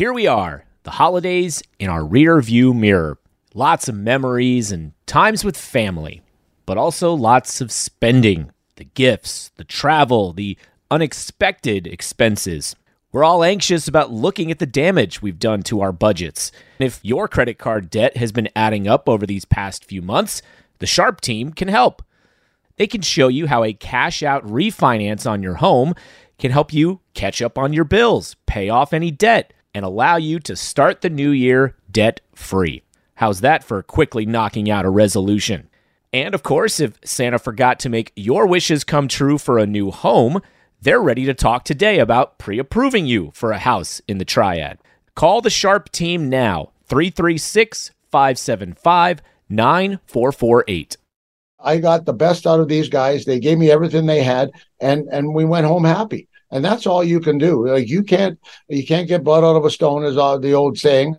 Here 0.00 0.14
we 0.14 0.26
are, 0.26 0.64
the 0.84 0.92
holidays 0.92 1.62
in 1.78 1.90
our 1.90 2.06
rear 2.06 2.40
view 2.40 2.72
mirror. 2.72 3.18
Lots 3.52 3.86
of 3.86 3.94
memories 3.94 4.72
and 4.72 4.94
times 5.04 5.44
with 5.44 5.58
family, 5.58 6.22
but 6.64 6.78
also 6.78 7.12
lots 7.12 7.60
of 7.60 7.70
spending 7.70 8.50
the 8.76 8.84
gifts, 8.84 9.50
the 9.56 9.64
travel, 9.64 10.32
the 10.32 10.56
unexpected 10.90 11.86
expenses. 11.86 12.74
We're 13.12 13.24
all 13.24 13.44
anxious 13.44 13.88
about 13.88 14.10
looking 14.10 14.50
at 14.50 14.58
the 14.58 14.64
damage 14.64 15.20
we've 15.20 15.38
done 15.38 15.62
to 15.64 15.82
our 15.82 15.92
budgets. 15.92 16.50
And 16.78 16.86
if 16.86 17.00
your 17.02 17.28
credit 17.28 17.58
card 17.58 17.90
debt 17.90 18.16
has 18.16 18.32
been 18.32 18.48
adding 18.56 18.88
up 18.88 19.06
over 19.06 19.26
these 19.26 19.44
past 19.44 19.84
few 19.84 20.00
months, 20.00 20.40
the 20.78 20.86
Sharp 20.86 21.20
team 21.20 21.52
can 21.52 21.68
help. 21.68 22.02
They 22.76 22.86
can 22.86 23.02
show 23.02 23.28
you 23.28 23.48
how 23.48 23.64
a 23.64 23.74
cash 23.74 24.22
out 24.22 24.46
refinance 24.46 25.30
on 25.30 25.42
your 25.42 25.56
home 25.56 25.92
can 26.38 26.52
help 26.52 26.72
you 26.72 27.00
catch 27.12 27.42
up 27.42 27.58
on 27.58 27.74
your 27.74 27.84
bills, 27.84 28.36
pay 28.46 28.70
off 28.70 28.94
any 28.94 29.10
debt 29.10 29.52
and 29.74 29.84
allow 29.84 30.16
you 30.16 30.38
to 30.40 30.56
start 30.56 31.00
the 31.00 31.10
new 31.10 31.30
year 31.30 31.76
debt 31.90 32.20
free. 32.34 32.82
How's 33.14 33.40
that 33.40 33.62
for 33.62 33.82
quickly 33.82 34.26
knocking 34.26 34.70
out 34.70 34.84
a 34.84 34.90
resolution? 34.90 35.68
And 36.12 36.34
of 36.34 36.42
course, 36.42 36.80
if 36.80 36.98
Santa 37.04 37.38
forgot 37.38 37.78
to 37.80 37.88
make 37.88 38.12
your 38.16 38.46
wishes 38.46 38.82
come 38.82 39.08
true 39.08 39.38
for 39.38 39.58
a 39.58 39.66
new 39.66 39.90
home, 39.90 40.40
they're 40.80 41.02
ready 41.02 41.24
to 41.26 41.34
talk 41.34 41.64
today 41.64 41.98
about 41.98 42.38
pre 42.38 42.58
approving 42.58 43.06
you 43.06 43.30
for 43.34 43.52
a 43.52 43.58
house 43.58 44.00
in 44.08 44.18
the 44.18 44.24
Triad. 44.24 44.78
Call 45.14 45.40
the 45.40 45.50
Sharp 45.50 45.92
team 45.92 46.28
now, 46.28 46.72
336 46.86 47.90
575 48.10 49.20
9448. 49.48 50.96
I 51.62 51.76
got 51.76 52.06
the 52.06 52.14
best 52.14 52.46
out 52.46 52.60
of 52.60 52.68
these 52.68 52.88
guys. 52.88 53.26
They 53.26 53.38
gave 53.38 53.58
me 53.58 53.70
everything 53.70 54.06
they 54.06 54.22
had, 54.22 54.50
and 54.80 55.06
and 55.12 55.34
we 55.34 55.44
went 55.44 55.66
home 55.66 55.84
happy 55.84 56.29
and 56.50 56.64
that's 56.64 56.86
all 56.86 57.04
you 57.04 57.20
can 57.20 57.38
do. 57.38 57.68
Like 57.68 57.88
you 57.88 58.02
can't 58.02 58.38
you 58.68 58.86
can't 58.86 59.08
get 59.08 59.24
blood 59.24 59.44
out 59.44 59.56
of 59.56 59.64
a 59.64 59.70
stone, 59.70 60.04
is 60.04 60.14
the 60.14 60.52
old 60.52 60.78
saying. 60.78 61.16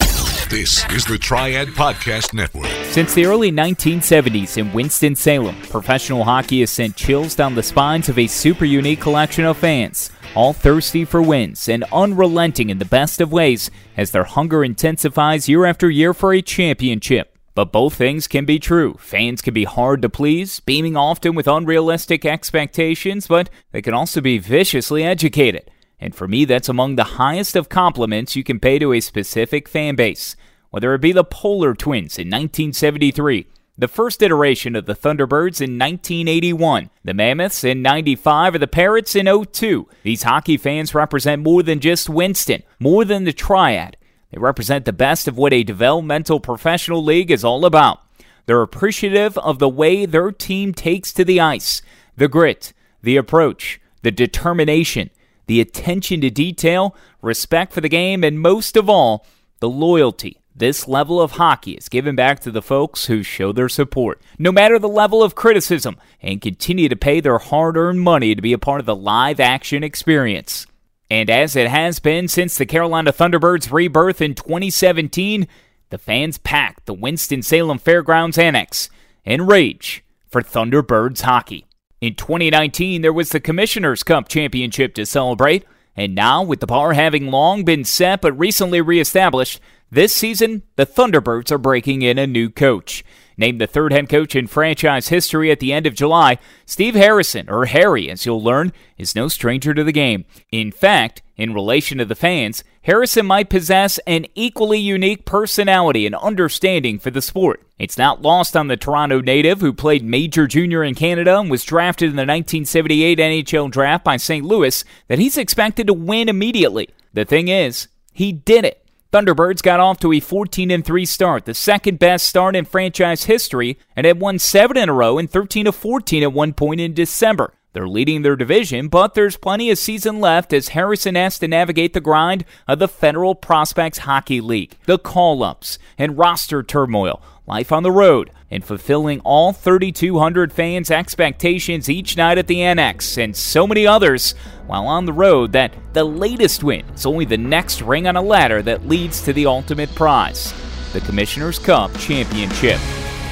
This 0.49 0.83
is 0.91 1.05
the 1.05 1.17
Triad 1.17 1.69
Podcast 1.69 2.33
Network. 2.33 2.67
Since 2.91 3.13
the 3.13 3.25
early 3.25 3.53
1970s 3.53 4.57
in 4.57 4.73
Winston-Salem, 4.73 5.55
professional 5.69 6.25
hockey 6.25 6.59
has 6.59 6.69
sent 6.71 6.97
chills 6.97 7.35
down 7.35 7.55
the 7.55 7.63
spines 7.63 8.09
of 8.09 8.19
a 8.19 8.27
super 8.27 8.65
unique 8.65 8.99
collection 8.99 9.45
of 9.45 9.55
fans, 9.55 10.11
all 10.35 10.51
thirsty 10.51 11.05
for 11.05 11.21
wins 11.21 11.69
and 11.69 11.85
unrelenting 11.93 12.69
in 12.69 12.79
the 12.79 12.85
best 12.85 13.21
of 13.21 13.31
ways 13.31 13.71
as 13.95 14.11
their 14.11 14.25
hunger 14.25 14.61
intensifies 14.61 15.47
year 15.47 15.65
after 15.65 15.89
year 15.89 16.13
for 16.13 16.33
a 16.33 16.41
championship. 16.41 17.30
But 17.53 17.71
both 17.71 17.95
things 17.95 18.27
can 18.27 18.45
be 18.45 18.59
true. 18.59 18.95
Fans 18.99 19.41
can 19.41 19.53
be 19.53 19.65
hard 19.65 20.01
to 20.01 20.09
please, 20.09 20.59
beaming 20.61 20.95
often 20.95 21.35
with 21.35 21.47
unrealistic 21.47 22.25
expectations, 22.25 23.27
but 23.27 23.49
they 23.71 23.81
can 23.81 23.93
also 23.93 24.21
be 24.21 24.37
viciously 24.37 25.03
educated. 25.03 25.69
And 25.99 26.15
for 26.15 26.27
me, 26.27 26.45
that's 26.45 26.69
among 26.69 26.95
the 26.95 27.15
highest 27.15 27.55
of 27.55 27.69
compliments 27.69 28.35
you 28.35 28.43
can 28.43 28.59
pay 28.59 28.79
to 28.79 28.93
a 28.93 29.01
specific 29.01 29.67
fan 29.67 29.95
base. 29.95 30.35
Whether 30.69 30.93
it 30.93 31.01
be 31.01 31.11
the 31.11 31.25
Polar 31.25 31.73
Twins 31.73 32.17
in 32.17 32.27
1973, 32.27 33.47
the 33.77 33.87
first 33.87 34.21
iteration 34.21 34.75
of 34.75 34.85
the 34.85 34.95
Thunderbirds 34.95 35.59
in 35.59 35.77
1981, 35.77 36.89
the 37.03 37.13
Mammoths 37.13 37.63
in 37.63 37.81
95, 37.81 38.55
or 38.55 38.57
the 38.57 38.67
Parrots 38.67 39.15
in 39.15 39.27
02. 39.27 39.87
These 40.03 40.23
hockey 40.23 40.57
fans 40.57 40.95
represent 40.95 41.43
more 41.43 41.63
than 41.63 41.79
just 41.79 42.09
Winston, 42.09 42.63
more 42.79 43.03
than 43.03 43.25
the 43.25 43.33
Triad. 43.33 43.97
They 44.31 44.39
represent 44.39 44.85
the 44.85 44.93
best 44.93 45.27
of 45.27 45.37
what 45.37 45.53
a 45.53 45.63
developmental 45.63 46.39
professional 46.39 47.03
league 47.03 47.31
is 47.31 47.43
all 47.43 47.65
about. 47.65 48.01
They're 48.45 48.61
appreciative 48.61 49.37
of 49.37 49.59
the 49.59 49.69
way 49.69 50.05
their 50.05 50.31
team 50.31 50.73
takes 50.73 51.13
to 51.13 51.23
the 51.23 51.39
ice, 51.39 51.81
the 52.17 52.27
grit, 52.27 52.73
the 53.01 53.17
approach, 53.17 53.79
the 54.01 54.11
determination, 54.11 55.09
the 55.47 55.61
attention 55.61 56.21
to 56.21 56.29
detail, 56.29 56.95
respect 57.21 57.73
for 57.73 57.81
the 57.81 57.89
game, 57.89 58.23
and 58.23 58.39
most 58.39 58.75
of 58.75 58.89
all, 58.89 59.25
the 59.59 59.69
loyalty 59.69 60.41
this 60.55 60.87
level 60.87 61.21
of 61.21 61.31
hockey 61.31 61.71
is 61.71 61.89
given 61.89 62.15
back 62.15 62.39
to 62.41 62.51
the 62.51 62.61
folks 62.61 63.05
who 63.05 63.23
show 63.23 63.51
their 63.51 63.69
support, 63.69 64.21
no 64.37 64.51
matter 64.51 64.77
the 64.77 64.87
level 64.87 65.23
of 65.23 65.33
criticism, 65.33 65.97
and 66.21 66.41
continue 66.41 66.89
to 66.89 66.95
pay 66.95 67.19
their 67.19 67.37
hard 67.37 67.77
earned 67.77 68.01
money 68.01 68.35
to 68.35 68.41
be 68.41 68.53
a 68.53 68.59
part 68.59 68.79
of 68.79 68.85
the 68.85 68.95
live 68.95 69.39
action 69.39 69.83
experience. 69.83 70.67
And 71.11 71.29
as 71.29 71.57
it 71.57 71.67
has 71.67 71.99
been 71.99 72.29
since 72.29 72.57
the 72.57 72.65
Carolina 72.65 73.11
Thunderbirds' 73.11 73.69
rebirth 73.69 74.21
in 74.21 74.33
2017, 74.33 75.45
the 75.89 75.97
fans 75.97 76.37
packed 76.37 76.85
the 76.85 76.93
Winston-Salem 76.93 77.79
Fairgrounds 77.79 78.37
Annex 78.37 78.89
in 79.25 79.45
rage 79.45 80.05
for 80.29 80.41
Thunderbirds 80.41 81.23
hockey. 81.23 81.65
In 81.99 82.15
2019, 82.15 83.01
there 83.01 83.11
was 83.11 83.31
the 83.31 83.41
Commissioner's 83.41 84.03
Cup 84.03 84.29
Championship 84.29 84.93
to 84.93 85.05
celebrate, 85.05 85.65
and 85.97 86.15
now, 86.15 86.43
with 86.43 86.61
the 86.61 86.65
bar 86.65 86.93
having 86.93 87.29
long 87.29 87.65
been 87.65 87.83
set 87.83 88.21
but 88.21 88.39
recently 88.39 88.79
reestablished, 88.79 89.59
this 89.91 90.13
season 90.13 90.63
the 90.77 90.85
Thunderbirds 90.85 91.51
are 91.51 91.57
breaking 91.57 92.03
in 92.03 92.17
a 92.17 92.25
new 92.25 92.49
coach. 92.49 93.03
Named 93.37 93.59
the 93.59 93.67
third 93.67 93.91
head 93.93 94.09
coach 94.09 94.35
in 94.35 94.47
franchise 94.47 95.07
history 95.07 95.51
at 95.51 95.59
the 95.59 95.73
end 95.73 95.85
of 95.85 95.95
July, 95.95 96.37
Steve 96.65 96.95
Harrison, 96.95 97.49
or 97.49 97.65
Harry 97.65 98.09
as 98.09 98.25
you'll 98.25 98.43
learn, 98.43 98.73
is 98.97 99.15
no 99.15 99.27
stranger 99.27 99.73
to 99.73 99.83
the 99.83 99.91
game. 99.91 100.25
In 100.51 100.71
fact, 100.71 101.21
in 101.37 101.53
relation 101.53 101.97
to 101.97 102.05
the 102.05 102.15
fans, 102.15 102.63
Harrison 102.83 103.25
might 103.25 103.49
possess 103.49 103.99
an 104.07 104.25
equally 104.35 104.79
unique 104.79 105.25
personality 105.25 106.05
and 106.05 106.15
understanding 106.15 106.99
for 106.99 107.11
the 107.11 107.21
sport. 107.21 107.63
It's 107.79 107.97
not 107.97 108.21
lost 108.21 108.55
on 108.57 108.67
the 108.67 108.77
Toronto 108.77 109.21
native 109.21 109.61
who 109.61 109.73
played 109.73 110.03
major 110.03 110.45
junior 110.47 110.83
in 110.83 110.95
Canada 110.95 111.39
and 111.39 111.49
was 111.49 111.63
drafted 111.63 112.09
in 112.09 112.15
the 112.15 112.21
1978 112.21 113.19
NHL 113.19 113.71
draft 113.71 114.03
by 114.03 114.17
St. 114.17 114.45
Louis 114.45 114.83
that 115.07 115.19
he's 115.19 115.37
expected 115.37 115.87
to 115.87 115.93
win 115.93 116.29
immediately. 116.29 116.89
The 117.13 117.25
thing 117.25 117.47
is, 117.47 117.87
he 118.13 118.31
did 118.31 118.65
it. 118.65 118.80
Thunderbirds 119.11 119.61
got 119.61 119.81
off 119.81 119.99
to 119.99 120.13
a 120.13 120.21
14 120.21 120.83
3 120.83 121.05
start, 121.05 121.43
the 121.43 121.53
second 121.53 121.99
best 121.99 122.25
start 122.25 122.55
in 122.55 122.63
franchise 122.63 123.25
history, 123.25 123.77
and 123.93 124.07
had 124.07 124.21
won 124.21 124.39
7 124.39 124.77
in 124.77 124.87
a 124.87 124.93
row 124.93 125.17
and 125.17 125.29
13 125.29 125.69
14 125.69 126.23
at 126.23 126.31
one 126.31 126.53
point 126.53 126.79
in 126.79 126.93
December. 126.93 127.53
They're 127.73 127.89
leading 127.89 128.21
their 128.21 128.37
division, 128.37 128.87
but 128.87 129.13
there's 129.13 129.35
plenty 129.35 129.69
of 129.69 129.77
season 129.77 130.21
left 130.21 130.53
as 130.53 130.69
Harrison 130.69 131.15
has 131.15 131.37
to 131.39 131.49
navigate 131.49 131.91
the 131.93 131.99
grind 131.99 132.45
of 132.69 132.79
the 132.79 132.87
Federal 132.87 133.35
Prospects 133.35 133.99
Hockey 133.99 134.39
League, 134.39 134.77
the 134.85 134.97
call 134.97 135.43
ups, 135.43 135.77
and 135.97 136.17
roster 136.17 136.63
turmoil, 136.63 137.21
life 137.45 137.73
on 137.73 137.83
the 137.83 137.91
road, 137.91 138.31
and 138.51 138.63
fulfilling 138.63 139.21
all 139.21 139.53
3,200 139.53 140.53
fans' 140.53 140.91
expectations 140.91 141.89
each 141.89 142.17
night 142.17 142.37
at 142.37 142.47
the 142.47 142.61
Annex, 142.61 143.17
and 143.17 143.35
so 143.35 143.65
many 143.65 143.87
others 143.87 144.33
while 144.67 144.85
on 144.87 145.05
the 145.05 145.13
road 145.13 145.53
that 145.53 145.73
the 145.93 146.03
latest 146.03 146.63
win 146.63 146.85
is 146.93 147.05
only 147.05 147.25
the 147.25 147.37
next 147.37 147.81
ring 147.81 148.07
on 148.07 148.15
a 148.15 148.21
ladder 148.21 148.61
that 148.61 148.87
leads 148.87 149.21
to 149.21 149.33
the 149.33 149.45
ultimate 149.45 149.93
prize 149.95 150.53
the 150.93 151.01
Commissioner's 151.01 151.57
Cup 151.57 151.89
Championship. 151.97 152.77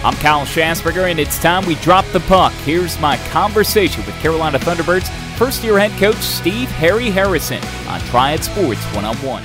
I'm 0.01 0.13
Kyle 0.15 0.45
Schasberger, 0.45 1.11
and 1.11 1.19
it's 1.19 1.37
time 1.39 1.65
we 1.65 1.75
drop 1.75 2.05
the 2.13 2.21
puck. 2.21 2.53
Here's 2.63 2.97
my 3.01 3.17
conversation 3.31 4.05
with 4.05 4.15
Carolina 4.21 4.57
Thunderbirds 4.57 5.09
first 5.37 5.63
year 5.63 5.77
head 5.77 5.91
coach 5.99 6.15
Steve 6.17 6.69
Harry 6.69 7.09
Harrison 7.09 7.63
on 7.87 7.99
Triad 8.01 8.43
Sports 8.43 8.83
One 8.95 9.03
on 9.03 9.17
One. 9.17 9.43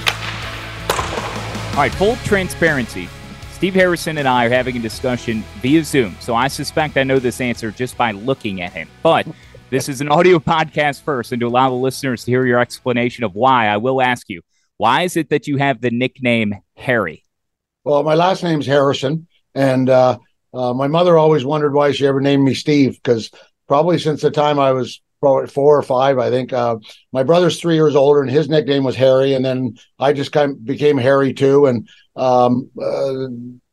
All 1.70 1.80
right, 1.80 1.92
full 1.92 2.14
transparency. 2.16 3.08
Steve 3.64 3.76
Harrison 3.76 4.18
and 4.18 4.28
I 4.28 4.44
are 4.44 4.50
having 4.50 4.76
a 4.76 4.78
discussion 4.78 5.42
via 5.62 5.82
Zoom, 5.82 6.14
so 6.20 6.34
I 6.34 6.48
suspect 6.48 6.98
I 6.98 7.02
know 7.02 7.18
this 7.18 7.40
answer 7.40 7.70
just 7.70 7.96
by 7.96 8.10
looking 8.10 8.60
at 8.60 8.74
him. 8.74 8.90
But 9.02 9.26
this 9.70 9.88
is 9.88 10.02
an 10.02 10.10
audio 10.10 10.38
podcast 10.38 11.00
first, 11.00 11.32
and 11.32 11.40
to 11.40 11.46
allow 11.46 11.70
the 11.70 11.74
listeners 11.74 12.24
to 12.24 12.30
hear 12.30 12.44
your 12.44 12.58
explanation 12.58 13.24
of 13.24 13.34
why, 13.34 13.68
I 13.68 13.78
will 13.78 14.02
ask 14.02 14.28
you 14.28 14.42
why 14.76 15.04
is 15.04 15.16
it 15.16 15.30
that 15.30 15.46
you 15.46 15.56
have 15.56 15.80
the 15.80 15.90
nickname 15.90 16.56
Harry? 16.76 17.24
Well, 17.84 18.02
my 18.02 18.12
last 18.12 18.42
name's 18.42 18.66
Harrison, 18.66 19.28
and 19.54 19.88
uh, 19.88 20.18
uh, 20.52 20.74
my 20.74 20.86
mother 20.86 21.16
always 21.16 21.46
wondered 21.46 21.72
why 21.72 21.92
she 21.92 22.06
ever 22.06 22.20
named 22.20 22.44
me 22.44 22.52
Steve 22.52 23.00
because 23.02 23.30
probably 23.66 23.98
since 23.98 24.20
the 24.20 24.30
time 24.30 24.58
I 24.58 24.72
was 24.72 25.00
probably 25.20 25.46
four 25.46 25.78
or 25.78 25.82
five, 25.82 26.18
I 26.18 26.28
think. 26.28 26.52
Uh, 26.52 26.76
my 27.12 27.22
brother's 27.22 27.58
three 27.58 27.76
years 27.76 27.96
older, 27.96 28.20
and 28.20 28.30
his 28.30 28.50
nickname 28.50 28.84
was 28.84 28.94
Harry, 28.96 29.32
and 29.32 29.42
then 29.42 29.78
I 29.98 30.12
just 30.12 30.32
kind 30.32 30.50
of 30.50 30.62
became 30.66 30.98
Harry 30.98 31.32
too, 31.32 31.64
and 31.64 31.88
um, 32.16 32.70
uh, 32.80 33.26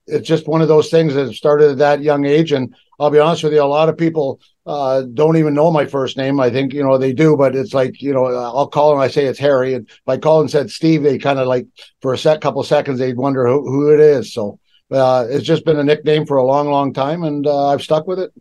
it's 0.08 0.28
just 0.28 0.48
one 0.48 0.62
of 0.62 0.68
those 0.68 0.90
things 0.90 1.14
that 1.14 1.34
started 1.34 1.72
at 1.72 1.78
that 1.78 2.02
young 2.02 2.26
age. 2.26 2.52
And 2.52 2.76
I'll 3.00 3.10
be 3.10 3.20
honest 3.20 3.44
with 3.44 3.54
you, 3.54 3.62
a 3.62 3.66
lot 3.66 3.90
of 3.90 3.98
people 3.98 4.42
uh, 4.66 5.04
don't 5.14 5.38
even 5.38 5.54
know 5.54 5.72
my 5.72 5.86
first 5.86 6.18
name. 6.18 6.40
I 6.40 6.50
think 6.50 6.74
you 6.74 6.84
know 6.84 6.98
they 6.98 7.14
do, 7.14 7.36
but 7.36 7.56
it's 7.56 7.74
like 7.74 8.02
you 8.02 8.14
know 8.14 8.26
I'll 8.26 8.68
call 8.68 8.94
and 8.94 9.02
I 9.02 9.08
say 9.08 9.26
it's 9.26 9.40
Harry, 9.40 9.74
and 9.74 9.88
if 9.88 10.02
I 10.08 10.18
call 10.18 10.42
and 10.42 10.52
said 10.52 10.70
Steve, 10.70 11.04
they 11.04 11.18
kind 11.18 11.40
of 11.40 11.48
like 11.48 11.68
for 12.02 12.14
a 12.14 12.18
set 12.18 12.42
couple 12.42 12.64
seconds 12.64 13.00
they'd 13.00 13.18
wonder 13.18 13.48
who, 13.48 13.70
who 13.70 13.94
it 13.94 14.00
is. 14.00 14.34
So 14.34 14.60
uh, 14.92 15.26
it's 15.30 15.46
just 15.46 15.66
been 15.66 15.80
a 15.80 15.84
nickname 15.84 16.26
for 16.26 16.38
a 16.38 16.46
long, 16.46 16.70
long 16.70 16.94
time, 16.94 17.24
and 17.24 17.48
uh, 17.48 17.70
I've 17.70 17.82
stuck 17.82 18.08
with 18.08 18.20
it. 18.20 18.32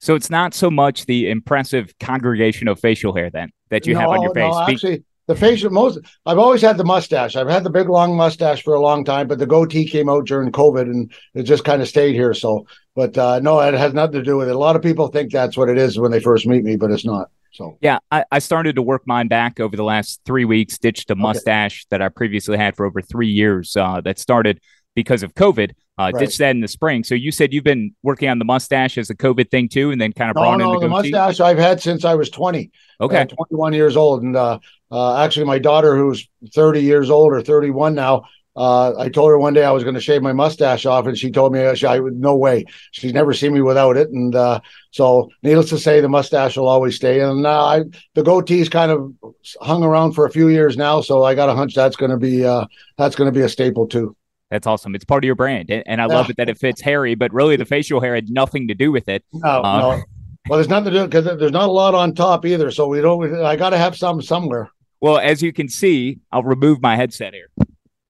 So 0.00 0.16
it's 0.16 0.30
not 0.30 0.52
so 0.52 0.68
much 0.68 1.06
the 1.06 1.30
impressive 1.30 1.96
congregation 2.00 2.66
of 2.66 2.80
facial 2.80 3.14
hair 3.14 3.30
then 3.30 3.50
that 3.70 3.86
you 3.86 3.94
no, 3.94 4.00
have 4.00 4.08
on 4.10 4.22
your 4.22 4.34
face. 4.34 4.52
No, 4.52 4.60
actually, 4.62 5.04
the 5.26 5.36
facial 5.36 5.70
most 5.70 5.98
I've 6.26 6.38
always 6.38 6.62
had 6.62 6.76
the 6.76 6.84
mustache. 6.84 7.36
I've 7.36 7.48
had 7.48 7.64
the 7.64 7.70
big 7.70 7.88
long 7.88 8.16
mustache 8.16 8.62
for 8.62 8.74
a 8.74 8.80
long 8.80 9.04
time, 9.04 9.28
but 9.28 9.38
the 9.38 9.46
goatee 9.46 9.86
came 9.86 10.08
out 10.08 10.26
during 10.26 10.50
COVID 10.52 10.82
and 10.82 11.12
it 11.34 11.44
just 11.44 11.64
kind 11.64 11.80
of 11.80 11.88
stayed 11.88 12.14
here. 12.14 12.34
So, 12.34 12.66
but 12.94 13.16
uh, 13.16 13.40
no, 13.40 13.60
it 13.60 13.74
has 13.74 13.94
nothing 13.94 14.14
to 14.14 14.22
do 14.22 14.36
with 14.36 14.48
it. 14.48 14.54
A 14.54 14.58
lot 14.58 14.76
of 14.76 14.82
people 14.82 15.08
think 15.08 15.32
that's 15.32 15.56
what 15.56 15.68
it 15.68 15.78
is 15.78 15.98
when 15.98 16.10
they 16.10 16.20
first 16.20 16.46
meet 16.46 16.64
me, 16.64 16.76
but 16.76 16.90
it's 16.90 17.04
not. 17.04 17.30
So 17.52 17.76
yeah, 17.80 17.98
I, 18.10 18.24
I, 18.32 18.38
started 18.38 18.76
to 18.76 18.82
work 18.82 19.02
mine 19.06 19.28
back 19.28 19.60
over 19.60 19.76
the 19.76 19.84
last 19.84 20.22
three 20.24 20.46
weeks. 20.46 20.78
Ditched 20.78 21.10
a 21.10 21.14
mustache 21.14 21.82
okay. 21.82 21.86
that 21.90 22.02
I 22.02 22.08
previously 22.08 22.56
had 22.56 22.76
for 22.76 22.86
over 22.86 23.02
three 23.02 23.28
years. 23.28 23.76
Uh, 23.76 24.00
that 24.00 24.18
started 24.18 24.58
because 24.94 25.22
of 25.22 25.34
COVID. 25.34 25.72
Uh, 25.98 26.10
right. 26.12 26.20
Ditched 26.20 26.38
that 26.38 26.52
in 26.52 26.60
the 26.60 26.68
spring. 26.68 27.04
So 27.04 27.14
you 27.14 27.30
said 27.30 27.52
you've 27.52 27.64
been 27.64 27.94
working 28.02 28.28
on 28.28 28.38
the 28.38 28.46
mustache 28.46 28.96
as 28.96 29.10
a 29.10 29.14
COVID 29.14 29.50
thing 29.50 29.68
too, 29.68 29.90
and 29.90 30.00
then 30.00 30.12
kind 30.12 30.30
of 30.30 30.34
brought 30.34 30.56
no, 30.58 30.74
in 30.74 30.80
the, 30.80 30.86
the 30.86 30.88
mustache 30.88 31.38
I've 31.38 31.58
had 31.58 31.82
since 31.82 32.04
I 32.04 32.14
was 32.14 32.30
twenty. 32.30 32.70
Okay, 33.00 33.24
21 33.24 33.72
years 33.72 33.96
old, 33.96 34.22
and 34.22 34.36
uh, 34.36 34.58
uh, 34.90 35.22
actually 35.22 35.44
my 35.44 35.58
daughter, 35.58 35.96
who's 35.96 36.28
30 36.54 36.80
years 36.82 37.10
old 37.10 37.32
or 37.32 37.42
31 37.42 37.96
now, 37.96 38.22
uh, 38.54 38.92
I 38.98 39.08
told 39.08 39.30
her 39.30 39.38
one 39.38 39.54
day 39.54 39.64
I 39.64 39.70
was 39.70 39.82
going 39.82 39.94
to 39.94 40.00
shave 40.00 40.22
my 40.22 40.32
mustache 40.32 40.84
off, 40.84 41.06
and 41.06 41.16
she 41.16 41.30
told 41.30 41.52
me 41.52 41.60
I 41.60 41.98
would 41.98 42.20
no 42.20 42.36
way. 42.36 42.66
She's 42.90 43.12
never 43.12 43.32
seen 43.32 43.54
me 43.54 43.62
without 43.62 43.96
it, 43.96 44.10
and 44.10 44.34
uh, 44.34 44.60
so 44.90 45.30
needless 45.42 45.70
to 45.70 45.78
say, 45.78 46.00
the 46.00 46.08
mustache 46.08 46.56
will 46.56 46.68
always 46.68 46.96
stay. 46.96 47.20
And 47.20 47.42
now 47.42 47.60
I 47.60 47.80
the 48.14 48.22
goatee's 48.22 48.68
kind 48.68 48.92
of 48.92 49.14
hung 49.60 49.82
around 49.82 50.12
for 50.12 50.26
a 50.26 50.30
few 50.30 50.48
years 50.48 50.76
now, 50.76 51.00
so 51.00 51.24
I 51.24 51.34
got 51.34 51.48
a 51.48 51.54
hunch 51.54 51.74
that's 51.74 51.96
going 51.96 52.10
to 52.10 52.18
be 52.18 52.44
uh, 52.44 52.66
that's 52.98 53.16
going 53.16 53.32
to 53.32 53.38
be 53.38 53.44
a 53.44 53.48
staple 53.48 53.86
too. 53.86 54.14
That's 54.52 54.66
awesome. 54.66 54.94
It's 54.94 55.06
part 55.06 55.24
of 55.24 55.26
your 55.26 55.34
brand, 55.34 55.70
and 55.70 56.02
I 56.02 56.04
love 56.04 56.28
it 56.28 56.36
that 56.36 56.50
it 56.50 56.58
fits 56.58 56.82
Harry. 56.82 57.14
But 57.14 57.32
really, 57.32 57.56
the 57.56 57.64
facial 57.64 58.02
hair 58.02 58.14
had 58.14 58.28
nothing 58.28 58.68
to 58.68 58.74
do 58.74 58.92
with 58.92 59.08
it. 59.08 59.24
No, 59.32 59.48
uh, 59.48 59.78
no. 59.78 60.02
Well, 60.46 60.58
there's 60.58 60.68
nothing 60.68 60.92
to 60.92 60.98
do 60.98 61.04
because 61.06 61.24
there's 61.24 61.52
not 61.52 61.70
a 61.70 61.72
lot 61.72 61.94
on 61.94 62.14
top 62.14 62.44
either. 62.44 62.70
So 62.70 62.86
we 62.86 63.00
don't. 63.00 63.42
I 63.42 63.56
got 63.56 63.70
to 63.70 63.78
have 63.78 63.96
some 63.96 64.20
somewhere. 64.20 64.70
Well, 65.00 65.16
as 65.16 65.42
you 65.42 65.54
can 65.54 65.70
see, 65.70 66.18
I'll 66.30 66.42
remove 66.42 66.82
my 66.82 66.96
headset 66.96 67.32
here. 67.32 67.48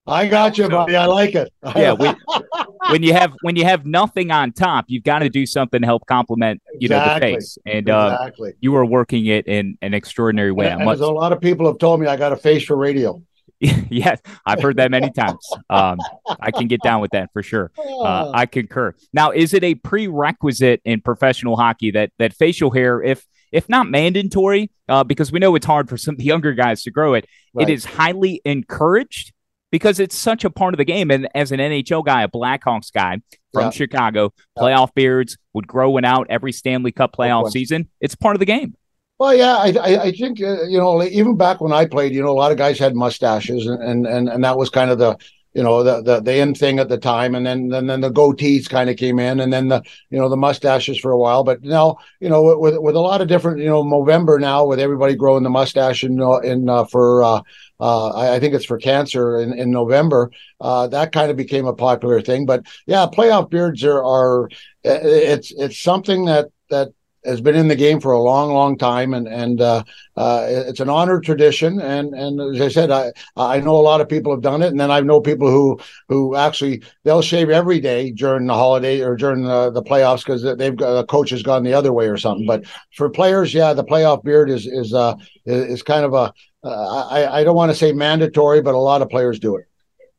I 0.04 0.26
got 0.26 0.58
you, 0.58 0.68
buddy. 0.68 0.96
I 0.96 1.06
like 1.06 1.36
it. 1.36 1.52
yeah, 1.76 1.92
we, 1.92 2.12
when 2.90 3.04
you 3.04 3.12
have 3.12 3.32
when 3.42 3.54
you 3.54 3.64
have 3.64 3.86
nothing 3.86 4.32
on 4.32 4.50
top, 4.50 4.86
you've 4.88 5.04
got 5.04 5.20
to 5.20 5.28
do 5.28 5.46
something 5.46 5.80
to 5.80 5.86
help 5.86 6.06
complement 6.06 6.60
you 6.80 6.86
exactly. 6.86 7.30
know 7.30 7.34
the 7.34 7.40
face. 7.40 7.58
And 7.66 7.88
uh, 7.88 8.30
you 8.58 8.74
are 8.74 8.84
working 8.84 9.26
it 9.26 9.46
in 9.46 9.78
an 9.80 9.94
extraordinary 9.94 10.50
way. 10.50 10.70
And, 10.70 10.84
much- 10.84 10.98
a 10.98 11.06
lot 11.06 11.32
of 11.32 11.40
people 11.40 11.68
have 11.68 11.78
told 11.78 12.00
me 12.00 12.08
I 12.08 12.16
got 12.16 12.32
a 12.32 12.36
face 12.36 12.64
for 12.64 12.76
radio. 12.76 13.22
yes, 13.90 14.20
I've 14.44 14.60
heard 14.60 14.76
that 14.78 14.90
many 14.90 15.10
times. 15.10 15.38
Um, 15.70 15.98
I 16.40 16.50
can 16.50 16.66
get 16.66 16.80
down 16.82 17.00
with 17.00 17.12
that 17.12 17.30
for 17.32 17.44
sure. 17.44 17.70
Uh, 17.78 18.30
I 18.34 18.46
concur. 18.46 18.94
Now, 19.12 19.30
is 19.30 19.54
it 19.54 19.62
a 19.62 19.76
prerequisite 19.76 20.80
in 20.84 21.00
professional 21.00 21.56
hockey 21.56 21.92
that 21.92 22.10
that 22.18 22.34
facial 22.34 22.72
hair, 22.72 23.00
if 23.00 23.24
if 23.52 23.68
not 23.68 23.88
mandatory, 23.88 24.70
uh, 24.88 25.04
because 25.04 25.30
we 25.30 25.38
know 25.38 25.54
it's 25.54 25.66
hard 25.66 25.88
for 25.88 25.96
some 25.96 26.16
younger 26.18 26.54
guys 26.54 26.82
to 26.82 26.90
grow 26.90 27.14
it, 27.14 27.26
right. 27.54 27.68
it 27.68 27.72
is 27.72 27.84
highly 27.84 28.40
encouraged 28.44 29.32
because 29.70 30.00
it's 30.00 30.16
such 30.16 30.44
a 30.44 30.50
part 30.50 30.74
of 30.74 30.78
the 30.78 30.84
game. 30.84 31.12
And 31.12 31.28
as 31.34 31.52
an 31.52 31.60
NHL 31.60 32.04
guy, 32.04 32.22
a 32.22 32.28
Blackhawks 32.28 32.92
guy 32.92 33.18
from 33.52 33.64
yeah. 33.64 33.70
Chicago, 33.70 34.32
playoff 34.58 34.92
beards 34.92 35.38
would 35.52 35.68
grow 35.68 35.90
one 35.90 36.04
out 36.04 36.26
every 36.30 36.52
Stanley 36.52 36.90
Cup 36.90 37.14
playoff 37.16 37.50
season. 37.52 37.88
It's 38.00 38.16
part 38.16 38.34
of 38.34 38.40
the 38.40 38.46
game. 38.46 38.74
Well, 39.22 39.36
yeah, 39.36 39.54
I, 39.54 40.06
I, 40.06 40.10
think 40.10 40.42
uh, 40.42 40.64
you 40.64 40.78
know, 40.78 41.00
even 41.00 41.36
back 41.36 41.60
when 41.60 41.72
I 41.72 41.86
played, 41.86 42.12
you 42.12 42.20
know, 42.20 42.30
a 42.30 42.40
lot 42.42 42.50
of 42.50 42.58
guys 42.58 42.76
had 42.76 42.96
mustaches, 42.96 43.68
and 43.68 44.04
and 44.04 44.28
and 44.28 44.42
that 44.42 44.58
was 44.58 44.68
kind 44.68 44.90
of 44.90 44.98
the 44.98 45.16
you 45.54 45.62
know 45.62 45.84
the 45.84 46.02
the, 46.02 46.20
the 46.20 46.32
end 46.32 46.58
thing 46.58 46.80
at 46.80 46.88
the 46.88 46.98
time 46.98 47.36
and 47.36 47.46
then 47.46 47.68
then, 47.68 47.86
then 47.86 48.00
the 48.00 48.10
goatees 48.10 48.68
kind 48.68 48.90
of 48.90 48.96
came 48.96 49.20
in 49.20 49.38
and 49.38 49.52
then 49.52 49.68
the 49.68 49.80
you 50.10 50.18
know 50.18 50.28
the 50.28 50.36
mustaches 50.36 50.98
for 50.98 51.12
a 51.12 51.18
while 51.18 51.44
but 51.44 51.62
now 51.62 51.98
you 52.18 52.28
know 52.28 52.58
with 52.58 52.76
with 52.78 52.96
a 52.96 53.00
lot 53.00 53.20
of 53.20 53.28
different 53.28 53.60
you 53.60 53.66
know 53.66 53.84
Movember 53.84 54.40
now 54.40 54.66
with 54.66 54.80
everybody 54.80 55.14
growing 55.14 55.44
the 55.44 55.50
mustache 55.50 56.02
in 56.02 56.20
uh, 56.20 56.38
in 56.38 56.68
uh, 56.68 56.84
for 56.86 57.22
uh, 57.22 57.42
uh, 57.78 58.08
I, 58.08 58.34
I, 58.36 58.40
think 58.40 58.54
it's 58.54 58.64
for 58.64 58.78
cancer 58.78 59.38
in, 59.38 59.52
in 59.52 59.70
November. 59.70 60.32
Uh, 60.60 60.88
that 60.88 61.12
kind 61.12 61.30
of 61.30 61.36
became 61.36 61.66
a 61.66 61.74
popular 61.74 62.20
thing. 62.20 62.46
But 62.46 62.64
yeah, 62.86 63.06
playoff 63.12 63.50
beards 63.50 63.84
are, 63.84 64.02
are 64.02 64.48
it's 64.82 65.52
it's 65.52 65.78
something 65.78 66.24
that 66.24 66.48
that 66.70 66.92
has 67.24 67.40
been 67.40 67.54
in 67.54 67.68
the 67.68 67.76
game 67.76 68.00
for 68.00 68.12
a 68.12 68.20
long, 68.20 68.52
long 68.52 68.76
time, 68.76 69.14
and 69.14 69.28
and 69.28 69.60
uh, 69.60 69.84
uh, 70.16 70.46
it's 70.48 70.80
an 70.80 70.88
honored 70.88 71.24
tradition. 71.24 71.80
And 71.80 72.14
and 72.14 72.40
as 72.54 72.60
I 72.60 72.68
said, 72.68 72.90
I 72.90 73.12
I 73.36 73.60
know 73.60 73.76
a 73.76 73.82
lot 73.82 74.00
of 74.00 74.08
people 74.08 74.32
have 74.32 74.42
done 74.42 74.62
it, 74.62 74.68
and 74.68 74.80
then 74.80 74.90
I 74.90 75.00
know 75.00 75.20
people 75.20 75.50
who 75.50 75.78
who 76.08 76.36
actually 76.36 76.82
they'll 77.04 77.22
shave 77.22 77.50
every 77.50 77.80
day 77.80 78.10
during 78.10 78.46
the 78.46 78.54
holiday 78.54 79.00
or 79.00 79.16
during 79.16 79.44
the, 79.44 79.70
the 79.70 79.82
playoffs 79.82 80.24
because 80.24 80.42
they've 80.42 80.76
got 80.76 80.94
the 80.94 81.04
coach 81.06 81.30
has 81.30 81.42
gone 81.42 81.62
the 81.62 81.74
other 81.74 81.92
way 81.92 82.08
or 82.08 82.16
something. 82.16 82.46
But 82.46 82.64
for 82.96 83.10
players, 83.10 83.54
yeah, 83.54 83.72
the 83.72 83.84
playoff 83.84 84.22
beard 84.24 84.50
is 84.50 84.66
is 84.66 84.94
uh 84.94 85.14
is 85.46 85.82
kind 85.82 86.04
of 86.04 86.14
a 86.14 86.32
uh, 86.64 87.06
I 87.10 87.40
I 87.40 87.44
don't 87.44 87.56
want 87.56 87.72
to 87.72 87.76
say 87.76 87.92
mandatory, 87.92 88.62
but 88.62 88.74
a 88.74 88.78
lot 88.78 89.02
of 89.02 89.08
players 89.08 89.38
do 89.38 89.56
it. 89.56 89.66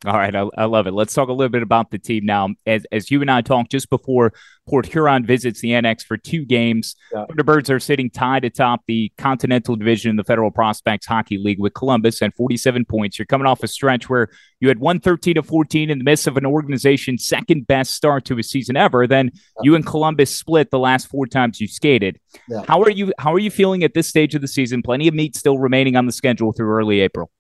All 0.06 0.18
right, 0.18 0.36
I, 0.36 0.46
I, 0.58 0.66
love 0.66 0.86
it. 0.86 0.92
Let's 0.92 1.14
talk 1.14 1.30
a 1.30 1.34
little 1.34 1.52
bit 1.52 1.64
about 1.64 1.90
the 1.90 1.98
team 1.98 2.26
now. 2.26 2.50
As, 2.66 2.86
as 2.92 3.10
you 3.10 3.22
and 3.22 3.32
I 3.32 3.42
talked 3.42 3.72
just 3.72 3.90
before 3.90 4.34
Port 4.68 4.86
Huron 4.86 5.26
visits 5.26 5.62
the 5.62 5.74
Annex 5.74 6.04
for 6.04 6.18
two 6.18 6.44
games, 6.44 6.96
yeah. 7.14 7.26
Thunderbirds 7.30 7.70
are 7.70 7.80
sitting 7.80 8.10
tied 8.10 8.44
atop 8.44 8.82
the 8.86 9.14
Continental 9.18 9.78
Division 9.78 10.10
in 10.10 10.16
the 10.18 10.26
Federal 10.26 10.52
Prospects 10.52 11.06
Hockey 11.06 11.38
League 11.38 11.60
with 11.60 11.74
Columbus 11.74 12.22
at 12.22 12.36
47 12.36 12.84
points. 12.84 13.18
You're 13.18 13.26
coming 13.26 13.48
off 13.48 13.64
a 13.64 13.68
stretch 13.68 14.10
where 14.10 14.28
you 14.60 14.68
had 14.68 14.80
won 14.80 15.00
13 15.00 15.36
to 15.36 15.44
14 15.44 15.90
in 15.90 16.00
the 16.00 16.04
midst 16.04 16.28
of 16.28 16.36
an 16.36 16.46
organization's 16.46 17.26
second 17.26 17.66
best 17.68 17.94
start 17.94 18.26
to 18.26 18.38
a 18.38 18.44
season 18.44 18.76
ever. 18.76 19.08
Then 19.08 19.32
yeah. 19.34 19.62
you 19.64 19.76
and 19.76 19.86
Columbus 19.86 20.36
split 20.36 20.70
the 20.70 20.80
last 20.80 21.08
four 21.08 21.28
times 21.28 21.62
you 21.62 21.68
skated. 21.68 22.20
Yeah. 22.50 22.66
How 22.68 22.82
are 22.82 22.90
you? 22.90 23.14
How 23.20 23.34
are 23.34 23.40
you 23.40 23.52
feeling 23.52 23.84
at 23.84 23.94
this 23.94 24.10
stage 24.10 24.36
of 24.36 24.42
the 24.42 24.50
season? 24.50 24.82
Plenty 24.82 25.08
of 25.08 25.14
meat 25.14 25.38
still 25.38 25.60
remaining 25.60 25.96
on 25.96 26.08
the 26.08 26.12
schedule 26.12 26.52
through 26.52 26.72
early 26.72 27.00
April. 27.00 27.32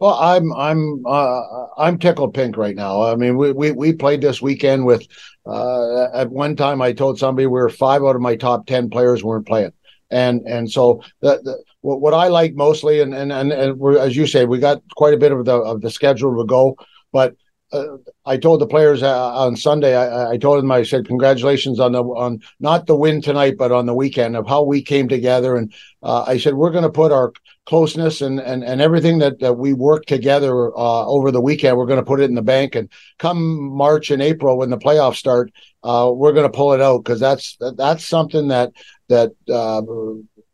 Well, 0.00 0.14
I'm 0.14 0.50
I'm 0.54 1.04
uh, 1.06 1.66
I'm 1.76 1.98
tickled 1.98 2.32
pink 2.32 2.56
right 2.56 2.74
now. 2.74 3.02
I 3.02 3.16
mean, 3.16 3.36
we 3.36 3.52
we, 3.52 3.70
we 3.72 3.92
played 3.92 4.22
this 4.22 4.40
weekend 4.40 4.86
with. 4.86 5.06
Uh, 5.46 6.04
at 6.14 6.30
one 6.30 6.54
time, 6.56 6.80
I 6.82 6.92
told 6.92 7.18
somebody 7.18 7.46
we 7.46 7.52
were 7.52 7.68
five 7.68 8.02
out 8.02 8.16
of 8.16 8.22
my 8.22 8.36
top 8.36 8.66
ten 8.66 8.88
players 8.88 9.22
weren't 9.24 9.46
playing, 9.46 9.72
and 10.10 10.40
and 10.46 10.70
so 10.70 11.02
the, 11.20 11.40
the 11.42 11.64
what, 11.82 12.14
I 12.14 12.28
like 12.28 12.54
mostly, 12.54 13.00
and 13.00 13.14
and 13.14 13.32
and, 13.32 13.52
and 13.52 13.96
as 13.98 14.16
you 14.16 14.26
say, 14.26 14.44
we 14.44 14.58
got 14.58 14.82
quite 14.96 15.14
a 15.14 15.18
bit 15.18 15.32
of 15.32 15.44
the 15.44 15.56
of 15.56 15.80
the 15.80 15.90
schedule 15.90 16.36
to 16.36 16.46
go, 16.46 16.76
but 17.12 17.34
uh, 17.72 17.96
I 18.26 18.36
told 18.36 18.60
the 18.60 18.66
players 18.66 19.02
uh, 19.02 19.32
on 19.34 19.56
Sunday. 19.56 19.96
I, 19.96 20.32
I, 20.32 20.36
told 20.36 20.58
them 20.58 20.70
I 20.72 20.82
said 20.82 21.06
congratulations 21.06 21.78
on 21.78 21.92
the 21.92 22.02
on 22.02 22.40
not 22.58 22.86
the 22.86 22.96
win 22.96 23.22
tonight, 23.22 23.56
but 23.58 23.70
on 23.70 23.86
the 23.86 23.94
weekend 23.94 24.36
of 24.36 24.46
how 24.46 24.62
we 24.62 24.82
came 24.82 25.08
together. 25.08 25.56
And 25.56 25.72
uh, 26.02 26.24
I 26.26 26.38
said 26.38 26.54
we're 26.54 26.70
going 26.70 26.84
to 26.84 26.90
put 26.90 27.12
our 27.12 27.32
closeness 27.66 28.20
and 28.20 28.40
and 28.40 28.64
and 28.64 28.80
everything 28.80 29.18
that, 29.18 29.38
that 29.40 29.54
we 29.54 29.72
worked 29.72 30.08
together 30.08 30.76
uh, 30.76 31.06
over 31.06 31.30
the 31.30 31.40
weekend. 31.40 31.76
We're 31.76 31.86
going 31.86 32.00
to 32.00 32.06
put 32.06 32.20
it 32.20 32.28
in 32.28 32.34
the 32.34 32.42
bank. 32.42 32.74
And 32.74 32.88
come 33.18 33.70
March 33.72 34.10
and 34.10 34.22
April 34.22 34.58
when 34.58 34.70
the 34.70 34.78
playoffs 34.78 35.16
start, 35.16 35.52
uh, 35.84 36.10
we're 36.12 36.32
going 36.32 36.50
to 36.50 36.56
pull 36.56 36.72
it 36.72 36.80
out 36.80 37.04
because 37.04 37.20
that's 37.20 37.56
that's 37.76 38.04
something 38.04 38.48
that 38.48 38.72
that 39.08 39.30
uh, 39.48 39.82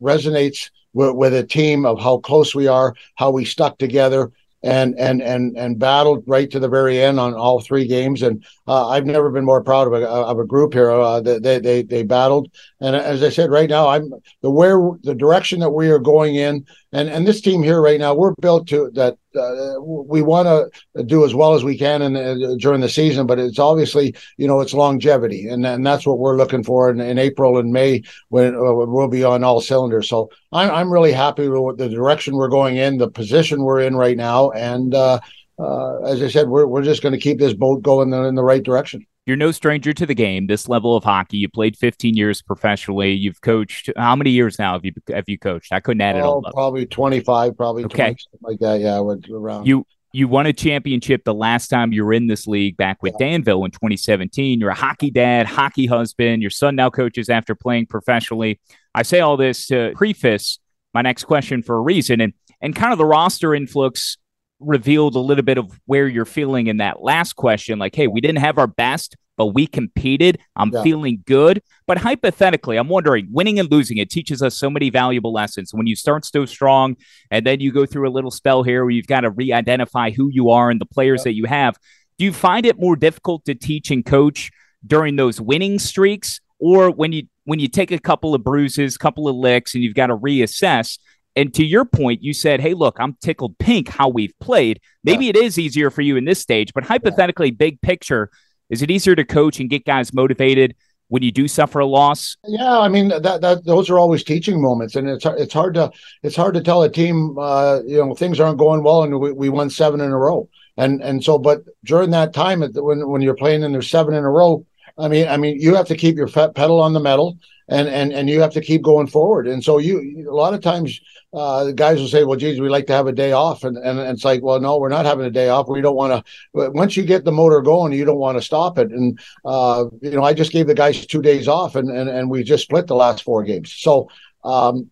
resonates 0.03 0.71
with, 0.93 1.15
with 1.15 1.35
a 1.35 1.45
team 1.45 1.87
of 1.87 1.99
how 1.99 2.19
close 2.19 2.55
we 2.55 2.67
are, 2.67 2.95
how 3.15 3.31
we 3.31 3.45
stuck 3.45 3.79
together 3.79 4.33
and 4.67 4.99
and 4.99 5.23
and 5.23 5.57
and 5.57 5.79
battled 5.79 6.25
right 6.27 6.51
to 6.51 6.59
the 6.59 6.69
very 6.69 7.01
end 7.01 7.21
on 7.21 7.35
all 7.35 7.61
three 7.61 7.87
games. 7.87 8.23
And 8.23 8.45
uh, 8.67 8.89
I've 8.89 9.07
never 9.07 9.31
been 9.31 9.45
more 9.45 9.63
proud 9.63 9.87
of 9.87 9.93
a, 9.95 10.07
of 10.07 10.39
a 10.39 10.45
group 10.45 10.75
here. 10.75 10.91
Uh, 10.91 11.21
they 11.21 11.59
they 11.59 11.83
they 11.83 12.03
battled, 12.03 12.51
and 12.81 12.95
as 12.95 13.23
I 13.23 13.31
said, 13.31 13.51
right 13.51 13.71
now 13.71 13.89
I'm 13.89 14.13
the 14.43 14.51
where 14.51 14.79
the 15.03 15.15
direction 15.15 15.61
that 15.61 15.71
we 15.71 15.89
are 15.89 15.99
going 15.99 16.35
in, 16.35 16.67
and 16.93 17.09
and 17.09 17.27
this 17.27 17.41
team 17.41 17.63
here 17.63 17.81
right 17.81 17.99
now 17.99 18.15
we're 18.15 18.35
built 18.41 18.69
to 18.69 18.91
that 18.95 19.17
uh, 19.35 19.81
we 19.81 20.21
want 20.21 20.47
to 20.95 21.03
do 21.05 21.25
as 21.25 21.35
well 21.35 21.55
as 21.55 21.65
we 21.65 21.79
can 21.79 22.03
in, 22.03 22.17
uh, 22.17 22.55
during 22.59 22.81
the 22.81 22.89
season, 22.89 23.27
but 23.27 23.39
it's 23.39 23.59
obviously 23.59 24.15
you 24.37 24.47
know 24.47 24.61
it's 24.61 24.75
longevity, 24.75 25.49
and 25.49 25.65
and 25.67 25.87
that's 25.87 26.07
what 26.07 26.19
we're 26.19 26.37
looking 26.37 26.63
for 26.63 26.91
in, 26.91 27.01
in 27.01 27.19
April 27.19 27.59
and 27.59 27.73
May 27.73 28.03
when 28.29 28.55
uh, 28.55 28.73
we'll 28.73 29.09
be 29.09 29.25
on 29.25 29.43
all 29.43 29.61
cylinders. 29.63 30.09
So 30.09 30.31
I'm 30.53 30.71
I'm 30.71 30.93
really 30.93 31.13
happy 31.13 31.49
with 31.49 31.79
the 31.79 31.89
direction 31.89 32.37
we're 32.37 32.49
going 32.49 32.77
in, 32.77 32.99
the 32.99 33.11
position 33.11 33.63
we're 33.63 33.81
in 33.81 33.97
right 33.97 34.17
now, 34.17 34.51
and 34.51 34.95
uh, 34.95 35.21
uh, 35.59 36.03
as 36.03 36.23
I 36.23 36.29
said, 36.29 36.49
we're 36.49 36.67
we're 36.67 36.85
just 36.85 37.03
going 37.03 37.15
to 37.15 37.21
keep 37.21 37.39
this 37.39 37.55
boat 37.55 37.83
going 37.83 38.13
in 38.13 38.35
the 38.35 38.45
right 38.45 38.63
direction 38.63 39.07
you're 39.27 39.37
no 39.37 39.51
stranger 39.51 39.93
to 39.93 40.07
the 40.07 40.15
game, 40.15 40.47
this 40.47 40.69
level 40.69 40.97
of 40.97 41.03
hockey. 41.03 41.37
You 41.37 41.49
played 41.49 41.77
15 41.77 42.15
years 42.15 42.41
professionally. 42.41 43.13
You've 43.13 43.41
coached. 43.41 43.91
How 43.97 44.15
many 44.15 44.31
years 44.31 44.59
now 44.59 44.75
have 44.75 44.85
you 44.85 44.93
have 45.09 45.25
you 45.27 45.37
coached? 45.37 45.73
I 45.73 45.81
couldn't 45.81 46.01
add 46.01 46.15
oh, 46.15 46.19
it 46.19 46.23
all 46.23 46.43
oh, 46.45 46.49
up. 46.49 46.55
Probably 46.55 46.87
25, 46.87 47.57
probably 47.57 47.85
okay. 47.87 48.15
20, 48.15 48.17
like 48.43 48.59
that. 48.61 48.81
Yeah, 48.81 49.01
around. 49.35 49.67
You 49.67 49.85
you 50.13 50.29
won 50.29 50.47
a 50.47 50.53
championship 50.53 51.25
the 51.25 51.35
last 51.35 51.69
time 51.69 51.93
you 51.93 52.05
were 52.05 52.13
in 52.13 52.29
this 52.29 52.47
league 52.47 52.77
back 52.77 53.03
with 53.03 53.15
yeah. 53.19 53.27
Danville 53.27 53.65
in 53.65 53.73
2017. 53.73 54.61
You're 54.61 54.71
a 54.71 54.75
hockey 54.75 55.11
dad, 55.11 55.47
hockey 55.47 55.87
husband. 55.87 56.41
Your 56.41 56.51
son 56.51 56.77
now 56.77 56.89
coaches 56.89 57.29
after 57.29 57.55
playing 57.57 57.87
professionally. 57.87 58.61
I 58.95 59.03
say 59.03 59.21
all 59.21 59.37
this 59.37 59.67
to 59.67 59.93
preface 59.97 60.59
my 60.95 61.03
next 61.03 61.25
question 61.25 61.63
for 61.63 61.77
a 61.77 61.81
reason, 61.81 62.21
and 62.21 62.33
and 62.63 62.77
kind 62.77 62.93
of 62.93 62.99
the 62.99 63.05
roster 63.05 63.57
influx 63.57 64.19
revealed 64.61 65.15
a 65.15 65.21
little 65.21 65.45
bit 65.45 65.59
of 65.59 65.79
where 65.87 66.09
you're 66.09 66.25
feeling 66.25 66.67
in 66.67 66.79
that 66.79 67.03
last 67.03 67.35
question. 67.35 67.79
Like, 67.79 67.95
hey, 67.95 68.07
we 68.07 68.21
didn't 68.21 68.41
have 68.41 68.59
our 68.59 68.67
best, 68.67 69.17
but 69.37 69.47
we 69.47 69.67
competed. 69.67 70.39
I'm 70.57 70.71
yeah. 70.73 70.83
feeling 70.83 71.23
good. 71.27 71.63
But 71.87 71.99
hypothetically, 71.99 72.77
I'm 72.77 72.89
wondering 72.89 73.29
winning 73.31 73.59
and 73.59 73.71
losing, 73.71 73.99
it 73.99 74.11
teaches 74.11 74.43
us 74.43 74.57
so 74.57 74.71
many 74.71 74.91
valuable 74.91 75.33
lessons. 75.33 75.75
When 75.75 75.87
you 75.87 75.97
start 75.97 76.25
so 76.25 76.47
strong 76.47 76.97
and 77.31 77.47
then 77.47 77.61
you 77.61 77.73
go 77.73 77.87
through 77.87 78.09
a 78.09 78.11
little 78.11 78.31
spell 78.31 78.63
here 78.63 78.85
where 78.85 78.91
you've 78.91 79.07
got 79.07 79.21
to 79.21 79.31
re 79.31 79.53
identify 79.53 80.11
who 80.11 80.29
you 80.31 80.51
are 80.51 80.71
and 80.71 80.81
the 80.81 80.87
players 80.87 81.21
yeah. 81.21 81.25
that 81.25 81.35
you 81.35 81.45
have, 81.45 81.77
do 82.19 82.25
you 82.25 82.33
find 82.33 82.65
it 82.65 82.81
more 82.81 82.97
difficult 82.97 83.45
to 83.45 83.55
teach 83.55 83.91
and 83.91 84.05
coach 84.05 84.51
during 84.87 85.17
those 85.17 85.41
winning 85.41 85.79
streaks? 85.79 86.41
Or 86.59 86.91
when 86.91 87.13
you 87.13 87.25
when 87.45 87.61
you 87.61 87.69
take 87.69 87.91
a 87.91 87.99
couple 87.99 88.35
of 88.35 88.43
bruises, 88.43 88.97
a 88.97 88.99
couple 88.99 89.29
of 89.29 89.37
licks, 89.37 89.75
and 89.75 89.85
you've 89.85 89.95
got 89.95 90.07
to 90.07 90.17
reassess. 90.17 90.99
And 91.37 91.53
to 91.55 91.65
your 91.65 91.85
point, 91.85 92.23
you 92.23 92.33
said, 92.33 92.61
"Hey, 92.61 92.75
look, 92.75 92.97
I'm 92.99 93.15
tickled 93.21 93.59
pink 93.59 93.89
how 93.89 94.09
we've 94.09 94.37
played. 94.41 94.81
Maybe 95.05 95.27
yeah. 95.27 95.31
it 95.31 95.37
is 95.37 95.59
easier 95.59 95.91
for 95.91 96.01
you 96.01 96.17
in 96.17 96.25
this 96.25 96.41
stage, 96.41 96.73
but 96.75 96.83
hypothetically, 96.83 97.49
yeah. 97.49 97.57
big 97.59 97.81
picture, 97.83 98.31
is 98.71 98.83
it 98.83 98.91
easier 98.91 99.15
to 99.15 99.25
coach 99.25 99.61
and 99.61 99.71
get 99.71 99.85
guys 99.85 100.13
motivated 100.13 100.75
when 101.09 101.23
you 101.23 101.31
do 101.31 101.47
suffer 101.47 101.79
a 101.79 101.87
loss? 101.87 102.37
Yeah, 102.45 102.79
I 102.79 102.89
mean 102.89 103.09
that 103.09 103.41
that 103.41 103.65
those 103.65 103.91
are 103.91 103.99
always 103.99 104.25
teaching 104.25 104.61
moments, 104.61 104.97
and 104.97 105.09
it's 105.09 105.27
it's 105.27 105.53
hard 105.53 105.75
to 105.75 105.93
it's 106.23 106.37
hard 106.37 106.55
to 106.55 106.63
tell 106.63 106.83
a 106.83 106.91
team, 106.91 107.37
uh, 107.39 107.81
you 107.87 107.99
know, 107.99 108.15
things 108.15 108.41
aren't 108.41 108.59
going 108.59 108.83
well, 108.83 109.03
and 109.03 109.21
we, 109.21 109.33
we 109.33 109.49
won 109.49 109.71
seven 109.71 110.01
in 110.01 110.11
a 110.11 110.19
row, 110.19 110.49
and 110.77 111.03
and 111.03 111.23
so, 111.23 111.39
but 111.39 111.63
during 111.85 112.11
that 112.11 112.33
time, 112.33 112.63
when 112.63 113.09
when 113.09 113.23
you're 113.23 113.37
playing 113.37 113.63
and 113.63 113.75
there's 113.75 113.91
seven 113.91 114.15
in 114.15 114.25
a 114.25 114.31
row, 114.31 114.65
I 114.99 115.09
mean, 115.09 115.29
I 115.29 115.37
mean, 115.37 115.61
you 115.61 115.75
have 115.75 115.87
to 115.89 115.97
keep 115.97 116.17
your 116.17 116.29
pedal 116.29 116.81
on 116.81 116.93
the 116.93 117.01
metal, 117.01 117.39
and 117.69 117.89
and 117.89 118.13
and 118.13 118.31
you 118.31 118.41
have 118.41 118.53
to 118.53 118.61
keep 118.61 118.83
going 118.83 119.07
forward. 119.07 119.47
And 119.47 119.63
so 119.63 119.79
you 119.79 120.27
a 120.29 120.35
lot 120.35 120.55
of 120.55 120.63
times 120.63 121.01
uh, 121.33 121.65
the 121.65 121.73
guys 121.73 121.99
will 121.99 122.09
say, 122.09 122.25
"Well, 122.25 122.39
geez, 122.39 122.61
we 122.61 122.69
like 122.69 122.87
to 122.87 122.95
have 122.95 123.07
a 123.07 123.13
day 123.13 123.33
off," 123.33 123.65
and 123.65 123.77
and 123.77 123.99
it's 123.99 124.25
like, 124.25 124.43
well, 124.43 124.61
no, 124.61 124.79
we're 124.79 124.89
not 124.89 125.05
having 125.05 125.27
a 125.27 125.31
day 125.31 125.49
off. 125.49 125.69
We 125.69 125.83
don't 125.83 125.97
want 125.97 126.25
to. 126.25 126.71
Once 126.71 126.97
you 126.97 127.03
get 127.03 127.25
the 127.25 127.33
motor 127.33 127.61
going, 127.61 127.93
you 127.93 128.05
don't 128.05 128.19
want 128.19 128.39
to 128.39 128.43
stop 128.43 128.79
it. 128.79 128.91
And 128.91 129.19
uh, 129.45 129.85
you 130.01 130.13
know, 130.13 130.23
I 130.23 130.33
just 130.33 130.53
gave 130.53 130.67
the 130.67 130.75
guys 130.75 131.05
two 131.05 131.23
days 131.23 131.49
off, 131.49 131.75
and 131.75 131.91
and 131.91 132.09
and 132.09 132.31
we 132.31 132.43
just 132.43 132.65
split 132.65 132.87
the 132.87 132.97
last 132.97 133.23
four 133.23 133.43
games. 133.43 133.73
So 133.73 134.09
um, 134.45 134.91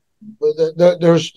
there's 0.76 1.32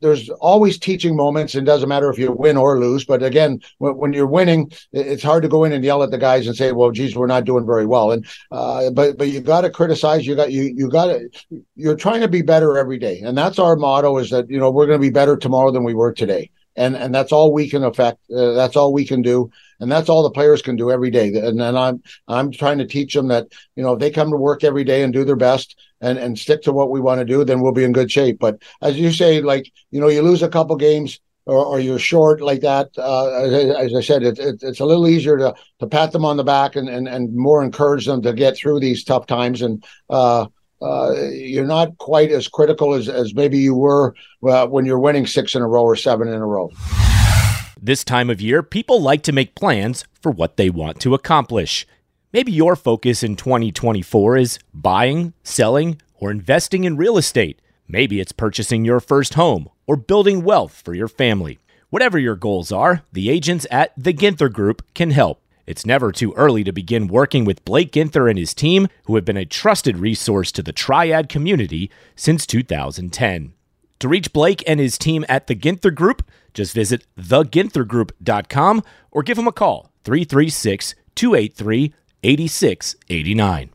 there's 0.00 0.28
always 0.30 0.78
teaching 0.78 1.16
moments 1.16 1.54
and 1.54 1.66
doesn't 1.66 1.88
matter 1.88 2.10
if 2.10 2.18
you 2.18 2.32
win 2.32 2.56
or 2.56 2.78
lose 2.78 3.04
but 3.04 3.22
again 3.22 3.60
when, 3.78 4.12
you're 4.12 4.26
winning 4.26 4.70
it's 4.92 5.22
hard 5.22 5.42
to 5.42 5.48
go 5.48 5.64
in 5.64 5.72
and 5.72 5.84
yell 5.84 6.02
at 6.02 6.10
the 6.10 6.18
guys 6.18 6.46
and 6.46 6.56
say 6.56 6.72
well 6.72 6.90
geez 6.90 7.16
we're 7.16 7.26
not 7.26 7.44
doing 7.44 7.66
very 7.66 7.86
well. 7.86 8.12
And 8.12 8.26
uh, 8.50 8.90
but 8.90 9.18
but 9.18 9.28
you 9.28 9.40
got 9.40 9.62
to 9.62 9.70
criticize 9.70 10.26
you 10.26 10.34
got 10.34 10.52
you 10.52 10.72
you 10.74 10.88
got 10.88 11.06
to 11.06 11.28
you're 11.76 11.96
trying 11.96 12.20
to 12.20 12.28
be 12.28 12.42
better 12.42 12.78
every 12.78 12.98
day. 12.98 13.20
And 13.20 13.36
that's 13.36 13.58
our 13.58 13.76
motto 13.76 14.18
is 14.18 14.30
that 14.30 14.48
you 14.48 14.58
know 14.58 14.70
we're 14.70 14.86
going 14.86 15.00
to 15.00 15.06
be 15.06 15.10
better 15.10 15.36
tomorrow 15.36 15.70
than 15.70 15.84
we 15.84 15.94
were 15.94 16.12
today. 16.12 16.50
And 16.76 16.96
and 16.96 17.14
that's 17.14 17.32
all 17.32 17.52
we 17.52 17.68
can 17.68 17.84
affect 17.84 18.18
uh, 18.30 18.52
that's 18.52 18.76
all 18.76 18.92
we 18.92 19.04
can 19.04 19.22
do 19.22 19.50
and 19.80 19.90
that's 19.90 20.08
all 20.08 20.22
the 20.22 20.30
players 20.30 20.62
can 20.62 20.76
do 20.76 20.90
every 20.90 21.10
day 21.10 21.32
and 21.34 21.60
then 21.60 21.76
i'm 21.76 22.02
i'm 22.28 22.50
trying 22.50 22.78
to 22.78 22.86
teach 22.86 23.14
them 23.14 23.28
that 23.28 23.46
you 23.76 23.82
know 23.82 23.92
if 23.92 23.98
they 23.98 24.10
come 24.10 24.30
to 24.30 24.36
work 24.36 24.64
every 24.64 24.84
day 24.84 25.02
and 25.02 25.12
do 25.12 25.24
their 25.24 25.36
best 25.36 25.76
and 26.00 26.18
and 26.18 26.38
stick 26.38 26.62
to 26.62 26.72
what 26.72 26.90
we 26.90 27.00
want 27.00 27.18
to 27.20 27.24
do, 27.24 27.44
then 27.44 27.60
we'll 27.60 27.72
be 27.72 27.84
in 27.84 27.92
good 27.92 28.10
shape. 28.10 28.38
But 28.38 28.62
as 28.82 28.98
you 28.98 29.12
say, 29.12 29.40
like 29.40 29.72
you 29.90 30.00
know, 30.00 30.08
you 30.08 30.22
lose 30.22 30.42
a 30.42 30.48
couple 30.48 30.76
games. 30.76 31.20
Or, 31.46 31.64
or 31.64 31.80
you're 31.80 31.98
short 31.98 32.42
like 32.42 32.60
that. 32.60 32.90
Uh, 32.98 33.30
as, 33.30 33.54
as, 33.54 33.94
I 33.94 34.02
said, 34.02 34.22
it, 34.22 34.38
it, 34.38 34.56
it's 34.60 34.80
a 34.80 34.84
little 34.84 35.08
easier 35.08 35.38
to 35.38 35.54
to 35.80 35.86
pat 35.86 36.12
them 36.12 36.26
on 36.26 36.36
the 36.36 36.44
back 36.44 36.76
and, 36.76 36.90
and, 36.90 37.08
and 37.08 37.34
more 37.34 37.64
encourage 37.64 38.04
them 38.04 38.20
to 38.20 38.34
get 38.34 38.54
through 38.54 38.80
these 38.80 39.02
tough 39.02 39.26
times. 39.26 39.62
And 39.62 39.82
uh, 40.10 40.48
uh, 40.82 41.14
you're 41.30 41.64
not 41.64 41.96
quite 41.96 42.30
as 42.32 42.48
critical 42.48 42.92
as, 42.92 43.08
as 43.08 43.34
maybe 43.34 43.56
you 43.56 43.74
were 43.74 44.14
uh, 44.46 44.66
when 44.66 44.84
you're 44.84 44.98
winning 44.98 45.26
six 45.26 45.54
in 45.54 45.62
a 45.62 45.66
row 45.66 45.84
or 45.84 45.96
seven 45.96 46.28
in 46.28 46.34
a 46.34 46.46
row. 46.46 46.70
This 47.80 48.02
time 48.02 48.28
of 48.28 48.40
year, 48.40 48.64
people 48.64 49.00
like 49.00 49.22
to 49.22 49.32
make 49.32 49.54
plans 49.54 50.04
for 50.20 50.32
what 50.32 50.56
they 50.56 50.68
want 50.68 50.98
to 51.00 51.14
accomplish. 51.14 51.86
Maybe 52.32 52.50
your 52.50 52.74
focus 52.74 53.22
in 53.22 53.36
2024 53.36 54.36
is 54.36 54.58
buying, 54.74 55.32
selling, 55.44 56.00
or 56.16 56.32
investing 56.32 56.82
in 56.82 56.96
real 56.96 57.16
estate. 57.16 57.62
Maybe 57.86 58.18
it's 58.18 58.32
purchasing 58.32 58.84
your 58.84 58.98
first 58.98 59.34
home 59.34 59.68
or 59.86 59.94
building 59.94 60.42
wealth 60.42 60.82
for 60.84 60.92
your 60.92 61.06
family. 61.06 61.60
Whatever 61.88 62.18
your 62.18 62.34
goals 62.34 62.72
are, 62.72 63.02
the 63.12 63.30
agents 63.30 63.64
at 63.70 63.92
the 63.96 64.12
Ginther 64.12 64.52
Group 64.52 64.82
can 64.94 65.12
help. 65.12 65.40
It's 65.64 65.86
never 65.86 66.10
too 66.10 66.32
early 66.32 66.64
to 66.64 66.72
begin 66.72 67.06
working 67.06 67.44
with 67.44 67.64
Blake 67.64 67.92
Ginther 67.92 68.28
and 68.28 68.40
his 68.40 68.54
team, 68.54 68.88
who 69.04 69.14
have 69.14 69.24
been 69.24 69.36
a 69.36 69.44
trusted 69.44 69.98
resource 69.98 70.50
to 70.52 70.64
the 70.64 70.72
Triad 70.72 71.28
community 71.28 71.92
since 72.16 72.44
2010. 72.44 73.54
To 74.00 74.08
reach 74.08 74.32
Blake 74.32 74.62
and 74.66 74.78
his 74.78 74.96
team 74.96 75.24
at 75.28 75.48
the 75.48 75.56
Ginther 75.56 75.94
Group, 75.94 76.22
just 76.54 76.74
visit 76.74 77.04
theginthergroup.com 77.18 78.82
or 79.10 79.22
give 79.22 79.36
them 79.36 79.48
a 79.48 79.52
call 79.52 79.90
336 80.04 80.94
283 81.14 81.94
8689. 82.22 83.70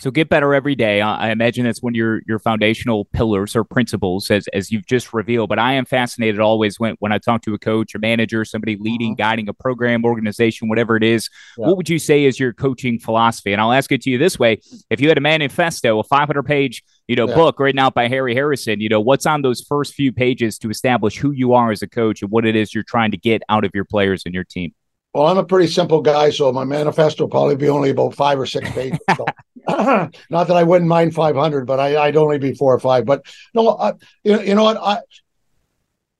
So 0.00 0.10
get 0.10 0.30
better 0.30 0.54
every 0.54 0.74
day. 0.74 1.02
I 1.02 1.30
imagine 1.30 1.66
that's 1.66 1.82
one 1.82 1.92
of 1.92 1.96
your, 1.96 2.22
your 2.26 2.38
foundational 2.38 3.04
pillars 3.04 3.54
or 3.54 3.64
principles, 3.64 4.30
as, 4.30 4.48
as 4.48 4.72
you've 4.72 4.86
just 4.86 5.12
revealed. 5.12 5.50
But 5.50 5.58
I 5.58 5.74
am 5.74 5.84
fascinated 5.84 6.40
always 6.40 6.80
when, 6.80 6.96
when 7.00 7.12
I 7.12 7.18
talk 7.18 7.42
to 7.42 7.52
a 7.52 7.58
coach, 7.58 7.94
a 7.94 7.98
manager, 7.98 8.46
somebody 8.46 8.78
leading, 8.80 9.12
uh-huh. 9.12 9.28
guiding 9.28 9.48
a 9.50 9.52
program, 9.52 10.06
organization, 10.06 10.70
whatever 10.70 10.96
it 10.96 11.02
is. 11.02 11.28
Yeah. 11.58 11.66
What 11.66 11.76
would 11.76 11.90
you 11.90 11.98
say 11.98 12.24
is 12.24 12.40
your 12.40 12.54
coaching 12.54 12.98
philosophy? 12.98 13.52
And 13.52 13.60
I'll 13.60 13.72
ask 13.72 13.92
it 13.92 14.00
to 14.02 14.10
you 14.10 14.16
this 14.16 14.38
way: 14.38 14.60
If 14.88 15.02
you 15.02 15.08
had 15.08 15.18
a 15.18 15.20
manifesto, 15.20 15.98
a 15.98 16.04
500 16.04 16.44
page 16.44 16.82
you 17.06 17.16
know 17.16 17.28
yeah. 17.28 17.34
book 17.34 17.60
written 17.60 17.78
out 17.78 17.92
by 17.92 18.08
Harry 18.08 18.34
Harrison, 18.34 18.80
you 18.80 18.88
know 18.88 19.00
what's 19.00 19.26
on 19.26 19.42
those 19.42 19.60
first 19.60 19.92
few 19.92 20.12
pages 20.12 20.56
to 20.58 20.70
establish 20.70 21.18
who 21.18 21.32
you 21.32 21.52
are 21.52 21.72
as 21.72 21.82
a 21.82 21.88
coach 21.88 22.22
and 22.22 22.30
what 22.30 22.46
it 22.46 22.56
is 22.56 22.74
you're 22.74 22.84
trying 22.84 23.10
to 23.10 23.18
get 23.18 23.42
out 23.50 23.64
of 23.64 23.72
your 23.74 23.84
players 23.84 24.22
and 24.24 24.34
your 24.34 24.44
team. 24.44 24.72
Well, 25.12 25.26
I'm 25.26 25.38
a 25.38 25.44
pretty 25.44 25.66
simple 25.66 26.00
guy, 26.02 26.30
so 26.30 26.52
my 26.52 26.62
manifesto 26.62 27.24
will 27.24 27.30
probably 27.30 27.56
be 27.56 27.68
only 27.68 27.90
about 27.90 28.14
five 28.14 28.38
or 28.38 28.46
six 28.46 28.70
pages. 28.70 29.00
So, 29.16 29.24
not 30.30 30.48
that 30.48 30.56
I 30.56 30.62
wouldn't 30.62 30.88
mind 30.88 31.14
500, 31.14 31.66
but 31.66 31.80
I, 31.80 32.06
would 32.06 32.16
only 32.16 32.38
be 32.38 32.54
four 32.54 32.74
or 32.74 32.80
five. 32.80 33.04
But 33.04 33.24
no, 33.54 33.76
I, 33.78 33.92
you, 34.24 34.54
know 34.54 34.64
what? 34.64 34.78
I, 34.78 34.98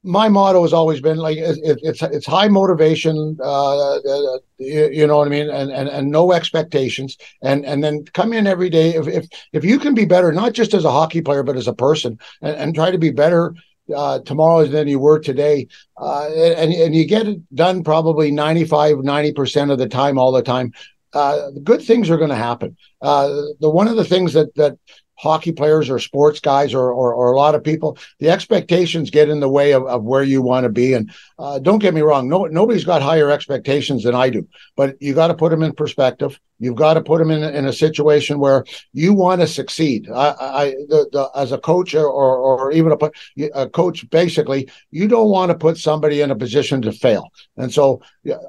my 0.02 0.28
motto 0.28 0.62
has 0.62 0.72
always 0.72 1.00
been 1.00 1.18
like 1.18 1.36
it, 1.36 1.58
it's 1.62 2.02
it's 2.02 2.26
high 2.26 2.48
motivation, 2.48 3.36
uh, 3.42 3.96
uh, 3.96 4.38
you, 4.56 4.88
you, 4.90 5.06
know 5.06 5.18
what 5.18 5.26
I 5.26 5.30
mean, 5.30 5.50
and, 5.50 5.70
and 5.70 5.88
and 5.88 6.10
no 6.10 6.32
expectations, 6.32 7.18
and 7.42 7.66
and 7.66 7.84
then 7.84 8.04
come 8.14 8.32
in 8.32 8.46
every 8.46 8.70
day. 8.70 8.94
If 8.94 9.06
if 9.06 9.26
if 9.52 9.64
you 9.64 9.78
can 9.78 9.94
be 9.94 10.06
better, 10.06 10.32
not 10.32 10.54
just 10.54 10.72
as 10.72 10.86
a 10.86 10.90
hockey 10.90 11.20
player, 11.20 11.42
but 11.42 11.56
as 11.56 11.68
a 11.68 11.74
person, 11.74 12.18
and, 12.40 12.56
and 12.56 12.74
try 12.74 12.90
to 12.90 12.98
be 12.98 13.10
better 13.10 13.54
uh, 13.94 14.20
tomorrow 14.20 14.66
than 14.66 14.88
you 14.88 14.98
were 14.98 15.18
today. 15.18 15.68
Uh, 15.96 16.28
and, 16.28 16.72
and 16.72 16.94
you 16.94 17.06
get 17.06 17.26
it 17.26 17.54
done 17.54 17.82
probably 17.82 18.30
95, 18.30 18.98
90% 18.98 19.70
of 19.70 19.78
the 19.78 19.88
time, 19.88 20.18
all 20.18 20.32
the 20.32 20.42
time. 20.42 20.72
Uh, 21.12 21.50
good 21.64 21.82
things 21.82 22.08
are 22.10 22.16
going 22.16 22.30
to 22.30 22.36
happen. 22.36 22.76
Uh, 23.02 23.28
the 23.60 23.70
one 23.70 23.88
of 23.88 23.96
the 23.96 24.04
things 24.04 24.32
that 24.32 24.54
that 24.54 24.78
hockey 25.20 25.52
players 25.52 25.90
or 25.90 25.98
sports 25.98 26.40
guys 26.40 26.72
or, 26.72 26.90
or, 26.92 27.12
or, 27.12 27.30
a 27.30 27.36
lot 27.36 27.54
of 27.54 27.62
people, 27.62 27.98
the 28.20 28.30
expectations 28.30 29.10
get 29.10 29.28
in 29.28 29.38
the 29.38 29.48
way 29.48 29.72
of, 29.72 29.86
of 29.86 30.02
where 30.02 30.22
you 30.22 30.40
want 30.40 30.64
to 30.64 30.70
be. 30.70 30.94
And 30.94 31.12
uh, 31.38 31.58
don't 31.58 31.78
get 31.78 31.92
me 31.92 32.00
wrong, 32.00 32.26
no, 32.26 32.46
nobody's 32.46 32.84
got 32.84 33.02
higher 33.02 33.30
expectations 33.30 34.04
than 34.04 34.14
I 34.14 34.30
do, 34.30 34.48
but 34.76 34.96
you 35.00 35.12
got 35.12 35.26
to 35.26 35.34
put 35.34 35.50
them 35.50 35.62
in 35.62 35.72
perspective. 35.72 36.40
You've 36.58 36.76
got 36.76 36.94
to 36.94 37.02
put 37.02 37.18
them 37.18 37.30
in, 37.30 37.42
in 37.42 37.66
a 37.66 37.72
situation 37.72 38.38
where 38.38 38.64
you 38.94 39.12
want 39.12 39.42
to 39.42 39.46
succeed. 39.46 40.08
I, 40.10 40.34
I 40.40 40.64
the, 40.88 41.08
the, 41.12 41.30
as 41.34 41.52
a 41.52 41.58
coach 41.58 41.94
or, 41.94 42.06
or 42.06 42.72
even 42.72 42.92
a, 42.92 43.10
a 43.54 43.68
coach, 43.68 44.08
basically, 44.08 44.70
you 44.90 45.06
don't 45.06 45.28
want 45.28 45.50
to 45.50 45.58
put 45.58 45.76
somebody 45.76 46.22
in 46.22 46.30
a 46.30 46.36
position 46.36 46.80
to 46.82 46.92
fail. 46.92 47.30
And 47.58 47.72
so 47.72 48.00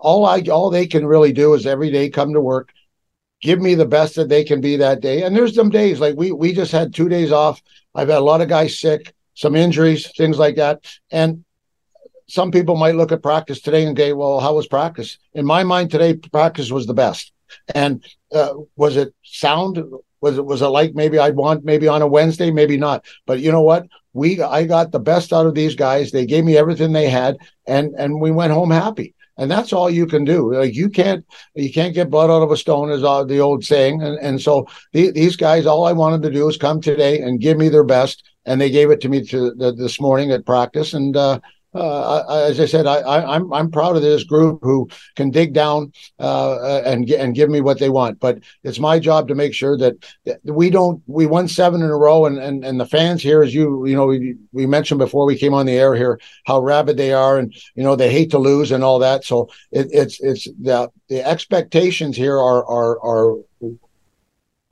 all 0.02 0.26
I, 0.26 0.42
all 0.52 0.70
they 0.70 0.88
can 0.88 1.06
really 1.06 1.34
do 1.34 1.54
is 1.54 1.66
every 1.66 1.92
day 1.92 2.10
come 2.10 2.34
to 2.34 2.42
work, 2.42 2.72
give 3.42 3.60
me 3.60 3.76
the 3.76 3.86
best 3.86 4.16
that 4.16 4.30
they 4.30 4.44
can 4.44 4.62
be 4.62 4.78
that 4.78 5.02
day. 5.02 5.24
And 5.24 5.36
there's 5.36 5.56
some 5.56 5.70
days 5.70 6.00
like 6.00 6.16
we 6.16 6.32
we 6.32 6.54
just 6.54 6.72
had 6.72 6.94
two 6.94 7.10
days 7.10 7.32
off. 7.32 7.62
I've 7.94 8.08
had 8.08 8.20
a 8.20 8.22
lot 8.22 8.42
of 8.42 8.48
guys 8.48 8.80
sick, 8.80 9.14
some 9.34 9.56
injuries, 9.56 10.10
things 10.16 10.38
like 10.38 10.56
that. 10.56 10.86
And 11.12 11.44
some 12.28 12.52
people 12.52 12.78
might 12.78 12.96
look 12.96 13.12
at 13.12 13.24
practice 13.24 13.62
today 13.62 13.86
and 13.86 13.98
say, 13.98 14.14
"Well, 14.14 14.40
how 14.40 14.56
was 14.56 14.68
practice?" 14.68 15.18
In 15.34 15.46
my 15.46 15.64
mind, 15.64 15.92
today 15.92 16.16
practice 16.16 16.72
was 16.72 16.88
the 16.88 16.94
best. 16.94 17.34
And 17.76 18.04
uh, 18.34 18.54
was 18.78 18.96
it 18.96 19.14
sound? 19.24 19.84
Was 20.22 20.38
it 20.38 20.46
was 20.46 20.62
it 20.62 20.68
like 20.68 20.94
maybe 20.94 21.20
I'd 21.20 21.36
want 21.36 21.66
maybe 21.66 21.88
on 21.88 22.02
a 22.02 22.08
Wednesday, 22.08 22.52
maybe 22.52 22.78
not. 22.78 23.04
But 23.26 23.40
you 23.40 23.52
know 23.52 23.62
what? 23.62 23.88
We 24.14 24.42
I 24.42 24.66
got 24.66 24.92
the 24.92 25.00
best 25.00 25.34
out 25.34 25.48
of 25.48 25.56
these 25.56 25.76
guys. 25.76 26.12
They 26.12 26.26
gave 26.26 26.46
me 26.46 26.58
everything 26.58 26.94
they 26.94 27.10
had, 27.10 27.38
and 27.66 27.94
and 27.98 28.22
we 28.22 28.32
went 28.32 28.54
home 28.54 28.72
happy 28.72 29.16
and 29.38 29.50
that's 29.50 29.74
all 29.74 29.90
you 29.90 30.06
can 30.06 30.24
do. 30.24 30.54
Like 30.54 30.76
you 30.76 30.90
can't 30.90 31.26
you 31.56 31.72
can't 31.72 31.94
get 31.94 32.10
blood 32.10 32.30
out 32.30 32.44
of 32.44 32.52
a 32.52 32.58
stone, 32.58 32.92
is 32.92 33.02
the 33.02 33.40
old 33.40 33.64
saying. 33.64 34.02
And 34.02 34.18
and 34.20 34.42
so 34.42 34.68
the, 34.94 35.12
these 35.12 35.36
guys, 35.36 35.66
all 35.66 35.86
I 35.86 35.94
wanted 35.94 36.22
to 36.24 36.32
do 36.32 36.48
is 36.48 36.58
come 36.58 36.82
today 36.82 37.20
and 37.22 37.40
give 37.40 37.58
me 37.58 37.70
their 37.70 37.84
best, 37.84 38.24
and 38.46 38.60
they 38.60 38.70
gave 38.70 38.92
it 38.92 39.02
to 39.02 39.10
me 39.10 39.26
to 39.28 39.52
the, 39.52 39.72
this 39.72 40.00
morning 40.00 40.32
at 40.32 40.46
practice, 40.46 40.94
and 40.94 41.16
uh, 41.16 41.40
uh, 41.74 42.48
as 42.50 42.60
I 42.60 42.66
said, 42.66 42.86
I, 42.86 43.22
am 43.22 43.30
I'm, 43.30 43.54
I'm 43.54 43.72
proud 43.72 43.96
of 43.96 44.02
this 44.02 44.24
group 44.24 44.60
who 44.62 44.90
can 45.16 45.30
dig 45.30 45.54
down 45.54 45.94
uh, 46.20 46.82
and 46.86 47.10
and 47.10 47.34
give 47.34 47.50
me 47.50 47.62
what 47.62 47.80
they 47.80 47.90
want. 47.90 48.20
But 48.20 48.40
it's 48.64 48.80
my 48.80 49.00
job 49.00 49.28
to 49.30 49.36
make 49.36 49.54
sure 49.54 49.78
that 49.78 49.96
we 50.44 50.70
don't 50.70 51.02
we 51.08 51.26
won 51.26 51.48
seven 51.48 51.82
in 51.82 51.90
a 51.90 51.96
row, 51.96 52.26
and 52.26 52.38
and, 52.38 52.66
and 52.66 52.80
the 52.80 52.86
fans 52.86 53.22
here, 53.24 53.42
as 53.42 53.54
you 53.54 53.86
you 53.86 53.96
know 53.96 54.08
we, 54.08 54.36
we 54.52 54.66
mentioned 54.66 55.00
before 55.00 55.26
we 55.26 55.38
came 55.38 55.54
on 55.54 55.66
the 55.66 55.78
air 55.78 55.96
here, 55.96 56.20
how 56.46 56.60
rabid 56.60 56.98
they 56.98 57.14
are, 57.14 57.38
and 57.38 57.54
you 57.76 57.84
know 57.84 57.96
they 57.96 58.12
hate 58.12 58.32
to 58.32 58.38
lose 58.38 58.72
and 58.72 58.84
all 58.84 59.00
that. 59.00 59.24
So 59.24 59.50
it, 59.72 59.88
it's 59.92 60.20
it's 60.20 60.46
the 60.60 60.90
the 61.08 61.26
expectations 61.26 62.18
here 62.18 62.38
are 62.38 62.66
are 62.66 63.00
are 63.02 63.38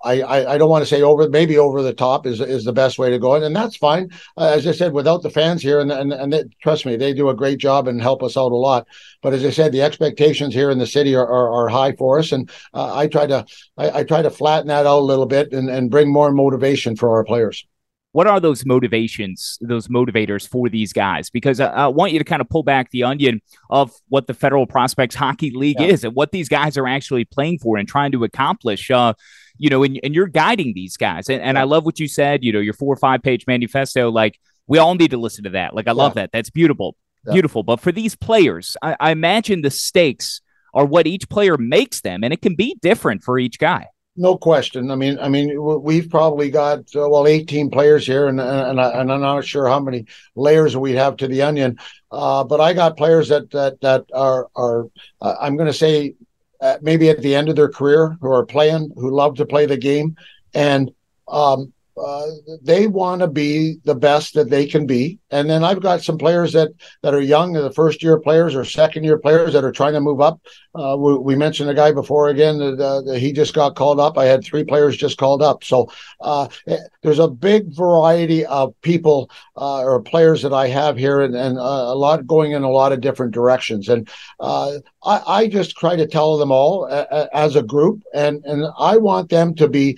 I, 0.03 0.21
I, 0.21 0.53
I 0.53 0.57
don't 0.57 0.69
want 0.69 0.81
to 0.81 0.89
say 0.89 1.01
over 1.01 1.29
maybe 1.29 1.57
over 1.57 1.81
the 1.81 1.93
top 1.93 2.25
is 2.25 2.39
is 2.39 2.63
the 2.63 2.73
best 2.73 2.97
way 2.97 3.09
to 3.09 3.19
go 3.19 3.35
and 3.35 3.55
that's 3.55 3.75
fine 3.75 4.09
uh, 4.37 4.53
as 4.55 4.65
I 4.65 4.71
said 4.71 4.93
without 4.93 5.23
the 5.23 5.29
fans 5.29 5.61
here 5.61 5.79
and 5.79 5.91
and, 5.91 6.13
and 6.13 6.31
they, 6.31 6.43
trust 6.61 6.85
me 6.85 6.95
they 6.95 7.13
do 7.13 7.29
a 7.29 7.35
great 7.35 7.59
job 7.59 7.87
and 7.87 8.01
help 8.01 8.23
us 8.23 8.37
out 8.37 8.51
a 8.51 8.55
lot 8.55 8.87
but 9.21 9.33
as 9.33 9.45
I 9.45 9.49
said 9.49 9.71
the 9.71 9.81
expectations 9.81 10.53
here 10.53 10.71
in 10.71 10.77
the 10.77 10.87
city 10.87 11.15
are, 11.15 11.27
are, 11.27 11.51
are 11.51 11.69
high 11.69 11.93
for 11.93 12.19
us 12.19 12.31
and 12.31 12.49
uh, 12.73 12.95
I 12.95 13.07
try 13.07 13.27
to 13.27 13.45
I, 13.77 13.99
I 13.99 14.03
try 14.03 14.21
to 14.21 14.29
flatten 14.29 14.67
that 14.67 14.85
out 14.85 14.99
a 14.99 15.03
little 15.03 15.25
bit 15.25 15.51
and, 15.53 15.69
and 15.69 15.91
bring 15.91 16.11
more 16.11 16.31
motivation 16.31 16.95
for 16.95 17.09
our 17.15 17.23
players 17.23 17.65
what 18.11 18.25
are 18.25 18.39
those 18.39 18.65
motivations, 18.65 19.59
those 19.61 19.87
motivators 19.87 20.47
for 20.47 20.67
these 20.67 20.93
guys? 20.93 21.29
Because 21.29 21.59
I, 21.59 21.67
I, 21.67 21.87
want 21.87 22.11
you 22.11 22.17
to 22.17 22.25
kind 22.25 22.41
of 22.41 22.49
pull 22.49 22.63
back 22.63 22.89
the 22.89 23.03
onion 23.03 23.39
of 23.69 23.93
what 24.07 24.25
the 24.25 24.33
Federal 24.33 24.65
Prospects 24.65 25.13
Hockey 25.13 25.51
League 25.51 25.79
yeah. 25.79 25.87
is 25.87 26.03
and 26.03 26.15
what 26.15 26.31
these 26.31 26.49
guys 26.49 26.75
are 26.77 26.87
actually 26.87 27.25
playing 27.25 27.59
for 27.59 27.77
and 27.77 27.87
trying 27.87 28.11
to 28.13 28.23
accomplish. 28.23 28.89
Uh, 28.89 29.13
you 29.59 29.69
know, 29.69 29.83
and, 29.83 29.99
and 30.03 30.15
you're 30.15 30.27
guiding 30.27 30.73
these 30.73 30.97
guys. 30.97 31.29
And, 31.29 31.41
and. 31.41 31.59
I 31.59 31.63
love 31.63 31.85
what 31.85 31.99
you 31.99 32.07
said, 32.07 32.43
you 32.43 32.51
know, 32.51 32.59
your 32.59 32.73
four 32.73 32.93
or 32.93 32.97
five 32.97 33.21
page 33.21 33.45
manifesto. 33.45 34.09
Like, 34.09 34.39
we 34.65 34.79
all 34.79 34.95
need 34.95 35.11
to 35.11 35.17
listen 35.17 35.43
to 35.43 35.51
that. 35.51 35.75
Like, 35.75 35.87
I 35.87 35.91
love 35.91 36.13
yeah. 36.15 36.23
that. 36.23 36.31
That's 36.31 36.49
beautiful. 36.49 36.95
Beautiful. 37.29 37.63
But 37.63 37.79
for 37.79 37.91
these 37.91 38.15
players, 38.15 38.75
I, 38.81 38.95
I 38.99 39.11
imagine 39.11 39.61
the 39.61 39.69
stakes 39.69 40.41
are 40.73 40.85
what 40.85 41.05
each 41.05 41.29
player 41.29 41.57
makes 41.57 42.01
them, 42.01 42.23
and 42.23 42.33
it 42.33 42.41
can 42.41 42.55
be 42.55 42.77
different 42.81 43.23
for 43.23 43.37
each 43.37 43.59
guy 43.59 43.87
no 44.19 44.37
question. 44.37 44.91
I 44.91 44.95
mean, 44.95 45.17
I 45.17 45.29
mean, 45.29 45.55
we've 45.81 46.09
probably 46.09 46.51
got 46.51 46.79
uh, 46.93 47.07
well 47.07 47.25
18 47.25 47.71
players 47.71 48.05
here, 48.05 48.27
and 48.27 48.39
and, 48.39 48.79
I, 48.79 48.99
and 48.99 49.11
I'm 49.11 49.21
not 49.21 49.45
sure 49.45 49.67
how 49.67 49.79
many 49.79 50.05
layers 50.35 50.75
we 50.75 50.93
have 50.93 51.15
to 51.17 51.27
the 51.27 51.41
onion. 51.41 51.79
Uh, 52.11 52.43
but 52.43 52.59
I 52.59 52.73
got 52.73 52.97
players 52.97 53.29
that 53.29 53.49
that 53.51 53.79
that 53.79 54.05
are 54.13 54.49
are 54.55 54.89
uh, 55.21 55.35
I'm 55.39 55.55
going 55.55 55.67
to 55.67 55.73
say 55.73 56.15
uh, 56.61 56.77
maybe 56.81 57.09
at 57.09 57.21
the 57.21 57.35
end 57.35 57.49
of 57.49 57.55
their 57.55 57.69
career 57.69 58.17
who 58.21 58.31
are 58.31 58.45
playing, 58.45 58.91
who 58.95 59.11
love 59.11 59.35
to 59.35 59.45
play 59.45 59.65
the 59.65 59.77
game, 59.77 60.15
and 60.53 60.91
um, 61.27 61.71
uh, 61.97 62.27
they 62.61 62.87
want 62.87 63.21
to 63.21 63.27
be 63.27 63.77
the 63.83 63.95
best 63.95 64.33
that 64.33 64.49
they 64.49 64.65
can 64.65 64.85
be. 64.85 65.18
And 65.31 65.49
then 65.49 65.63
I've 65.63 65.81
got 65.81 66.01
some 66.01 66.17
players 66.17 66.53
that 66.53 66.69
that 67.03 67.13
are 67.13 67.21
young, 67.21 67.53
the 67.53 67.71
first 67.71 68.01
year 68.03 68.19
players 68.19 68.55
or 68.55 68.65
second 68.65 69.03
year 69.03 69.17
players 69.17 69.53
that 69.53 69.63
are 69.63 69.71
trying 69.71 69.93
to 69.93 70.01
move 70.01 70.21
up. 70.21 70.39
Uh, 70.75 70.95
we, 70.97 71.17
we, 71.17 71.35
mentioned 71.35 71.69
a 71.69 71.73
guy 71.73 71.91
before 71.91 72.29
again 72.29 72.59
that, 72.59 72.79
uh, 72.79 73.01
that, 73.01 73.17
he 73.17 73.33
just 73.33 73.55
got 73.55 73.75
called 73.75 73.99
up. 73.99 74.19
I 74.19 74.25
had 74.25 74.43
three 74.43 74.63
players 74.63 74.95
just 74.95 75.17
called 75.17 75.41
up. 75.41 75.63
So 75.63 75.91
uh, 76.21 76.47
eh, 76.67 76.77
there's 77.01 77.17
a 77.17 77.27
big 77.27 77.75
variety 77.75 78.45
of 78.45 78.79
people 78.81 79.31
uh, 79.57 79.81
or 79.81 79.99
players 79.99 80.43
that 80.43 80.53
I 80.53 80.67
have 80.67 80.95
here, 80.95 81.21
and, 81.21 81.35
and 81.35 81.57
a 81.57 81.95
lot 81.95 82.27
going 82.27 82.51
in 82.51 82.61
a 82.61 82.69
lot 82.69 82.91
of 82.91 83.01
different 83.01 83.33
directions. 83.33 83.89
And 83.89 84.07
I, 84.39 84.79
I, 85.03 85.47
just 85.47 85.75
try 85.77 85.95
to 85.95 86.05
tell 86.05 86.37
them 86.37 86.51
all 86.51 86.87
as 87.33 87.55
a 87.55 87.63
group, 87.63 88.03
and 88.13 88.43
and 88.45 88.65
I 88.77 88.97
want 88.97 89.29
them 89.29 89.55
to 89.55 89.67
be 89.67 89.97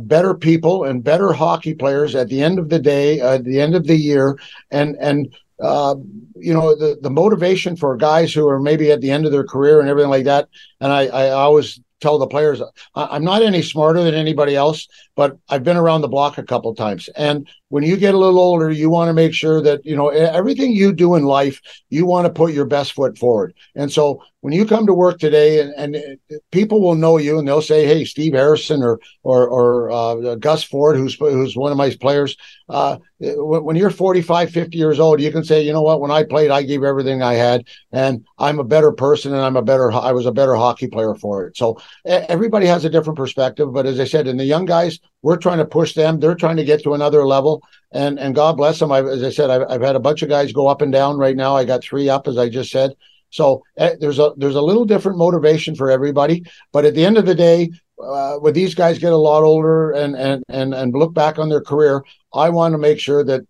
better 0.00 0.34
people 0.34 0.84
and 0.84 1.04
better 1.04 1.32
hockey 1.32 1.74
players 1.74 2.14
at 2.14 2.28
the 2.28 2.42
end 2.42 2.58
of 2.58 2.70
the 2.70 2.78
day, 2.78 3.20
at 3.20 3.44
the 3.44 3.60
end 3.60 3.74
of 3.74 3.86
the 3.86 3.96
year, 3.96 4.38
and 4.70 4.96
and 5.00 5.34
uh, 5.60 5.94
you 6.36 6.52
know 6.52 6.74
the 6.74 6.98
the 7.00 7.10
motivation 7.10 7.76
for 7.76 7.96
guys 7.96 8.32
who 8.32 8.48
are 8.48 8.60
maybe 8.60 8.90
at 8.90 9.00
the 9.00 9.10
end 9.10 9.26
of 9.26 9.32
their 9.32 9.44
career 9.44 9.80
and 9.80 9.88
everything 9.88 10.10
like 10.10 10.24
that. 10.24 10.48
And 10.80 10.92
I 10.92 11.06
I 11.06 11.30
always 11.30 11.80
tell 12.00 12.18
the 12.18 12.26
players 12.26 12.60
I'm 12.94 13.24
not 13.24 13.42
any 13.42 13.62
smarter 13.62 14.02
than 14.02 14.14
anybody 14.14 14.56
else, 14.56 14.88
but 15.14 15.38
I've 15.48 15.62
been 15.62 15.76
around 15.76 16.00
the 16.00 16.08
block 16.08 16.36
a 16.36 16.42
couple 16.42 16.74
times. 16.74 17.08
And 17.16 17.48
when 17.72 17.84
you 17.84 17.96
get 17.96 18.12
a 18.12 18.18
little 18.18 18.38
older, 18.38 18.70
you 18.70 18.90
want 18.90 19.08
to 19.08 19.14
make 19.14 19.32
sure 19.32 19.62
that 19.62 19.82
you 19.82 19.96
know 19.96 20.10
everything 20.10 20.72
you 20.72 20.92
do 20.92 21.14
in 21.14 21.24
life, 21.24 21.58
you 21.88 22.04
want 22.04 22.26
to 22.26 22.32
put 22.32 22.52
your 22.52 22.66
best 22.66 22.92
foot 22.92 23.16
forward. 23.16 23.54
And 23.74 23.90
so 23.90 24.22
when 24.42 24.52
you 24.52 24.66
come 24.66 24.86
to 24.86 24.92
work 24.92 25.18
today 25.18 25.60
and, 25.60 25.94
and 25.94 26.18
people 26.50 26.82
will 26.82 26.96
know 26.96 27.16
you 27.16 27.38
and 27.38 27.48
they'll 27.48 27.62
say, 27.62 27.86
Hey, 27.86 28.04
Steve 28.04 28.34
Harrison 28.34 28.82
or, 28.82 29.00
or, 29.22 29.48
or 29.48 29.90
uh, 29.90 30.34
Gus 30.34 30.64
Ford, 30.64 30.96
who's, 30.96 31.14
who's 31.14 31.56
one 31.56 31.72
of 31.72 31.78
my 31.78 31.96
players. 31.98 32.36
Uh, 32.68 32.98
when 33.20 33.76
you're 33.76 33.88
45, 33.88 34.50
50 34.50 34.76
years 34.76 34.98
old, 34.98 35.20
you 35.20 35.30
can 35.30 35.44
say, 35.44 35.62
you 35.62 35.72
know 35.72 35.82
what, 35.82 36.00
when 36.00 36.10
I 36.10 36.24
played, 36.24 36.50
I 36.50 36.64
gave 36.64 36.82
everything 36.82 37.22
I 37.22 37.34
had 37.34 37.68
and 37.92 38.26
I'm 38.36 38.58
a 38.58 38.64
better 38.64 38.90
person 38.90 39.32
and 39.32 39.40
I'm 39.40 39.56
a 39.56 39.62
better, 39.62 39.92
I 39.92 40.10
was 40.10 40.26
a 40.26 40.32
better 40.32 40.56
hockey 40.56 40.88
player 40.88 41.14
for 41.14 41.46
it. 41.46 41.56
So 41.56 41.80
everybody 42.04 42.66
has 42.66 42.84
a 42.84 42.90
different 42.90 43.16
perspective. 43.16 43.72
But 43.72 43.86
as 43.86 44.00
I 44.00 44.04
said, 44.04 44.26
in 44.26 44.36
the 44.36 44.44
young 44.44 44.64
guys, 44.64 44.98
we're 45.22 45.36
trying 45.36 45.58
to 45.58 45.64
push 45.64 45.94
them. 45.94 46.18
They're 46.18 46.34
trying 46.34 46.56
to 46.56 46.64
get 46.64 46.82
to 46.82 46.94
another 46.94 47.24
level 47.24 47.62
and, 47.92 48.18
and 48.18 48.34
God 48.34 48.56
bless 48.56 48.78
them. 48.78 48.92
I, 48.92 49.02
as 49.02 49.22
I 49.22 49.30
said, 49.30 49.50
I've, 49.50 49.62
I've 49.68 49.80
had 49.82 49.96
a 49.96 50.00
bunch 50.00 50.22
of 50.22 50.28
guys 50.28 50.52
go 50.52 50.66
up 50.66 50.82
and 50.82 50.92
down 50.92 51.16
right 51.18 51.36
now. 51.36 51.56
I 51.56 51.64
got 51.64 51.82
three 51.82 52.08
up, 52.08 52.26
as 52.26 52.38
I 52.38 52.48
just 52.48 52.70
said. 52.70 52.92
So 53.30 53.62
uh, 53.78 53.90
there's 53.98 54.18
a 54.18 54.32
there's 54.36 54.56
a 54.56 54.62
little 54.62 54.84
different 54.84 55.16
motivation 55.16 55.74
for 55.74 55.90
everybody, 55.90 56.44
but 56.70 56.84
at 56.84 56.94
the 56.94 57.04
end 57.04 57.16
of 57.16 57.24
the 57.24 57.34
day, 57.34 57.70
uh, 58.02 58.34
when 58.36 58.52
these 58.52 58.74
guys 58.74 58.98
get 58.98 59.12
a 59.12 59.16
lot 59.16 59.42
older 59.42 59.90
and 59.92 60.14
and 60.14 60.44
and 60.48 60.74
and 60.74 60.92
look 60.92 61.14
back 61.14 61.38
on 61.38 61.48
their 61.48 61.62
career, 61.62 62.04
I 62.34 62.50
want 62.50 62.72
to 62.72 62.78
make 62.78 63.00
sure 63.00 63.24
that 63.24 63.40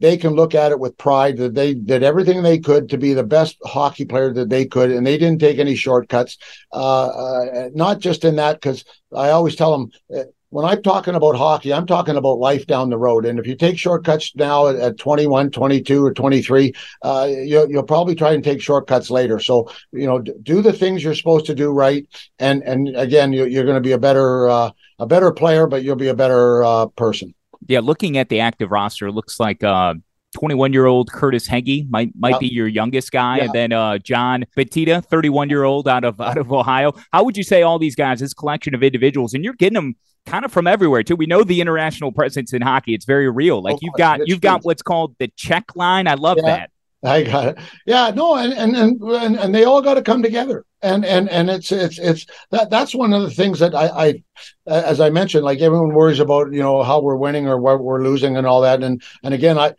they 0.00 0.16
can 0.16 0.34
look 0.34 0.54
at 0.54 0.72
it 0.72 0.80
with 0.80 0.96
pride 0.96 1.36
that 1.38 1.54
they 1.54 1.74
did 1.74 2.02
everything 2.02 2.42
they 2.42 2.58
could 2.58 2.88
to 2.90 2.98
be 2.98 3.12
the 3.12 3.24
best 3.24 3.56
hockey 3.64 4.06
player 4.06 4.32
that 4.32 4.48
they 4.48 4.64
could, 4.64 4.90
and 4.90 5.06
they 5.06 5.18
didn't 5.18 5.40
take 5.40 5.58
any 5.58 5.74
shortcuts. 5.74 6.38
Uh, 6.72 7.06
uh 7.06 7.68
not 7.74 7.98
just 8.00 8.24
in 8.24 8.36
that, 8.36 8.54
because 8.54 8.84
I 9.14 9.30
always 9.30 9.56
tell 9.56 9.72
them 9.72 9.90
uh, 10.14 10.24
when 10.56 10.64
I'm 10.64 10.82
talking 10.82 11.14
about 11.14 11.36
hockey, 11.36 11.70
I'm 11.70 11.84
talking 11.84 12.16
about 12.16 12.38
life 12.38 12.66
down 12.66 12.88
the 12.88 12.96
road. 12.96 13.26
And 13.26 13.38
if 13.38 13.46
you 13.46 13.54
take 13.54 13.76
shortcuts 13.76 14.34
now 14.36 14.68
at, 14.68 14.76
at 14.76 14.96
21, 14.96 15.50
22, 15.50 16.02
or 16.02 16.14
23, 16.14 16.72
uh, 17.02 17.28
you, 17.30 17.66
will 17.68 17.82
probably 17.82 18.14
try 18.14 18.32
and 18.32 18.42
take 18.42 18.62
shortcuts 18.62 19.10
later. 19.10 19.38
So, 19.38 19.70
you 19.92 20.06
know, 20.06 20.20
do 20.20 20.62
the 20.62 20.72
things 20.72 21.04
you're 21.04 21.14
supposed 21.14 21.44
to 21.44 21.54
do 21.54 21.72
right. 21.72 22.06
And, 22.38 22.62
and 22.62 22.88
again, 22.96 23.34
you, 23.34 23.42
are 23.42 23.64
going 23.64 23.74
to 23.74 23.82
be 23.82 23.92
a 23.92 23.98
better, 23.98 24.48
uh, 24.48 24.70
a 24.98 25.06
better 25.06 25.30
player, 25.30 25.66
but 25.66 25.82
you'll 25.82 25.94
be 25.94 26.08
a 26.08 26.14
better 26.14 26.64
uh, 26.64 26.86
person. 26.86 27.34
Yeah. 27.66 27.80
Looking 27.80 28.16
at 28.16 28.30
the 28.30 28.40
active 28.40 28.70
roster, 28.70 29.08
it 29.08 29.12
looks 29.12 29.38
like, 29.38 29.62
uh, 29.62 29.92
21 30.34 30.72
year 30.72 30.86
old 30.86 31.10
Curtis 31.12 31.46
Heggie 31.46 31.86
might 31.88 32.10
might 32.14 32.38
be 32.38 32.46
your 32.46 32.68
youngest 32.68 33.10
guy, 33.10 33.38
and 33.38 33.50
then 33.54 33.72
uh, 33.72 33.96
John 33.96 34.44
Batita, 34.54 35.02
31 35.02 35.48
year 35.48 35.64
old 35.64 35.88
out 35.88 36.04
of 36.04 36.20
out 36.20 36.36
of 36.36 36.52
Ohio. 36.52 36.92
How 37.10 37.24
would 37.24 37.38
you 37.38 37.42
say 37.42 37.62
all 37.62 37.78
these 37.78 37.94
guys, 37.94 38.20
this 38.20 38.34
collection 38.34 38.74
of 38.74 38.82
individuals, 38.82 39.32
and 39.32 39.42
you're 39.42 39.54
getting 39.54 39.74
them 39.74 39.96
kind 40.26 40.44
of 40.44 40.52
from 40.52 40.66
everywhere 40.66 41.02
too. 41.02 41.16
We 41.16 41.26
know 41.26 41.42
the 41.44 41.60
international 41.60 42.12
presence 42.12 42.52
in 42.52 42.62
hockey; 42.62 42.94
it's 42.94 43.04
very 43.04 43.30
real. 43.30 43.62
Like 43.62 43.76
oh, 43.76 43.78
you've 43.82 43.94
got 43.94 44.26
you've 44.28 44.40
got 44.40 44.64
what's 44.64 44.82
called 44.82 45.16
the 45.18 45.28
check 45.36 45.76
line. 45.76 46.06
I 46.06 46.14
love 46.14 46.38
yeah, 46.38 46.56
that. 46.56 46.70
I 47.02 47.22
got 47.22 47.48
it. 47.48 47.58
Yeah, 47.86 48.10
no, 48.14 48.36
and 48.36 48.52
and 48.52 48.76
and 48.76 49.36
and 49.36 49.54
they 49.54 49.64
all 49.64 49.82
got 49.82 49.94
to 49.94 50.02
come 50.02 50.22
together. 50.22 50.64
And 50.82 51.04
and 51.04 51.28
and 51.28 51.48
it's 51.48 51.72
it's 51.72 51.98
it's 51.98 52.26
that 52.50 52.70
that's 52.70 52.94
one 52.94 53.12
of 53.12 53.22
the 53.22 53.30
things 53.30 53.60
that 53.60 53.74
I, 53.74 53.86
I 53.86 54.22
as 54.66 55.00
I 55.00 55.10
mentioned, 55.10 55.44
like 55.44 55.60
everyone 55.60 55.94
worries 55.94 56.20
about 56.20 56.52
you 56.52 56.62
know 56.62 56.82
how 56.82 57.00
we're 57.00 57.16
winning 57.16 57.48
or 57.48 57.58
what 57.58 57.82
we're 57.82 58.02
losing 58.02 58.36
and 58.36 58.46
all 58.46 58.60
that. 58.62 58.82
And 58.82 59.02
and 59.22 59.34
again, 59.34 59.58
I 59.58 59.74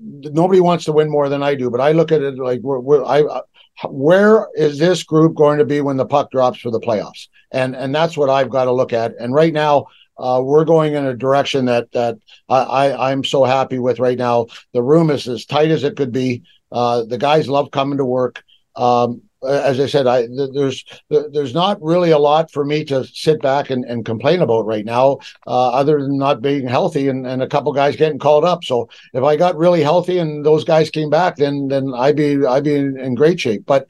nobody 0.00 0.60
wants 0.60 0.84
to 0.86 0.92
win 0.92 1.10
more 1.10 1.28
than 1.28 1.42
I 1.42 1.54
do, 1.54 1.70
but 1.70 1.80
I 1.80 1.92
look 1.92 2.10
at 2.12 2.22
it 2.22 2.36
like 2.38 2.60
we're, 2.62 2.80
we're 2.80 3.04
I 3.04 3.42
where 3.88 4.48
is 4.54 4.78
this 4.78 5.02
group 5.02 5.34
going 5.34 5.58
to 5.58 5.64
be 5.64 5.80
when 5.80 5.96
the 5.96 6.06
puck 6.06 6.30
drops 6.30 6.60
for 6.60 6.70
the 6.70 6.80
playoffs? 6.80 7.28
And 7.50 7.74
and 7.74 7.94
that's 7.94 8.16
what 8.16 8.30
I've 8.30 8.50
got 8.50 8.64
to 8.64 8.72
look 8.72 8.92
at. 8.92 9.14
And 9.18 9.34
right 9.34 9.52
now, 9.52 9.86
uh, 10.18 10.40
we're 10.44 10.64
going 10.64 10.94
in 10.94 11.06
a 11.06 11.14
direction 11.14 11.66
that 11.66 11.90
that 11.92 12.18
I, 12.48 12.90
I 12.90 13.12
am 13.12 13.24
so 13.24 13.44
happy 13.44 13.78
with 13.78 13.98
right 13.98 14.18
now. 14.18 14.46
The 14.72 14.82
room 14.82 15.10
is 15.10 15.28
as 15.28 15.46
tight 15.46 15.70
as 15.70 15.84
it 15.84 15.96
could 15.96 16.12
be. 16.12 16.42
Uh, 16.70 17.04
the 17.04 17.18
guys 17.18 17.48
love 17.48 17.70
coming 17.70 17.98
to 17.98 18.04
work. 18.04 18.42
Um, 18.76 19.22
as 19.44 19.80
I 19.80 19.86
said, 19.86 20.06
I 20.06 20.28
there's 20.52 20.84
there's 21.08 21.54
not 21.54 21.82
really 21.82 22.10
a 22.10 22.18
lot 22.18 22.50
for 22.50 22.64
me 22.64 22.84
to 22.86 23.04
sit 23.04 23.40
back 23.40 23.70
and, 23.70 23.84
and 23.84 24.04
complain 24.04 24.40
about 24.40 24.66
right 24.66 24.84
now, 24.84 25.18
uh, 25.46 25.70
other 25.70 26.00
than 26.00 26.18
not 26.18 26.42
being 26.42 26.66
healthy 26.66 27.08
and, 27.08 27.26
and 27.26 27.42
a 27.42 27.48
couple 27.48 27.72
guys 27.72 27.96
getting 27.96 28.18
called 28.18 28.44
up. 28.44 28.64
So 28.64 28.88
if 29.12 29.22
I 29.22 29.36
got 29.36 29.56
really 29.56 29.82
healthy 29.82 30.18
and 30.18 30.44
those 30.44 30.64
guys 30.64 30.90
came 30.90 31.10
back, 31.10 31.36
then 31.36 31.68
then 31.68 31.92
I'd 31.94 32.16
be 32.16 32.44
I'd 32.44 32.64
be 32.64 32.74
in, 32.74 32.98
in 32.98 33.14
great 33.14 33.40
shape. 33.40 33.66
But 33.66 33.88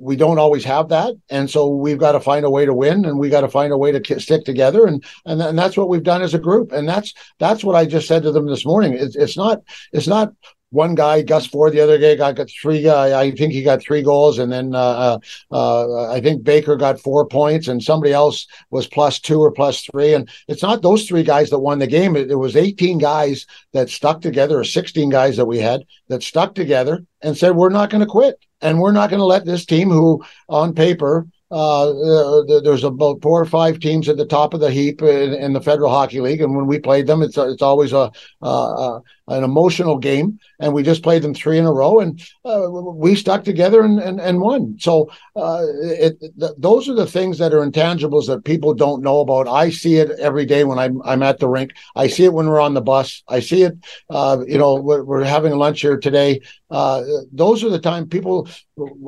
we 0.00 0.16
don't 0.16 0.38
always 0.38 0.64
have 0.64 0.88
that, 0.88 1.14
and 1.30 1.50
so 1.50 1.68
we've 1.68 1.98
got 1.98 2.12
to 2.12 2.20
find 2.20 2.44
a 2.44 2.50
way 2.50 2.64
to 2.64 2.72
win, 2.72 3.04
and 3.04 3.18
we 3.18 3.28
got 3.28 3.42
to 3.42 3.48
find 3.48 3.72
a 3.72 3.78
way 3.78 3.92
to 3.92 4.20
stick 4.20 4.44
together, 4.44 4.86
and 4.86 5.04
and 5.26 5.42
and 5.42 5.58
that's 5.58 5.76
what 5.76 5.88
we've 5.88 6.02
done 6.02 6.22
as 6.22 6.34
a 6.34 6.38
group, 6.38 6.72
and 6.72 6.88
that's 6.88 7.12
that's 7.38 7.64
what 7.64 7.74
I 7.74 7.84
just 7.84 8.06
said 8.06 8.22
to 8.22 8.32
them 8.32 8.46
this 8.46 8.64
morning. 8.64 8.94
It's 8.94 9.16
it's 9.16 9.36
not 9.36 9.62
it's 9.92 10.06
not 10.06 10.32
one 10.74 10.96
guy, 10.96 11.22
Gus 11.22 11.46
Ford, 11.46 11.72
the 11.72 11.80
other 11.80 11.98
guy 11.98 12.16
got, 12.16 12.34
got 12.34 12.50
three. 12.50 12.86
Uh, 12.86 13.16
I 13.16 13.30
think 13.30 13.52
he 13.52 13.62
got 13.62 13.80
three 13.80 14.02
goals, 14.02 14.38
and 14.38 14.52
then 14.52 14.74
uh, 14.74 14.78
uh, 14.78 15.18
uh, 15.52 16.12
I 16.12 16.20
think 16.20 16.42
Baker 16.42 16.76
got 16.76 17.00
four 17.00 17.26
points, 17.26 17.68
and 17.68 17.82
somebody 17.82 18.12
else 18.12 18.46
was 18.70 18.88
plus 18.88 19.20
two 19.20 19.40
or 19.40 19.52
plus 19.52 19.82
three. 19.82 20.12
And 20.14 20.28
it's 20.48 20.62
not 20.62 20.82
those 20.82 21.06
three 21.06 21.22
guys 21.22 21.50
that 21.50 21.60
won 21.60 21.78
the 21.78 21.86
game. 21.86 22.16
It, 22.16 22.30
it 22.30 22.36
was 22.36 22.56
18 22.56 22.98
guys 22.98 23.46
that 23.72 23.88
stuck 23.88 24.20
together, 24.20 24.58
or 24.58 24.64
16 24.64 25.08
guys 25.10 25.36
that 25.36 25.46
we 25.46 25.58
had 25.58 25.84
that 26.08 26.24
stuck 26.24 26.54
together 26.54 27.06
and 27.22 27.38
said, 27.38 27.54
"We're 27.54 27.70
not 27.70 27.90
going 27.90 28.02
to 28.02 28.10
quit, 28.10 28.44
and 28.60 28.80
we're 28.80 28.92
not 28.92 29.10
going 29.10 29.20
to 29.20 29.26
let 29.26 29.44
this 29.44 29.64
team, 29.64 29.90
who 29.90 30.24
on 30.48 30.74
paper 30.74 31.26
uh, 31.50 31.90
uh 31.90 32.60
there's 32.62 32.82
about 32.82 33.22
four 33.22 33.40
or 33.40 33.46
five 33.46 33.78
teams 33.78 34.08
at 34.08 34.16
the 34.16 34.26
top 34.26 34.54
of 34.54 34.60
the 34.60 34.70
heap 34.70 35.00
in, 35.02 35.34
in, 35.34 35.52
the 35.52 35.60
Federal 35.60 35.90
Hockey 35.90 36.20
League, 36.20 36.40
and 36.40 36.56
when 36.56 36.66
we 36.66 36.80
played 36.80 37.06
them, 37.06 37.22
it's 37.22 37.38
it's 37.38 37.62
always 37.62 37.92
a, 37.92 38.10
uh, 38.42 38.98
an 39.28 39.42
emotional 39.42 39.98
game, 39.98 40.38
and 40.60 40.74
we 40.74 40.82
just 40.82 41.02
played 41.02 41.22
them 41.22 41.34
three 41.34 41.58
in 41.58 41.64
a 41.64 41.72
row, 41.72 42.00
and 42.00 42.20
uh, 42.44 42.68
we 42.70 43.14
stuck 43.14 43.44
together 43.44 43.82
and 43.82 43.98
and, 43.98 44.20
and 44.20 44.40
won. 44.40 44.76
So 44.78 45.10
uh, 45.36 45.62
it, 45.82 46.20
th- 46.20 46.52
those 46.58 46.88
are 46.88 46.94
the 46.94 47.06
things 47.06 47.38
that 47.38 47.54
are 47.54 47.66
intangibles 47.66 48.26
that 48.26 48.44
people 48.44 48.74
don't 48.74 49.02
know 49.02 49.20
about. 49.20 49.48
I 49.48 49.70
see 49.70 49.96
it 49.96 50.10
every 50.20 50.44
day 50.44 50.64
when 50.64 50.78
I'm 50.78 51.00
I'm 51.02 51.22
at 51.22 51.38
the 51.38 51.48
rink. 51.48 51.72
I 51.96 52.08
see 52.08 52.24
it 52.24 52.32
when 52.32 52.48
we're 52.48 52.60
on 52.60 52.74
the 52.74 52.82
bus. 52.82 53.22
I 53.28 53.40
see 53.40 53.62
it. 53.62 53.74
Uh, 54.10 54.44
you 54.46 54.58
know, 54.58 54.74
we're, 54.74 55.02
we're, 55.02 55.24
having 55.24 55.56
lunch 55.56 55.80
here 55.80 55.98
today. 55.98 56.40
Uh, 56.70 57.02
those 57.32 57.64
are 57.64 57.70
the 57.70 57.78
time 57.78 58.06
people 58.06 58.46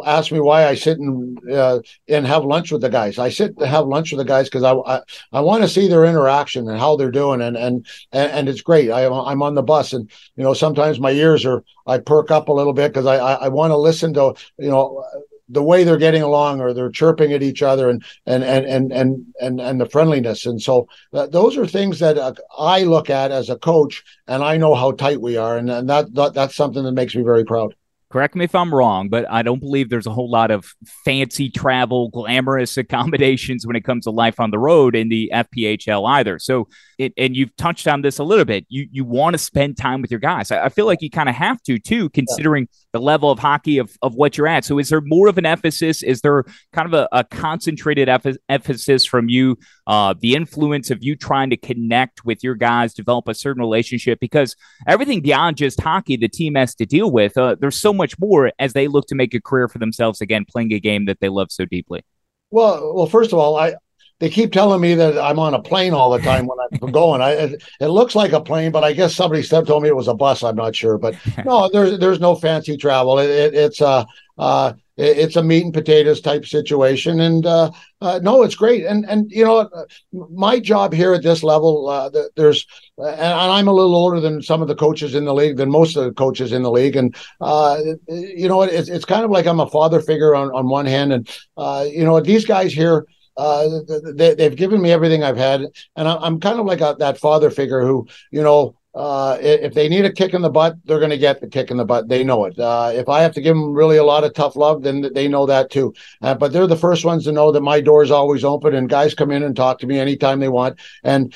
ask 0.05 0.31
me 0.33 0.40
why 0.40 0.66
I 0.66 0.74
sit 0.74 0.98
and 0.98 1.38
uh, 1.52 1.81
and 2.09 2.26
have 2.26 2.44
lunch 2.44 2.72
with 2.72 2.81
the 2.81 2.88
guys. 2.88 3.18
I 3.18 3.29
sit 3.29 3.59
to 3.59 3.66
have 3.66 3.87
lunch 3.87 4.12
with 4.12 4.18
the 4.18 4.24
guys 4.24 4.48
because 4.48 4.62
I 4.62 4.72
I, 4.72 5.00
I 5.33 5.40
want 5.40 5.62
to 5.62 5.68
see 5.68 5.88
their 5.88 6.05
interaction 6.05 6.68
and 6.68 6.79
how 6.79 6.96
they're 6.96 7.11
doing, 7.11 7.42
and 7.42 7.57
and 7.57 7.87
and, 8.12 8.33
and 8.33 8.48
it's 8.48 8.61
great. 8.61 8.90
I, 8.90 9.07
I'm 9.07 9.42
on 9.42 9.55
the 9.55 9.62
bus, 9.62 9.92
and 9.92 10.06
you 10.37 10.45
know 10.45 10.55
sometimes 10.55 11.01
my 11.01 11.11
ears 11.11 11.45
are 11.45 11.62
I 11.87 11.99
perk 11.99 12.31
up 12.31 12.49
a 12.49 12.53
little 12.53 12.73
bit 12.73 12.92
because 12.92 13.07
I 13.07 13.16
I, 13.16 13.33
I 13.47 13.49
want 13.49 13.71
to 13.71 13.77
listen 13.77 14.14
to 14.14 14.35
you 14.59 14.71
know 14.71 15.05
the 15.49 15.62
way 15.62 15.85
they're 15.85 15.97
getting 15.97 16.23
along 16.23 16.61
or 16.61 16.73
they're 16.73 16.90
chirping 16.90 17.33
at 17.33 17.42
each 17.42 17.62
other 17.62 17.88
and 17.88 18.05
and 18.27 18.42
and 18.42 18.66
and 18.66 18.92
and 18.92 19.27
and, 19.40 19.61
and 19.61 19.81
the 19.81 19.87
friendliness. 19.87 20.47
And 20.47 20.61
so 20.61 20.88
uh, 21.12 21.27
those 21.27 21.57
are 21.57 21.66
things 21.66 22.01
that 22.01 22.19
uh, 22.19 22.35
I 22.59 22.83
look 22.83 23.11
at 23.11 23.31
as 23.31 23.49
a 23.49 23.57
coach 23.57 24.03
and 24.27 24.42
I 24.42 24.57
know 24.57 24.75
how 24.75 24.92
tight 24.92 25.21
we 25.21 25.37
are. 25.37 25.57
And, 25.57 25.71
and 25.71 25.88
that, 25.88 26.12
that 26.14 26.35
that's 26.35 26.57
something 26.57 26.83
that 26.85 26.92
makes 26.92 27.14
me 27.14 27.23
very 27.23 27.45
proud 27.45 27.75
correct 28.11 28.35
me 28.35 28.45
if 28.45 28.55
I'm 28.55 28.75
wrong, 28.75 29.09
but 29.09 29.29
I 29.31 29.42
don't 29.42 29.61
believe 29.61 29.90
there's 29.90 30.07
a 30.07 30.12
whole 30.12 30.31
lot 30.31 30.51
of 30.51 30.66
fancy 31.05 31.51
travel, 31.51 32.09
glamorous 32.11 32.77
accommodations 32.77 33.66
when 33.66 33.77
it 33.77 33.85
comes 33.85 34.05
to 34.05 34.11
life 34.11 34.38
on 34.40 34.51
the 34.51 34.59
road 34.59 34.95
in 34.95 35.09
the 35.09 35.31
FPHL 35.35 36.09
either. 36.09 36.38
So, 36.38 36.69
it, 36.99 37.12
and 37.16 37.37
you've 37.37 37.55
touched 37.57 37.88
on 37.88 38.03
this 38.03 38.19
a 38.19 38.25
little 38.25 38.45
bit. 38.45 38.64
You 38.69 38.87
you 38.90 39.05
want 39.05 39.35
to 39.35 39.38
spend 39.38 39.77
time 39.77 40.03
with 40.03 40.11
your 40.11 40.21
guys. 40.21 40.51
I, 40.51 40.64
I 40.64 40.69
feel 40.69 40.87
like 40.87 41.03
you 41.03 41.11
kind 41.11 41.29
of 41.29 41.35
have 41.35 41.62
to 41.62 41.79
too, 41.79 42.09
considering 42.11 42.69
yeah. 42.71 42.86
The 42.96 43.04
level 43.04 43.30
of 43.30 43.38
hockey 43.38 43.78
of, 43.78 43.96
of 44.02 44.14
what 44.14 44.37
you're 44.37 44.48
at. 44.48 44.64
So, 44.64 44.78
is 44.78 44.88
there 44.88 45.00
more 45.00 45.28
of 45.28 45.38
an 45.38 45.46
emphasis? 45.46 46.02
Is 46.02 46.22
there 46.22 46.44
kind 46.72 46.87
of 46.87 46.94
a, 46.94 47.09
a 47.12 47.24
concentrated 47.24 48.09
emphasis 48.48 49.04
from 49.04 49.28
you? 49.28 49.59
Uh, 49.87 50.14
the 50.18 50.35
influence 50.35 50.90
of 50.90 51.02
you 51.02 51.14
trying 51.14 51.50
to 51.50 51.56
connect 51.56 52.24
with 52.24 52.42
your 52.42 52.54
guys, 52.54 52.94
develop 52.94 53.28
a 53.28 53.35
certain 53.35 53.61
relationship, 53.61 54.18
because 54.20 54.56
everything 54.87 55.20
beyond 55.20 55.56
just 55.56 55.80
hockey, 55.80 56.16
the 56.16 56.28
team 56.28 56.54
has 56.54 56.74
to 56.74 56.87
deal 56.87 57.11
with. 57.11 57.37
Uh, 57.37 57.54
there's 57.61 57.78
so 57.78 57.92
much 57.92 58.18
more 58.18 58.50
as 58.59 58.72
they 58.72 58.88
look 58.88 59.06
to 59.06 59.14
make 59.14 59.35
a 59.35 59.40
career 59.40 59.68
for 59.68 59.78
themselves 59.78 60.20
again, 60.20 60.44
playing 60.48 60.72
a 60.72 60.80
game 60.80 61.04
that 61.04 61.20
they 61.20 61.28
love 61.28 61.50
so 61.50 61.64
deeply. 61.66 62.02
Well, 62.50 62.94
well, 62.94 63.06
first 63.06 63.32
of 63.32 63.38
all, 63.38 63.56
I 63.56 63.74
they 64.18 64.31
keep 64.31 64.52
telling 64.52 64.81
me 64.81 64.94
that 64.94 65.18
I'm 65.18 65.38
on 65.38 65.55
a 65.55 65.61
plane 65.61 65.92
all 65.92 66.11
the 66.11 66.18
time 66.18 66.46
when 66.46 66.59
I'm 66.61 66.90
going. 66.90 67.20
I 67.20 67.33
it, 67.33 67.62
it, 67.81 67.88
looks 67.88 68.14
like 68.14 68.33
a 68.33 68.40
plane, 68.40 68.72
but 68.72 68.83
I 68.83 68.92
guess 68.92 69.14
somebody 69.14 69.42
told 69.42 69.83
me 69.83 69.88
it 69.88 69.96
was 69.96 70.09
a 70.09 70.14
bus. 70.14 70.42
I'm 70.42 70.57
not 70.57 70.74
sure, 70.74 70.96
but 70.96 71.16
no, 71.44 71.68
there's 71.70 71.98
there's 71.98 72.20
no 72.20 72.35
fancy 72.35 72.76
travel. 72.76 73.18
It, 73.18 73.29
it, 73.29 73.55
it's 73.55 73.81
a 73.81 73.87
uh, 73.87 74.05
uh, 74.38 74.72
it's 74.98 75.37
a 75.37 75.42
meat 75.42 75.64
and 75.64 75.74
potatoes 75.74 76.22
type 76.22 76.46
situation, 76.46 77.20
and 77.20 77.44
uh, 77.44 77.70
uh, 78.00 78.18
no, 78.22 78.42
it's 78.42 78.55
great. 78.55 78.87
And 78.87 79.05
and 79.07 79.31
you 79.31 79.44
know, 79.44 79.68
my 80.12 80.59
job 80.59 80.94
here 80.94 81.12
at 81.12 81.22
this 81.22 81.42
level, 81.42 81.88
uh, 81.88 82.11
there's, 82.37 82.66
and 82.96 83.20
I'm 83.20 83.68
a 83.68 83.72
little 83.72 83.94
older 83.94 84.20
than 84.20 84.40
some 84.40 84.62
of 84.62 84.68
the 84.68 84.74
coaches 84.74 85.14
in 85.14 85.26
the 85.26 85.35
league, 85.35 85.59
than 85.59 85.70
most 85.70 85.96
of 85.96 86.05
the 86.05 86.12
coaches 86.12 86.52
in 86.52 86.62
the 86.62 86.70
league, 86.70 86.96
and 86.96 87.14
uh, 87.42 87.79
you 88.09 88.48
know, 88.48 88.62
it's 88.62 88.88
it's 88.88 89.05
kind 89.05 89.24
of 89.24 89.31
like 89.31 89.46
I'm 89.46 89.61
a 89.61 89.68
father 89.68 90.00
figure 90.00 90.35
on 90.35 90.50
on 90.52 90.68
one 90.68 90.87
hand, 90.87 91.12
and 91.12 91.37
uh, 91.59 91.87
you 91.90 92.05
know, 92.05 92.18
these 92.20 92.46
guys 92.46 92.72
here 92.72 93.07
uh, 93.37 93.68
they, 94.14 94.42
have 94.42 94.57
given 94.57 94.81
me 94.81 94.90
everything 94.90 95.22
I've 95.22 95.37
had, 95.37 95.62
and 95.96 96.09
I, 96.09 96.27
am 96.27 96.40
kind 96.40 96.59
of 96.59 96.66
like 96.66 96.81
a, 96.81 96.96
that 96.99 97.18
father 97.18 97.51
figure 97.51 97.83
who, 97.83 98.07
you 98.31 98.42
know, 98.42 98.77
uh, 98.94 99.37
if 99.40 99.75
they 99.75 99.90
need 99.90 100.07
a 100.07 100.12
kick 100.12 100.33
in 100.33 100.40
the 100.40 100.49
butt, 100.49 100.75
they're 100.87 100.99
going 100.99 101.11
to 101.11 101.18
get 101.18 101.42
the 101.42 101.46
kick 101.46 101.70
in 101.70 101.77
the 101.77 101.85
butt. 101.85 102.09
They 102.09 102.25
know 102.25 102.46
it. 102.46 102.59
Uh, 102.59 102.90
if 102.94 103.11
I 103.11 103.20
have 103.20 103.35
to 103.35 103.42
give 103.42 103.55
them 103.55 103.75
really 103.75 103.99
a 103.99 104.05
lot 104.05 104.25
of 104.25 104.33
tough 104.33 104.57
love, 104.57 104.83
then 104.83 105.12
they 105.12 105.29
know 105.29 105.44
that 105.44 105.70
too. 105.70 105.92
Uh, 106.22 106.35
but 106.35 106.51
they're 106.51 106.66
the 106.66 106.77
first 106.77 107.05
ones 107.05 107.25
to 107.25 107.33
know 107.33 107.53
that 107.53 107.61
my 107.61 107.83
door 107.83 108.03
is 108.03 108.11
always 108.11 108.42
open, 108.42 108.75
and 108.75 108.88
guys 108.88 109.14
come 109.14 109.31
in 109.31 109.42
and 109.42 109.55
talk 109.55 109.81
to 109.81 109.87
me 109.87 109.99
anytime 109.99 110.40
they 110.40 110.49
want. 110.49 110.81
And 111.05 111.35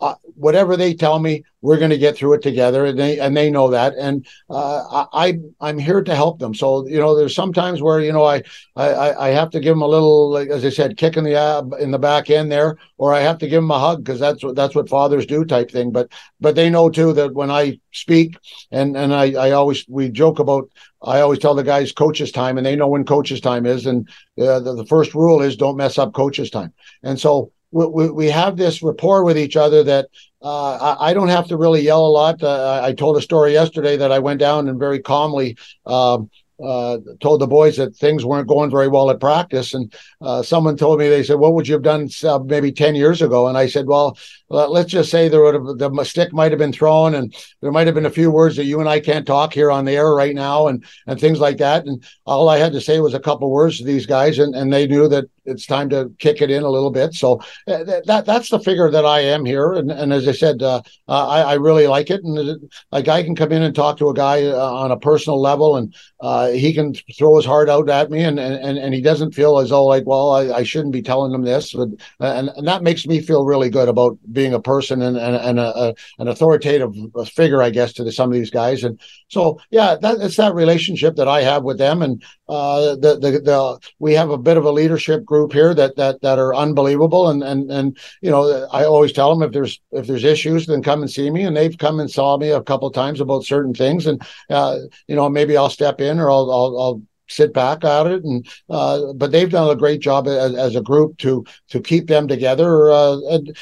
uh, 0.00 0.06
uh, 0.06 0.14
whatever 0.34 0.76
they 0.76 0.92
tell 0.94 1.18
me, 1.18 1.42
we're 1.62 1.78
going 1.78 1.90
to 1.90 1.98
get 1.98 2.16
through 2.16 2.34
it 2.34 2.42
together, 2.42 2.84
and 2.84 2.98
they 2.98 3.18
and 3.18 3.36
they 3.36 3.50
know 3.50 3.70
that. 3.70 3.94
And 3.98 4.26
uh, 4.50 5.06
I 5.12 5.38
I'm 5.60 5.78
here 5.78 6.02
to 6.02 6.14
help 6.14 6.38
them. 6.38 6.54
So 6.54 6.86
you 6.86 6.98
know, 6.98 7.16
there's 7.16 7.34
sometimes 7.34 7.82
where 7.82 8.00
you 8.00 8.12
know 8.12 8.24
I 8.24 8.42
I 8.76 9.28
I 9.28 9.28
have 9.30 9.50
to 9.50 9.60
give 9.60 9.72
them 9.74 9.82
a 9.82 9.86
little, 9.88 10.30
like, 10.30 10.48
as 10.48 10.64
I 10.64 10.68
said, 10.68 10.96
kick 10.96 11.16
in 11.16 11.24
the 11.24 11.34
ab 11.34 11.72
in 11.80 11.90
the 11.90 11.98
back 11.98 12.30
end 12.30 12.52
there, 12.52 12.76
or 12.98 13.14
I 13.14 13.20
have 13.20 13.38
to 13.38 13.48
give 13.48 13.62
them 13.62 13.70
a 13.70 13.78
hug 13.78 14.04
because 14.04 14.20
that's 14.20 14.44
what 14.44 14.54
that's 14.54 14.74
what 14.74 14.88
fathers 14.88 15.26
do, 15.26 15.44
type 15.44 15.70
thing. 15.70 15.90
But 15.90 16.12
but 16.40 16.54
they 16.54 16.70
know 16.70 16.90
too 16.90 17.12
that 17.14 17.34
when 17.34 17.50
I 17.50 17.80
speak, 17.92 18.36
and 18.70 18.96
and 18.96 19.14
I 19.14 19.32
I 19.32 19.50
always 19.52 19.84
we 19.88 20.10
joke 20.10 20.38
about 20.38 20.70
I 21.02 21.20
always 21.20 21.38
tell 21.38 21.54
the 21.54 21.64
guys 21.64 21.92
coaches 21.92 22.32
time, 22.32 22.58
and 22.58 22.66
they 22.66 22.76
know 22.76 22.88
when 22.88 23.04
coaches 23.04 23.40
time 23.40 23.66
is. 23.66 23.86
And 23.86 24.08
uh, 24.38 24.60
the, 24.60 24.74
the 24.74 24.86
first 24.86 25.14
rule 25.14 25.42
is 25.42 25.56
don't 25.56 25.76
mess 25.76 25.98
up 25.98 26.12
coaches 26.12 26.50
time. 26.50 26.72
And 27.02 27.18
so 27.18 27.52
we, 27.70 28.10
we 28.10 28.26
have 28.26 28.56
this 28.56 28.82
rapport 28.82 29.24
with 29.24 29.38
each 29.38 29.56
other 29.56 29.82
that 29.84 30.06
uh, 30.42 30.96
I, 31.00 31.10
I, 31.10 31.14
don't 31.14 31.28
have 31.28 31.48
to 31.48 31.56
really 31.56 31.80
yell 31.80 32.06
a 32.06 32.08
lot. 32.08 32.42
Uh, 32.42 32.80
I 32.82 32.92
told 32.92 33.16
a 33.16 33.22
story 33.22 33.52
yesterday 33.52 33.96
that 33.96 34.12
I 34.12 34.18
went 34.18 34.38
down 34.38 34.68
and 34.68 34.78
very 34.78 35.00
calmly 35.00 35.56
um, 35.86 36.30
uh, 36.62 36.98
told 37.20 37.40
the 37.40 37.46
boys 37.46 37.76
that 37.76 37.94
things 37.96 38.24
weren't 38.24 38.48
going 38.48 38.70
very 38.70 38.88
well 38.88 39.10
at 39.10 39.20
practice. 39.20 39.74
And 39.74 39.92
uh, 40.20 40.42
someone 40.42 40.76
told 40.76 40.98
me, 40.98 41.08
they 41.08 41.22
said, 41.22 41.38
What 41.38 41.54
would 41.54 41.68
you 41.68 41.74
have 41.74 41.82
done 41.82 42.08
maybe 42.46 42.72
10 42.72 42.94
years 42.94 43.20
ago? 43.20 43.46
And 43.48 43.58
I 43.58 43.66
said, 43.66 43.86
Well, 43.86 44.16
let's 44.48 44.90
just 44.90 45.10
say 45.10 45.28
there 45.28 45.42
would 45.42 45.54
have 45.54 45.64
the 45.78 46.04
stick 46.04 46.32
might 46.32 46.52
have 46.52 46.58
been 46.58 46.72
thrown 46.72 47.14
and 47.14 47.34
there 47.60 47.72
might 47.72 47.86
have 47.86 47.94
been 47.94 48.06
a 48.06 48.10
few 48.10 48.30
words 48.30 48.56
that 48.56 48.64
you 48.64 48.80
and 48.80 48.88
I 48.88 49.00
can't 49.00 49.26
talk 49.26 49.52
here 49.52 49.70
on 49.70 49.84
the 49.84 49.96
air 49.96 50.14
right 50.14 50.34
now 50.34 50.68
and, 50.68 50.84
and 51.06 51.20
things 51.20 51.40
like 51.40 51.58
that. 51.58 51.84
And 51.84 52.02
all 52.24 52.48
I 52.48 52.58
had 52.58 52.72
to 52.72 52.80
say 52.80 53.00
was 53.00 53.14
a 53.14 53.20
couple 53.20 53.50
words 53.50 53.78
to 53.78 53.84
these 53.84 54.06
guys, 54.06 54.38
and, 54.38 54.54
and 54.54 54.72
they 54.72 54.86
knew 54.86 55.08
that 55.08 55.26
it's 55.46 55.66
time 55.66 55.88
to 55.90 56.12
kick 56.18 56.42
it 56.42 56.50
in 56.50 56.62
a 56.62 56.70
little 56.70 56.90
bit. 56.90 57.14
So 57.14 57.40
uh, 57.66 57.84
that 58.06 58.24
that's 58.26 58.50
the 58.50 58.60
figure 58.60 58.90
that 58.90 59.04
I 59.04 59.20
am 59.20 59.44
here. 59.44 59.72
And, 59.72 59.90
and 59.90 60.12
as 60.12 60.26
I 60.28 60.32
said, 60.32 60.62
uh, 60.62 60.82
uh, 61.08 61.28
I, 61.28 61.40
I, 61.40 61.54
really 61.54 61.86
like 61.86 62.10
it. 62.10 62.22
And 62.24 62.70
a 62.92 63.02
guy 63.02 63.22
can 63.22 63.36
come 63.36 63.52
in 63.52 63.62
and 63.62 63.74
talk 63.74 63.98
to 63.98 64.08
a 64.08 64.14
guy 64.14 64.44
uh, 64.44 64.72
on 64.72 64.90
a 64.90 64.98
personal 64.98 65.40
level, 65.40 65.76
and 65.76 65.94
uh, 66.20 66.48
he 66.48 66.72
can 66.72 66.94
throw 67.18 67.36
his 67.36 67.44
heart 67.44 67.68
out 67.68 67.88
at 67.88 68.10
me, 68.10 68.22
and 68.22 68.38
and, 68.38 68.78
and 68.78 68.94
he 68.94 69.00
doesn't 69.00 69.34
feel 69.34 69.58
as 69.58 69.70
though 69.70 69.84
like, 69.84 70.04
well, 70.06 70.32
I, 70.32 70.58
I 70.58 70.62
shouldn't 70.62 70.92
be 70.92 71.02
telling 71.02 71.32
him 71.32 71.42
this, 71.42 71.72
but, 71.72 71.88
and 72.20 72.50
and 72.56 72.66
that 72.66 72.82
makes 72.82 73.06
me 73.06 73.20
feel 73.20 73.44
really 73.44 73.70
good 73.70 73.88
about 73.88 74.18
being 74.32 74.54
a 74.54 74.60
person 74.60 75.02
and 75.02 75.16
and, 75.16 75.36
and 75.36 75.58
a, 75.58 75.78
a, 75.78 75.94
an 76.18 76.28
authoritative 76.28 76.92
figure, 77.28 77.62
I 77.62 77.70
guess, 77.70 77.92
to 77.94 78.04
the, 78.04 78.12
some 78.12 78.30
of 78.30 78.34
these 78.34 78.50
guys. 78.50 78.84
And 78.84 79.00
so, 79.28 79.60
yeah, 79.70 79.96
that, 80.00 80.18
it's 80.20 80.36
that 80.36 80.54
relationship 80.54 81.16
that 81.16 81.28
I 81.28 81.42
have 81.42 81.62
with 81.62 81.78
them, 81.78 82.02
and 82.02 82.22
uh, 82.48 82.96
the, 82.96 83.18
the 83.20 83.30
the 83.40 83.78
we 83.98 84.14
have 84.14 84.30
a 84.30 84.38
bit 84.38 84.56
of 84.56 84.64
a 84.64 84.70
leadership 84.70 85.24
group 85.24 85.35
here 85.52 85.74
that 85.74 85.96
that 85.96 86.20
that 86.22 86.38
are 86.38 86.54
unbelievable. 86.54 87.28
And 87.28 87.42
and 87.42 87.70
and 87.70 87.98
you 88.22 88.30
know, 88.30 88.66
I 88.72 88.84
always 88.84 89.12
tell 89.12 89.30
them 89.30 89.46
if 89.46 89.52
there's 89.52 89.80
if 89.92 90.06
there's 90.06 90.24
issues, 90.24 90.66
then 90.66 90.82
come 90.82 91.02
and 91.02 91.10
see 91.10 91.30
me. 91.30 91.42
And 91.42 91.56
they've 91.56 91.76
come 91.76 92.00
and 92.00 92.10
saw 92.10 92.36
me 92.38 92.50
a 92.50 92.62
couple 92.62 92.90
times 92.90 93.20
about 93.20 93.44
certain 93.44 93.74
things, 93.74 94.06
and 94.06 94.20
uh, 94.50 94.78
you 95.08 95.16
know, 95.16 95.28
maybe 95.28 95.56
I'll 95.56 95.70
step 95.70 96.00
in 96.00 96.18
or 96.18 96.30
I'll 96.30 96.50
I'll, 96.50 96.80
I'll 96.80 97.02
sit 97.28 97.52
back 97.52 97.82
at 97.82 98.06
it 98.06 98.22
and 98.22 98.46
uh, 98.70 99.12
but 99.14 99.32
they've 99.32 99.50
done 99.50 99.68
a 99.68 99.74
great 99.74 100.00
job 100.00 100.28
as, 100.28 100.54
as 100.54 100.76
a 100.76 100.80
group 100.80 101.18
to 101.18 101.44
to 101.68 101.80
keep 101.80 102.06
them 102.06 102.28
together 102.28 102.88
uh, 102.88 103.18
and 103.30 103.56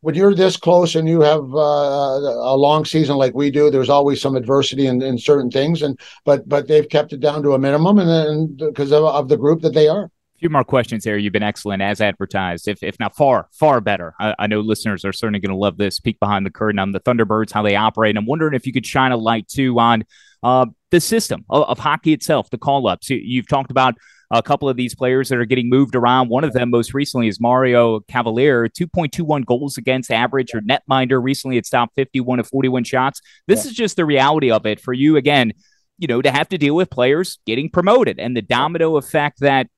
when 0.00 0.14
you're 0.14 0.34
this 0.34 0.56
close 0.56 0.94
and 0.94 1.08
you 1.08 1.20
have 1.20 1.42
uh, 1.54 1.58
a 1.58 2.56
long 2.56 2.84
season 2.84 3.16
like 3.16 3.34
we 3.34 3.50
do, 3.50 3.70
there's 3.70 3.88
always 3.88 4.20
some 4.20 4.36
adversity 4.36 4.86
in, 4.86 5.02
in 5.02 5.18
certain 5.18 5.50
things, 5.50 5.82
and 5.82 5.98
but 6.24 6.48
but 6.48 6.68
they've 6.68 6.88
kept 6.88 7.12
it 7.12 7.20
down 7.20 7.42
to 7.42 7.52
a 7.52 7.58
minimum, 7.58 7.98
and 7.98 8.56
because 8.56 8.92
of, 8.92 9.04
of, 9.04 9.28
the 9.28 9.36
group 9.36 9.62
that 9.62 9.74
they 9.74 9.88
are. 9.88 10.10
A 10.36 10.38
few 10.38 10.50
more 10.50 10.64
questions 10.64 11.02
here. 11.04 11.16
You've 11.16 11.32
been 11.32 11.42
excellent 11.42 11.80
as 11.80 12.02
advertised, 12.02 12.68
if 12.68 12.82
if 12.82 13.00
not 13.00 13.16
far 13.16 13.48
far 13.52 13.80
better. 13.80 14.14
I, 14.20 14.34
I 14.38 14.46
know 14.46 14.60
listeners 14.60 15.02
are 15.06 15.12
certainly 15.12 15.40
going 15.40 15.50
to 15.50 15.56
love 15.56 15.78
this 15.78 15.98
peek 15.98 16.20
behind 16.20 16.44
the 16.44 16.50
curtain 16.50 16.78
on 16.78 16.92
the 16.92 17.00
Thunderbirds, 17.00 17.52
how 17.52 17.62
they 17.62 17.74
operate. 17.74 18.18
I'm 18.18 18.26
wondering 18.26 18.52
if 18.52 18.66
you 18.66 18.72
could 18.74 18.84
shine 18.84 19.12
a 19.12 19.16
light 19.16 19.48
too 19.48 19.78
on 19.78 20.04
uh, 20.42 20.66
the 20.90 21.00
system 21.00 21.46
of, 21.48 21.62
of 21.64 21.78
hockey 21.78 22.12
itself, 22.12 22.50
the 22.50 22.58
call 22.58 22.86
ups. 22.86 23.08
You've 23.08 23.48
talked 23.48 23.70
about 23.70 23.94
a 24.30 24.42
couple 24.42 24.68
of 24.68 24.76
these 24.76 24.94
players 24.94 25.30
that 25.30 25.38
are 25.38 25.46
getting 25.46 25.70
moved 25.70 25.96
around. 25.96 26.28
One 26.28 26.44
of 26.44 26.52
them, 26.52 26.68
most 26.68 26.92
recently, 26.92 27.28
is 27.28 27.40
Mario 27.40 28.00
Cavalier, 28.00 28.68
2.21 28.68 29.46
goals 29.46 29.78
against 29.78 30.10
average 30.10 30.54
or 30.54 30.60
netminder. 30.60 31.22
Recently, 31.22 31.56
it 31.56 31.64
stopped 31.64 31.94
51 31.94 32.40
of 32.40 32.48
41 32.48 32.84
shots. 32.84 33.22
This 33.46 33.64
yeah. 33.64 33.70
is 33.70 33.76
just 33.76 33.96
the 33.96 34.04
reality 34.04 34.50
of 34.50 34.66
it 34.66 34.80
for 34.80 34.92
you. 34.92 35.16
Again, 35.16 35.54
you 35.98 36.08
know, 36.08 36.20
to 36.20 36.30
have 36.30 36.48
to 36.50 36.58
deal 36.58 36.74
with 36.74 36.90
players 36.90 37.38
getting 37.46 37.70
promoted 37.70 38.18
and 38.18 38.36
the 38.36 38.42
domino 38.42 38.96
effect 38.96 39.40
that 39.40 39.68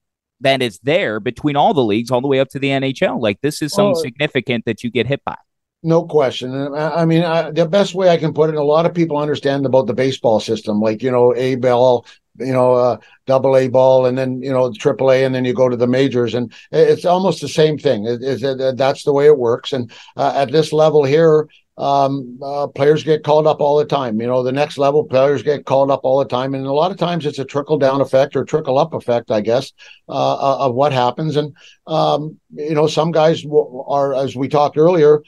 that 0.40 0.62
is 0.62 0.79
there 0.83 1.20
between 1.20 1.57
all 1.57 1.74
the 1.74 1.85
leagues, 1.85 2.11
all 2.11 2.20
the 2.20 2.29
way 2.29 2.40
up 2.40 2.48
to 2.51 2.59
the 2.59 2.68
NHL. 2.68 3.20
Like 3.20 3.40
this 3.40 3.62
is 3.62 3.72
something 3.72 3.96
significant 3.96 4.64
that 4.66 4.83
you 4.83 4.90
get 4.90 5.07
hit 5.07 5.22
by. 5.24 5.37
No 5.83 6.05
question. 6.05 6.74
I 6.74 7.05
mean, 7.05 7.22
I, 7.22 7.53
the 7.53 7.64
best 7.64 7.94
way 7.94 8.09
I 8.09 8.16
can 8.16 8.35
put 8.35 8.51
it, 8.51 8.57
a 8.57 8.62
lot 8.62 8.85
of 8.85 8.94
people 8.94 9.16
understand 9.16 9.64
about 9.64 9.87
the 9.87 9.94
baseball 9.94 10.40
system, 10.40 10.81
like, 10.81 11.05
you 11.05 11.11
know, 11.11 11.33
A 11.37 11.55
ball, 11.55 12.05
you 12.40 12.53
know, 12.53 12.74
uh, 12.74 12.96
double 13.27 13.57
A 13.57 13.68
ball, 13.68 14.07
and 14.07 14.16
then 14.16 14.42
you 14.42 14.53
know 14.53 14.72
triple 14.72 15.11
A, 15.11 15.24
and 15.24 15.35
then 15.35 15.44
you 15.44 15.53
go 15.53 15.68
to 15.68 15.77
the 15.77 15.87
majors, 15.87 16.35
and 16.35 16.53
it's 16.72 17.05
almost 17.05 17.40
the 17.40 17.48
same 17.48 17.79
thing. 17.79 18.07
It, 18.07 18.22
it, 18.22 18.42
it, 18.42 18.77
that's 18.77 19.05
the 19.05 19.12
way 19.12 19.27
it 19.27 19.38
works. 19.38 19.72
And 19.72 19.90
uh, 20.16 20.33
at 20.35 20.53
this 20.53 20.72
level 20.72 21.05
here, 21.05 21.48
um, 21.79 22.41
uh, 22.43 22.67
players 22.67 23.05
get 23.05 23.23
called 23.23 23.47
up 23.47 23.61
all 23.61 23.79
the 23.79 23.85
time. 23.85 24.21
You 24.21 24.27
know, 24.27 24.43
the 24.43 24.53
next 24.53 24.79
level 24.79 25.05
players 25.05 25.45
get 25.45 25.64
called 25.64 25.93
up 25.93 26.01
all 26.03 26.19
the 26.19 26.25
time, 26.25 26.55
and 26.55 26.67
a 26.67 26.73
lot 26.73 26.91
of 26.91 26.97
times 26.97 27.25
it's 27.25 27.38
a 27.38 27.45
trickle 27.45 27.79
down 27.79 28.01
effect 28.01 28.35
or 28.35 28.45
trickle 28.45 28.79
up 28.79 28.95
effect, 28.95 29.31
I 29.31 29.41
guess, 29.41 29.73
uh, 30.09 30.12
uh 30.35 30.67
of 30.67 30.75
what 30.75 30.93
happens. 30.93 31.37
And 31.37 31.57
um, 31.87 32.38
you 32.51 32.75
know, 32.75 32.88
some 32.88 33.12
guys 33.12 33.45
are, 33.87 34.12
as 34.14 34.35
we 34.35 34.49
talked 34.49 34.77
earlier, 34.77 35.23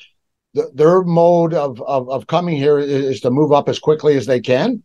th- 0.56 0.66
their 0.74 1.02
mode 1.02 1.54
of, 1.54 1.80
of 1.82 2.10
of 2.10 2.26
coming 2.26 2.56
here 2.56 2.78
is, 2.78 2.88
is 2.88 3.20
to 3.20 3.30
move 3.30 3.52
up 3.52 3.68
as 3.68 3.78
quickly 3.78 4.16
as 4.16 4.26
they 4.26 4.40
can, 4.40 4.82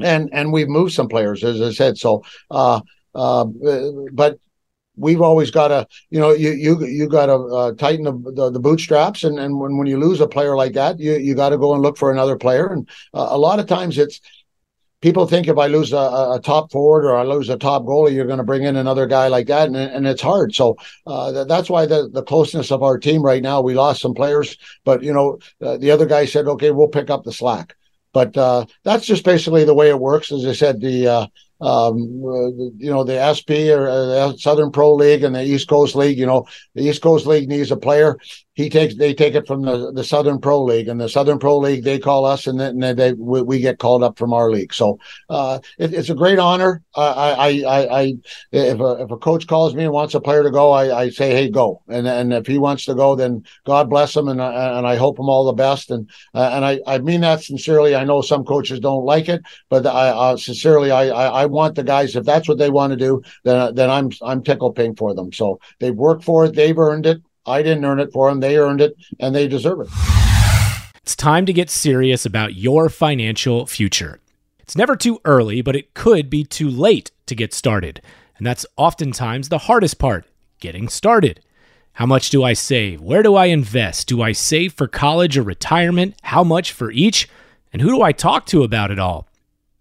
and 0.00 0.30
and 0.32 0.52
we've 0.52 0.68
moved 0.68 0.92
some 0.92 1.08
players, 1.08 1.42
as 1.42 1.60
I 1.60 1.72
said. 1.72 1.98
So, 1.98 2.22
uh, 2.48 2.80
uh, 3.12 3.46
but 4.12 4.38
we've 4.96 5.20
always 5.20 5.50
got 5.50 5.68
to, 5.68 5.86
you 6.10 6.20
know, 6.20 6.32
you 6.32 6.50
you 6.50 6.84
you 6.86 7.08
got 7.08 7.26
to 7.26 7.34
uh, 7.34 7.72
tighten 7.72 8.04
the, 8.04 8.12
the, 8.12 8.50
the 8.50 8.60
bootstraps, 8.60 9.24
and 9.24 9.38
and 9.38 9.58
when 9.58 9.76
when 9.78 9.86
you 9.86 9.98
lose 9.98 10.20
a 10.20 10.26
player 10.26 10.56
like 10.56 10.74
that, 10.74 10.98
you 10.98 11.14
you 11.14 11.34
got 11.34 11.50
to 11.50 11.58
go 11.58 11.72
and 11.74 11.82
look 11.82 11.96
for 11.96 12.10
another 12.10 12.36
player. 12.36 12.66
And 12.66 12.88
uh, 13.14 13.28
a 13.30 13.38
lot 13.38 13.60
of 13.60 13.66
times 13.66 13.98
it's 13.98 14.20
people 15.00 15.26
think 15.26 15.48
if 15.48 15.58
I 15.58 15.66
lose 15.66 15.92
a, 15.92 15.96
a, 15.96 16.40
top 16.42 16.70
forward 16.70 17.04
or 17.04 17.16
I 17.16 17.24
lose 17.24 17.48
a 17.48 17.58
top 17.58 17.82
goalie, 17.82 18.14
you're 18.14 18.26
going 18.26 18.38
to 18.38 18.44
bring 18.44 18.62
in 18.62 18.76
another 18.76 19.06
guy 19.06 19.26
like 19.28 19.48
that, 19.48 19.66
and, 19.66 19.76
and 19.76 20.06
it's 20.06 20.22
hard. 20.22 20.54
So 20.54 20.76
uh, 21.06 21.44
that's 21.44 21.68
why 21.68 21.86
the, 21.86 22.08
the 22.08 22.22
closeness 22.22 22.70
of 22.70 22.82
our 22.82 22.98
team 22.98 23.22
right 23.22 23.42
now. 23.42 23.60
We 23.60 23.74
lost 23.74 24.00
some 24.00 24.14
players, 24.14 24.56
but 24.84 25.02
you 25.02 25.12
know 25.12 25.38
uh, 25.60 25.76
the 25.76 25.90
other 25.90 26.06
guy 26.06 26.24
said, 26.24 26.46
okay, 26.46 26.70
we'll 26.70 26.88
pick 26.88 27.10
up 27.10 27.24
the 27.24 27.32
slack. 27.32 27.76
But 28.12 28.36
uh, 28.36 28.66
that's 28.84 29.06
just 29.06 29.24
basically 29.24 29.64
the 29.64 29.74
way 29.74 29.88
it 29.88 29.98
works. 29.98 30.32
As 30.32 30.44
I 30.44 30.52
said, 30.52 30.80
the 30.80 31.08
uh, 31.08 31.26
um, 31.62 31.96
you 32.78 32.90
know, 32.90 33.04
the 33.04 33.22
SP 33.22 33.70
or 33.70 33.88
uh, 33.88 34.04
the 34.06 34.38
Southern 34.38 34.72
Pro 34.72 34.94
League 34.94 35.22
and 35.22 35.34
the 35.34 35.44
East 35.44 35.68
Coast 35.68 35.94
League. 35.94 36.18
You 36.18 36.26
know, 36.26 36.46
the 36.74 36.82
East 36.82 37.02
Coast 37.02 37.26
League 37.26 37.48
needs 37.48 37.70
a 37.70 37.76
player. 37.76 38.18
He 38.54 38.68
takes 38.68 38.94
they 38.96 39.14
take 39.14 39.34
it 39.34 39.46
from 39.46 39.62
the, 39.62 39.92
the 39.92 40.04
Southern 40.04 40.38
Pro 40.38 40.62
League, 40.62 40.88
and 40.88 41.00
the 41.00 41.08
Southern 41.08 41.38
Pro 41.38 41.56
League 41.56 41.84
they 41.84 41.98
call 41.98 42.26
us, 42.26 42.46
and 42.46 42.60
then 42.60 42.78
they, 42.80 42.92
they 42.92 43.12
we, 43.14 43.40
we, 43.40 43.60
get 43.60 43.78
called 43.78 44.02
up 44.02 44.18
from 44.18 44.34
our 44.34 44.50
league. 44.50 44.74
So 44.74 44.98
uh, 45.30 45.60
it, 45.78 45.94
it's 45.94 46.10
a 46.10 46.14
great 46.14 46.38
honor. 46.38 46.82
I 46.94 47.02
I 47.02 47.48
I, 47.66 48.00
I 48.00 48.14
if 48.52 48.78
a 48.78 49.02
if 49.02 49.10
a 49.10 49.16
coach 49.16 49.46
calls 49.46 49.74
me 49.74 49.84
and 49.84 49.92
wants 49.92 50.14
a 50.14 50.20
player 50.20 50.42
to 50.42 50.50
go, 50.50 50.70
I, 50.70 51.04
I 51.04 51.08
say, 51.08 51.30
hey, 51.30 51.48
go. 51.48 51.82
And 51.88 52.06
and 52.06 52.34
if 52.34 52.46
he 52.46 52.58
wants 52.58 52.84
to 52.84 52.94
go, 52.94 53.16
then 53.16 53.42
God 53.64 53.88
bless 53.88 54.14
him, 54.14 54.28
and 54.28 54.38
and 54.38 54.86
I 54.86 54.96
hope 54.96 55.18
him 55.18 55.30
all 55.30 55.46
the 55.46 55.54
best. 55.54 55.90
And 55.90 56.10
uh, 56.34 56.50
and 56.52 56.62
I 56.62 56.80
I 56.86 56.98
mean 56.98 57.22
that 57.22 57.42
sincerely. 57.42 57.96
I 57.96 58.04
know 58.04 58.20
some 58.20 58.44
coaches 58.44 58.80
don't 58.80 59.06
like 59.06 59.30
it, 59.30 59.40
but 59.70 59.86
I 59.86 60.08
uh, 60.08 60.36
sincerely 60.36 60.90
I, 60.90 61.08
I 61.08 61.42
I 61.42 61.46
want 61.46 61.74
the 61.74 61.84
guys 61.84 62.16
if 62.16 62.24
that's 62.24 62.48
what 62.48 62.58
they 62.58 62.68
want 62.68 62.90
to 62.90 62.98
do, 62.98 63.22
then 63.44 63.74
then 63.74 63.88
I'm 63.88 64.10
I'm 64.20 64.42
tickle 64.42 64.72
pink 64.72 64.98
for 64.98 65.14
them. 65.14 65.32
So 65.32 65.58
they've 65.80 65.94
worked 65.94 66.24
for 66.24 66.44
it, 66.44 66.54
they've 66.54 66.78
earned 66.78 67.06
it. 67.06 67.22
I 67.46 67.62
didn't 67.62 67.84
earn 67.84 68.00
it 68.00 68.12
for 68.12 68.28
them; 68.28 68.40
they 68.40 68.56
earned 68.56 68.80
it, 68.80 68.96
and 69.18 69.34
they 69.34 69.48
deserve 69.48 69.80
it. 69.80 69.88
It's 71.02 71.16
time 71.16 71.46
to 71.46 71.52
get 71.52 71.68
serious 71.68 72.24
about 72.24 72.54
your 72.54 72.88
financial 72.88 73.66
future. 73.66 74.20
It's 74.60 74.76
never 74.76 74.94
too 74.94 75.20
early, 75.24 75.60
but 75.60 75.74
it 75.74 75.94
could 75.94 76.30
be 76.30 76.44
too 76.44 76.70
late 76.70 77.10
to 77.26 77.34
get 77.34 77.52
started. 77.52 78.00
And 78.38 78.46
that's 78.46 78.64
oftentimes 78.76 79.48
the 79.48 79.58
hardest 79.58 79.98
part 79.98 80.26
getting 80.60 80.88
started. 80.88 81.40
How 81.94 82.06
much 82.06 82.30
do 82.30 82.42
I 82.42 82.54
save? 82.54 83.00
Where 83.00 83.22
do 83.22 83.34
I 83.34 83.46
invest? 83.46 84.08
Do 84.08 84.22
I 84.22 84.32
save 84.32 84.72
for 84.72 84.86
college 84.86 85.36
or 85.36 85.42
retirement? 85.42 86.14
How 86.22 86.42
much 86.42 86.72
for 86.72 86.90
each? 86.90 87.28
And 87.72 87.82
who 87.82 87.88
do 87.88 88.02
I 88.02 88.12
talk 88.12 88.46
to 88.46 88.62
about 88.62 88.90
it 88.90 88.98
all? 88.98 89.28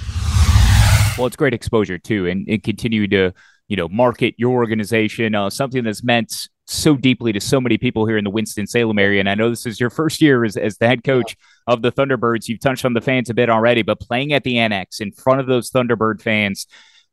Well, 1.16 1.28
it's 1.28 1.36
great 1.36 1.54
exposure 1.54 1.96
too, 1.96 2.26
and, 2.26 2.46
and 2.46 2.62
continue 2.62 3.08
to 3.08 3.32
you 3.68 3.76
know 3.78 3.88
market 3.88 4.34
your 4.36 4.52
organization, 4.52 5.34
uh, 5.34 5.48
something 5.48 5.82
that's 5.82 6.04
meant 6.04 6.50
so 6.66 6.96
deeply 6.96 7.32
to 7.32 7.40
so 7.40 7.60
many 7.60 7.78
people 7.78 8.06
here 8.06 8.18
in 8.18 8.24
the 8.24 8.30
Winston-Salem 8.30 8.98
area. 8.98 9.20
And 9.20 9.28
I 9.28 9.34
know 9.34 9.50
this 9.50 9.66
is 9.66 9.80
your 9.80 9.90
first 9.90 10.20
year 10.20 10.44
as, 10.44 10.56
as 10.56 10.78
the 10.78 10.86
head 10.86 11.04
coach 11.04 11.36
of 11.66 11.82
the 11.82 11.92
Thunderbirds. 11.92 12.48
You've 12.48 12.60
touched 12.60 12.84
on 12.84 12.92
the 12.92 13.00
fans 13.00 13.30
a 13.30 13.34
bit 13.34 13.48
already, 13.48 13.82
but 13.82 14.00
playing 14.00 14.32
at 14.32 14.44
the 14.44 14.58
Annex 14.58 15.00
in 15.00 15.12
front 15.12 15.40
of 15.40 15.46
those 15.46 15.70
Thunderbird 15.70 16.20
fans, 16.20 16.66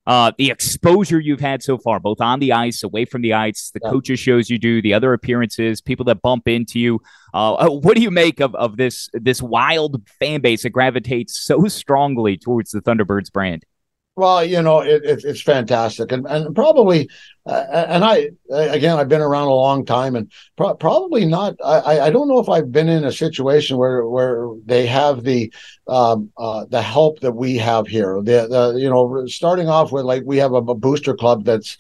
uh, 0.06 0.32
the 0.38 0.50
exposure 0.50 1.20
you've 1.20 1.39
had 1.39 1.63
so 1.63 1.78
far, 1.78 2.00
both 2.00 2.20
on 2.20 2.39
the 2.39 2.52
ice, 2.52 2.84
away 2.84 3.06
from 3.06 3.22
the 3.22 3.34
ice, 3.34 3.72
the 3.74 3.80
yeah. 3.82 3.89
coaches 3.89 4.20
shows 4.20 4.50
you 4.50 4.60
do, 4.60 4.82
the 4.82 4.94
other 4.94 5.13
appearances, 5.13 5.80
people 5.82 6.04
that 6.06 6.22
bump 6.22 6.48
into 6.48 6.80
you. 6.80 7.00
Uh, 7.34 7.54
uh 7.54 7.70
what 7.70 7.96
do 7.96 8.02
you 8.02 8.12
make 8.12 8.42
of, 8.42 8.54
of 8.56 8.76
this 8.76 9.10
this 9.13 9.42
wild 9.42 10.02
fan 10.20 10.42
base 10.42 10.63
that 10.63 10.72
gravitates 10.72 11.42
so 11.42 11.68
strongly 11.68 12.38
towards 12.38 12.72
the 12.72 12.82
Thunderbirds 12.82 13.32
brand? 13.32 13.66
Well, 14.15 14.45
you 14.45 14.62
know, 14.62 14.82
it, 14.82 15.04
it, 15.04 15.23
it's 15.26 15.41
fantastic, 15.41 16.12
and 16.12 16.28
and 16.28 16.54
probably, 16.54 17.10
uh, 17.47 17.65
and 17.71 18.04
I 18.04 18.30
again, 18.52 18.99
I've 18.99 19.10
been 19.10 19.21
around 19.21 19.47
a 19.47 19.54
long 19.56 19.86
time, 19.86 20.15
and 20.15 20.32
pro- 20.56 20.76
probably 20.76 21.26
not. 21.26 21.56
I 21.65 21.99
I 21.99 22.10
don't 22.12 22.28
know 22.28 22.38
if 22.38 22.47
I've 22.47 22.71
been 22.71 22.89
in 22.89 23.06
a 23.06 23.12
situation 23.12 23.76
where 23.78 24.06
where 24.08 24.49
they 24.65 24.86
have 24.86 25.23
the 25.23 25.52
um, 25.88 26.32
uh, 26.38 26.65
the 26.69 26.84
help 26.84 27.21
that 27.21 27.32
we 27.32 27.58
have 27.58 27.88
here. 27.88 28.21
The 28.21 28.47
the 28.47 28.78
you 28.80 28.88
know, 28.88 29.26
starting 29.26 29.67
off 29.67 29.91
with 29.91 30.06
like 30.06 30.21
we 30.28 30.38
have 30.38 30.52
a, 30.54 30.58
a 30.58 30.76
booster 30.76 31.15
club 31.15 31.43
that's 31.43 31.76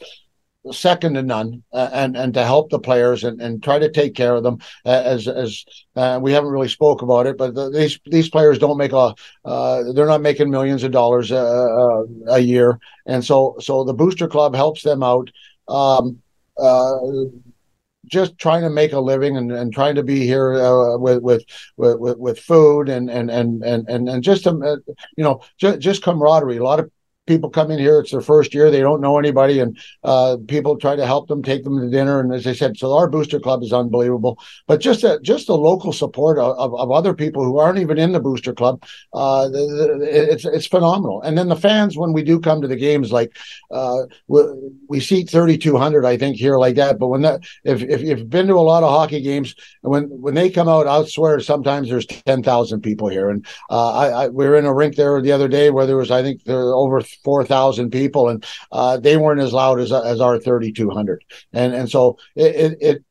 second 0.71 1.15
to 1.15 1.23
none, 1.23 1.63
uh, 1.73 1.89
and 1.91 2.15
and 2.15 2.33
to 2.33 2.45
help 2.45 2.69
the 2.69 2.79
players 2.79 3.23
and, 3.23 3.41
and 3.41 3.61
try 3.61 3.79
to 3.79 3.91
take 3.91 4.15
care 4.15 4.35
of 4.35 4.43
them 4.43 4.59
uh, 4.85 5.01
as 5.05 5.27
as 5.27 5.65
uh, 5.95 6.19
we 6.21 6.31
haven't 6.31 6.51
really 6.51 6.69
spoke 6.69 7.01
about 7.01 7.27
it, 7.27 7.37
but 7.37 7.53
the, 7.53 7.69
these 7.69 7.99
these 8.05 8.29
players 8.29 8.59
don't 8.59 8.77
make 8.77 8.93
a 8.93 9.13
uh, 9.45 9.83
they're 9.93 10.07
not 10.07 10.21
making 10.21 10.49
millions 10.49 10.83
of 10.83 10.91
dollars 10.91 11.31
a, 11.31 11.37
uh, 11.37 11.41
uh, 11.41 12.35
a, 12.35 12.39
year, 12.39 12.79
and 13.05 13.23
so 13.23 13.55
so 13.59 13.83
the 13.83 13.93
booster 13.93 14.27
club 14.27 14.55
helps 14.55 14.83
them 14.83 15.03
out. 15.03 15.29
Um, 15.67 16.21
just 18.05 18.37
trying 18.37 18.61
to 18.61 18.69
make 18.69 18.91
a 18.91 18.99
living 18.99 19.37
and, 19.37 19.51
and 19.51 19.73
trying 19.73 19.95
to 19.95 20.03
be 20.03 20.25
here 20.25 20.55
uh, 20.55 20.97
with, 20.97 21.21
with, 21.23 21.45
with 21.77 22.17
with 22.17 22.39
food 22.39 22.89
and 22.89 23.09
and 23.09 23.31
and 23.31 23.63
and 23.63 23.87
and 23.89 24.23
just 24.23 24.45
um, 24.45 24.61
you 24.61 25.23
know 25.23 25.41
just, 25.57 25.79
just 25.79 26.03
camaraderie. 26.03 26.57
A 26.57 26.63
lot 26.63 26.79
of 26.79 26.91
people 27.25 27.49
come 27.49 27.71
in 27.71 27.79
here 27.79 27.99
it's 27.99 28.11
their 28.11 28.21
first 28.21 28.53
year 28.53 28.69
they 28.69 28.81
don't 28.81 29.01
know 29.01 29.17
anybody 29.17 29.59
and 29.59 29.77
uh, 30.03 30.37
people 30.47 30.77
try 30.77 30.95
to 30.95 31.05
help 31.05 31.27
them 31.27 31.41
take 31.41 31.63
them 31.63 31.79
to 31.79 31.89
dinner 31.89 32.19
and 32.19 32.33
as 32.33 32.45
i 32.45 32.53
said 32.53 32.77
so 32.77 32.93
our 32.93 33.09
booster 33.09 33.39
club 33.39 33.63
is 33.63 33.73
unbelievable. 33.73 34.39
But 34.67 34.81
just 34.81 35.03
a, 35.03 35.19
just 35.21 35.47
the 35.47 35.57
local 35.57 35.93
support 35.93 36.37
of, 36.39 36.73
of 36.73 36.91
other 36.91 37.13
people 37.13 37.43
who 37.43 37.59
aren't 37.59 37.79
even 37.79 37.97
in 37.97 38.11
the 38.11 38.19
booster 38.19 38.53
club 38.53 38.83
uh, 39.13 39.49
it's 39.53 40.45
it's 40.45 40.67
phenomenal. 40.67 41.21
And 41.21 41.37
then 41.37 41.49
the 41.49 41.55
fans 41.55 41.97
when 41.97 42.13
we 42.13 42.23
do 42.23 42.39
come 42.39 42.61
to 42.61 42.67
the 42.67 42.75
games 42.75 43.11
like 43.11 43.37
uh, 43.71 44.03
we, 44.27 44.41
we 44.87 44.99
seat 44.99 45.29
3200 45.29 46.05
i 46.05 46.17
think 46.17 46.37
here 46.37 46.57
like 46.57 46.75
that 46.75 46.99
but 46.99 47.07
when 47.07 47.21
that 47.21 47.41
if, 47.63 47.81
if 47.81 48.01
you've 48.01 48.29
been 48.29 48.47
to 48.47 48.55
a 48.55 48.69
lot 48.71 48.83
of 48.83 48.89
hockey 48.89 49.21
games 49.21 49.55
when 49.81 50.03
when 50.05 50.33
they 50.33 50.49
come 50.49 50.69
out 50.69 50.87
i 50.87 51.03
swear 51.05 51.39
sometimes 51.39 51.89
there's 51.89 52.05
10,000 52.05 52.81
people 52.81 53.07
here 53.09 53.29
and 53.29 53.45
uh, 53.69 53.91
I, 53.93 54.07
I, 54.07 54.27
we 54.29 54.47
were 54.47 54.55
in 54.55 54.65
a 54.65 54.73
rink 54.73 54.95
there 54.95 55.21
the 55.21 55.31
other 55.31 55.47
day 55.47 55.69
where 55.69 55.85
there 55.85 55.97
was 55.97 56.11
i 56.11 56.21
think 56.21 56.43
there 56.43 56.73
over 56.73 57.01
four 57.23 57.45
thousand 57.45 57.91
people, 57.91 58.29
and 58.29 58.45
uh, 58.71 58.97
they 58.97 59.17
weren't 59.17 59.41
as 59.41 59.53
loud 59.53 59.79
as 59.79 59.91
as 59.91 60.21
our 60.21 60.39
thirty 60.39 60.71
two 60.71 60.89
hundred. 60.89 61.23
And 61.51 61.73
and 61.73 61.89
so 61.89 62.17
it 62.35 62.55
it, 62.55 62.77
it 62.81 63.03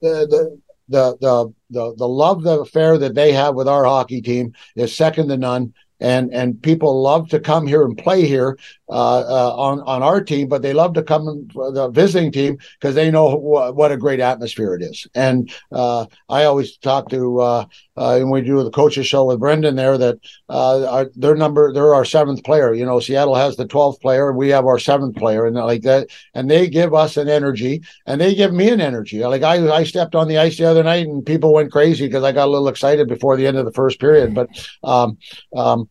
the, 0.00 0.60
the 0.88 1.16
the 1.20 1.54
the 1.70 1.94
the 1.96 2.08
love 2.08 2.42
the 2.42 2.60
affair 2.60 2.98
that 2.98 3.14
they 3.14 3.32
have 3.32 3.54
with 3.54 3.68
our 3.68 3.84
hockey 3.84 4.20
team 4.20 4.52
is 4.76 4.94
second 4.94 5.28
to 5.28 5.36
none 5.36 5.72
and 6.00 6.32
and 6.34 6.60
people 6.60 7.02
love 7.02 7.28
to 7.28 7.40
come 7.40 7.66
here 7.66 7.84
and 7.84 7.96
play 7.96 8.26
here 8.26 8.58
uh, 8.88 9.20
uh, 9.20 9.54
on 9.56 9.80
on 9.80 10.02
our 10.02 10.22
team, 10.22 10.48
but 10.48 10.62
they 10.62 10.72
love 10.72 10.94
to 10.94 11.02
come 11.02 11.48
the 11.54 11.90
visiting 11.92 12.30
team 12.30 12.58
because 12.78 12.94
they 12.94 13.10
know 13.10 13.30
wh- 13.30 13.74
what 13.74 13.92
a 13.92 13.96
great 13.96 14.20
atmosphere 14.20 14.74
it 14.74 14.82
is. 14.82 15.06
And 15.14 15.50
uh, 15.72 16.06
I 16.28 16.44
always 16.44 16.76
talk 16.76 17.08
to 17.10 17.40
uh, 17.40 17.64
uh, 17.96 18.16
and 18.16 18.30
we 18.30 18.42
do 18.42 18.62
the 18.62 18.70
coaches 18.70 19.06
show 19.06 19.24
with 19.24 19.40
Brendan 19.40 19.76
there 19.76 19.96
that 19.96 20.18
uh, 20.48 20.86
our, 20.86 21.10
their 21.14 21.34
number 21.34 21.72
they're 21.72 21.94
our 21.94 22.04
seventh 22.04 22.44
player. 22.44 22.74
You 22.74 22.84
know, 22.84 23.00
Seattle 23.00 23.34
has 23.34 23.56
the 23.56 23.66
twelfth 23.66 24.00
player, 24.00 24.32
we 24.32 24.48
have 24.50 24.66
our 24.66 24.78
seventh 24.78 25.16
player, 25.16 25.46
and 25.46 25.56
like 25.56 25.82
that. 25.82 26.08
And 26.34 26.50
they 26.50 26.68
give 26.68 26.92
us 26.92 27.16
an 27.16 27.28
energy, 27.28 27.82
and 28.06 28.20
they 28.20 28.34
give 28.34 28.52
me 28.52 28.68
an 28.70 28.80
energy. 28.80 29.24
Like 29.24 29.42
I 29.42 29.70
I 29.70 29.84
stepped 29.84 30.14
on 30.14 30.28
the 30.28 30.38
ice 30.38 30.58
the 30.58 30.64
other 30.68 30.82
night, 30.82 31.06
and 31.06 31.24
people 31.24 31.54
went 31.54 31.72
crazy 31.72 32.06
because 32.06 32.24
I 32.24 32.32
got 32.32 32.48
a 32.48 32.50
little 32.50 32.68
excited 32.68 33.08
before 33.08 33.36
the 33.36 33.46
end 33.46 33.56
of 33.56 33.64
the 33.64 33.72
first 33.72 34.00
period. 34.00 34.34
But 34.34 34.48
um, 34.82 35.18
um, 35.56 35.88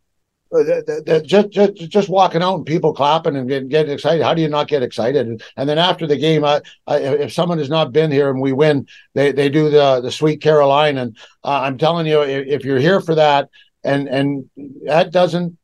uh, 0.54 1.20
just 1.22 1.50
just 1.50 1.76
just 1.76 2.10
walking 2.10 2.44
out 2.44 2.56
and 2.56 2.66
people 2.66 2.94
clapping 2.94 3.36
and 3.36 3.48
getting, 3.48 3.70
getting 3.70 3.92
excited. 3.92 4.24
How 4.24 4.34
do 4.34 4.42
you 4.42 4.48
not 4.48 4.68
get 4.68 4.84
excited? 4.84 5.26
And, 5.28 5.44
and 5.58 5.68
then 5.68 5.78
after 5.78 6.06
the 6.06 6.18
game, 6.18 6.46
I, 6.46 6.62
I, 6.86 6.98
if 6.98 7.34
someone 7.34 7.58
has 7.58 7.70
not 7.70 7.92
been 7.92 8.12
here 8.12 8.30
and 8.30 8.40
we 8.40 8.54
win, 8.54 8.88
they 9.14 9.32
they 9.32 9.50
do 9.50 9.70
the 9.70 10.02
the 10.02 10.12
Sweet 10.12 10.42
Caroline, 10.42 10.98
and 10.98 11.18
uh, 11.44 11.62
I'm 11.62 11.78
telling 11.78 12.06
you, 12.06 12.22
if, 12.22 12.48
if 12.48 12.66
you're 12.66 12.80
here 12.80 13.02
for 13.02 13.16
that, 13.16 13.50
and 13.84 14.08
and 14.08 14.50
that 14.86 15.12
doesn't 15.12 15.58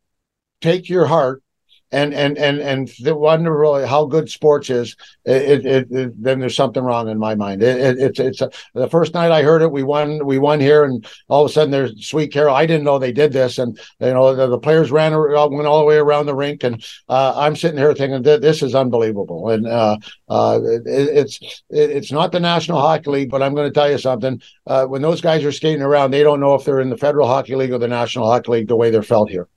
take 0.62 0.90
your 0.90 1.06
heart 1.06 1.44
and 1.92 2.14
and 2.14 2.38
and 2.38 2.60
and 2.60 2.92
wonder 3.06 3.56
really 3.56 3.88
how 3.88 4.06
good 4.06 4.30
sports 4.30 4.70
is, 4.70 4.96
it, 5.26 5.66
it, 5.66 5.92
it, 5.92 6.24
then 6.24 6.40
there's 6.40 6.56
something 6.56 6.84
wrong 6.84 7.10
in 7.10 7.18
my 7.18 7.36
mind. 7.36 7.64
It, 7.64 8.00
it's 8.00 8.20
it's 8.20 8.42
a, 8.42 8.52
the 8.76 8.90
first 8.90 9.14
night 9.14 9.32
I 9.32 9.42
heard 9.42 9.62
it, 9.62 9.72
we 9.72 9.84
won 9.84 10.26
we 10.26 10.38
won 10.38 10.60
here, 10.60 10.84
and 10.84 11.06
all 11.30 11.44
of 11.44 11.50
a 11.50 11.54
sudden 11.54 11.72
there's 11.72 12.08
Sweet 12.08 12.32
Carol. 12.32 12.56
I 12.56 12.66
didn't 12.66 12.84
know 12.84 13.00
they 13.00 13.12
did 13.12 13.34
this, 13.34 13.58
and 13.58 13.80
you 14.00 14.14
know 14.14 14.36
the, 14.36 14.48
the 14.48 14.60
players 14.60 14.92
ran 14.92 15.18
went 15.18 15.68
all 15.68 15.80
the 15.80 15.86
way 15.86 15.98
around 15.98 16.28
the 16.28 16.36
rink, 16.36 16.64
and 16.64 16.84
uh, 17.08 17.34
I'm 17.36 17.56
sitting 17.56 17.78
here 17.78 17.94
thinking 17.94 18.22
this 18.22 18.62
is 18.62 18.76
unbelievable, 18.76 19.50
and 19.50 19.66
uh, 19.66 19.98
uh, 20.30 20.60
it's 20.86 21.64
it's 21.70 22.12
not 22.12 22.32
the 22.32 22.40
National 22.40 22.80
Hockey 22.80 23.10
League, 23.10 23.32
but 23.32 23.42
I'm 23.42 23.56
going 23.56 23.68
to 23.68 23.74
tell 23.74 23.90
you 23.90 23.98
something. 23.98 24.42
Uh, 24.68 24.86
when 24.86 25.02
those 25.02 25.22
guys 25.22 25.44
are 25.44 25.52
skating 25.52 25.82
around, 25.82 26.12
they 26.12 26.24
don't 26.24 26.40
know 26.40 26.54
if 26.54 26.66
they're 26.66 26.82
in 26.82 26.90
the 26.92 26.98
Federal 26.98 27.28
Hockey 27.28 27.56
League 27.56 27.72
or 27.72 27.80
the 27.80 27.88
National 27.88 28.30
Hockey 28.30 28.52
League 28.52 28.68
the 28.68 28.76
way 28.76 28.92
they're 28.92 29.02
felt 29.02 29.30
here 29.30 29.48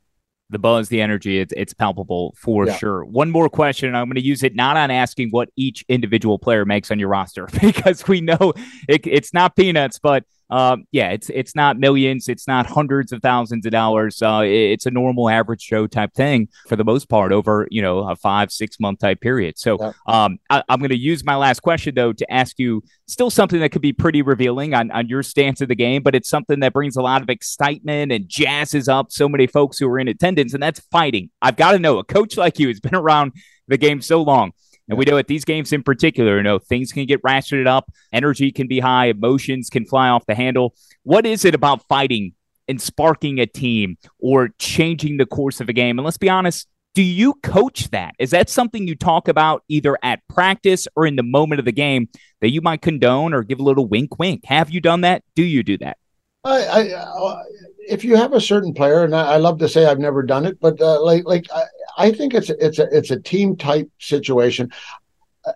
the 0.50 0.58
buzz, 0.58 0.88
the 0.88 1.00
energy, 1.00 1.40
it's, 1.40 1.52
it's 1.56 1.72
palpable 1.72 2.34
for 2.36 2.66
yeah. 2.66 2.76
sure. 2.76 3.04
One 3.04 3.30
more 3.30 3.48
question, 3.48 3.88
and 3.88 3.96
I'm 3.96 4.06
going 4.06 4.16
to 4.16 4.20
use 4.20 4.42
it 4.42 4.54
not 4.54 4.76
on 4.76 4.90
asking 4.90 5.30
what 5.30 5.48
each 5.56 5.84
individual 5.88 6.38
player 6.38 6.64
makes 6.64 6.90
on 6.90 6.98
your 6.98 7.08
roster 7.08 7.48
because 7.60 8.06
we 8.06 8.20
know 8.20 8.52
it, 8.88 9.06
it's 9.06 9.32
not 9.32 9.56
peanuts, 9.56 9.98
but 9.98 10.24
um, 10.52 10.84
yeah, 10.92 11.08
it's 11.08 11.30
it's 11.30 11.56
not 11.56 11.78
millions, 11.78 12.28
it's 12.28 12.46
not 12.46 12.66
hundreds 12.66 13.10
of 13.10 13.22
thousands 13.22 13.64
of 13.64 13.72
dollars. 13.72 14.20
Uh, 14.20 14.42
it's 14.44 14.84
a 14.84 14.90
normal 14.90 15.30
average 15.30 15.62
show 15.62 15.86
type 15.86 16.12
thing 16.12 16.46
for 16.68 16.76
the 16.76 16.84
most 16.84 17.08
part 17.08 17.32
over 17.32 17.66
you 17.70 17.80
know 17.80 18.00
a 18.00 18.14
five 18.14 18.52
six 18.52 18.78
month 18.78 18.98
type 18.98 19.22
period. 19.22 19.58
So 19.58 19.94
um, 20.06 20.38
I, 20.50 20.62
am 20.68 20.80
going 20.80 20.90
to 20.90 20.98
use 20.98 21.24
my 21.24 21.36
last 21.36 21.60
question 21.60 21.94
though 21.94 22.12
to 22.12 22.30
ask 22.30 22.58
you 22.58 22.82
still 23.06 23.30
something 23.30 23.60
that 23.60 23.70
could 23.70 23.80
be 23.80 23.94
pretty 23.94 24.20
revealing 24.20 24.74
on 24.74 24.90
on 24.90 25.08
your 25.08 25.22
stance 25.22 25.62
of 25.62 25.68
the 25.68 25.74
game, 25.74 26.02
but 26.02 26.14
it's 26.14 26.28
something 26.28 26.60
that 26.60 26.74
brings 26.74 26.96
a 26.96 27.02
lot 27.02 27.22
of 27.22 27.30
excitement 27.30 28.12
and 28.12 28.28
jazzes 28.28 28.88
up 28.88 29.10
so 29.10 29.30
many 29.30 29.46
folks 29.46 29.78
who 29.78 29.88
are 29.88 29.98
in 29.98 30.06
attendance, 30.06 30.52
and 30.52 30.62
that's 30.62 30.80
fighting. 30.90 31.30
I've 31.40 31.56
got 31.56 31.72
to 31.72 31.78
know 31.78 31.98
a 31.98 32.04
coach 32.04 32.36
like 32.36 32.58
you 32.58 32.68
has 32.68 32.78
been 32.78 32.94
around 32.94 33.32
the 33.68 33.78
game 33.78 34.02
so 34.02 34.20
long. 34.20 34.52
And 34.88 34.98
we 34.98 35.04
know 35.04 35.18
at 35.18 35.28
these 35.28 35.44
games 35.44 35.72
in 35.72 35.82
particular, 35.82 36.36
you 36.36 36.42
know, 36.42 36.58
things 36.58 36.92
can 36.92 37.06
get 37.06 37.22
ratcheted 37.22 37.66
up, 37.66 37.90
energy 38.12 38.50
can 38.50 38.66
be 38.66 38.80
high, 38.80 39.06
emotions 39.06 39.70
can 39.70 39.84
fly 39.84 40.08
off 40.08 40.26
the 40.26 40.34
handle. 40.34 40.74
What 41.04 41.26
is 41.26 41.44
it 41.44 41.54
about 41.54 41.86
fighting 41.88 42.32
and 42.68 42.80
sparking 42.80 43.38
a 43.38 43.46
team 43.46 43.96
or 44.18 44.50
changing 44.58 45.16
the 45.16 45.26
course 45.26 45.60
of 45.60 45.68
a 45.68 45.72
game? 45.72 45.98
And 45.98 46.04
let's 46.04 46.18
be 46.18 46.28
honest, 46.28 46.68
do 46.94 47.02
you 47.02 47.34
coach 47.42 47.90
that? 47.90 48.14
Is 48.18 48.30
that 48.30 48.50
something 48.50 48.86
you 48.86 48.94
talk 48.94 49.28
about 49.28 49.64
either 49.68 49.96
at 50.02 50.20
practice 50.28 50.86
or 50.94 51.06
in 51.06 51.16
the 51.16 51.22
moment 51.22 51.58
of 51.58 51.64
the 51.64 51.72
game 51.72 52.08
that 52.40 52.50
you 52.50 52.60
might 52.60 52.82
condone 52.82 53.32
or 53.32 53.42
give 53.42 53.60
a 53.60 53.62
little 53.62 53.86
wink, 53.86 54.18
wink? 54.18 54.44
Have 54.44 54.70
you 54.70 54.80
done 54.80 55.00
that? 55.02 55.22
Do 55.34 55.42
you 55.42 55.62
do 55.62 55.78
that? 55.78 55.96
I, 56.44 56.64
I, 56.64 56.92
uh, 56.92 57.42
if 57.88 58.04
you 58.04 58.16
have 58.16 58.32
a 58.32 58.40
certain 58.40 58.74
player, 58.74 59.04
and 59.04 59.14
I, 59.14 59.34
I, 59.34 59.36
love 59.36 59.58
to 59.60 59.68
say 59.68 59.86
I've 59.86 60.00
never 60.00 60.24
done 60.24 60.44
it, 60.44 60.58
but 60.60 60.80
uh, 60.80 61.00
like 61.00 61.24
like 61.24 61.46
I, 61.96 62.12
think 62.12 62.34
it's 62.34 62.50
it's 62.50 62.78
a 62.78 62.88
it's 62.96 63.10
a 63.10 63.20
team 63.20 63.56
type 63.56 63.90
situation. 63.98 64.70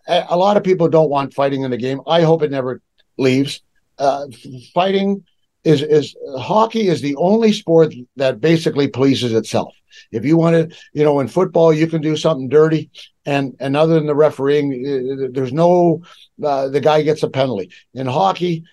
A, 0.09 0.27
a, 0.31 0.37
lot 0.37 0.57
of 0.57 0.65
people 0.65 0.89
don't 0.89 1.11
want 1.11 1.35
fighting 1.35 1.63
in 1.63 1.71
the 1.71 1.77
game. 1.77 2.01
I 2.07 2.23
hope 2.23 2.43
it 2.43 2.51
never 2.51 2.81
leaves. 3.19 3.63
Uh, 3.99 4.27
fighting 4.75 5.25
is 5.65 5.83
is 5.83 6.17
hockey 6.39 6.89
is 6.89 7.01
the 7.01 7.17
only 7.17 7.53
sport 7.53 7.95
that 8.17 8.41
basically 8.41 8.89
polices 8.89 9.35
itself. 9.35 9.75
If 10.13 10.25
you 10.25 10.37
want 10.37 10.71
to, 10.71 10.77
you 10.93 11.05
know, 11.05 11.21
in 11.21 11.29
football 11.29 11.73
you 11.73 11.87
can 11.87 12.03
do 12.03 12.17
something 12.17 12.49
dirty, 12.49 12.91
and 13.25 13.57
and 13.61 13.77
other 13.77 13.95
than 13.95 14.07
the 14.07 14.15
refereeing, 14.15 15.31
there's 15.33 15.53
no 15.53 16.03
uh, 16.45 16.69
the 16.69 16.81
guy 16.81 17.03
gets 17.03 17.23
a 17.23 17.29
penalty. 17.29 17.71
In 17.95 18.07
hockey, 18.07 18.65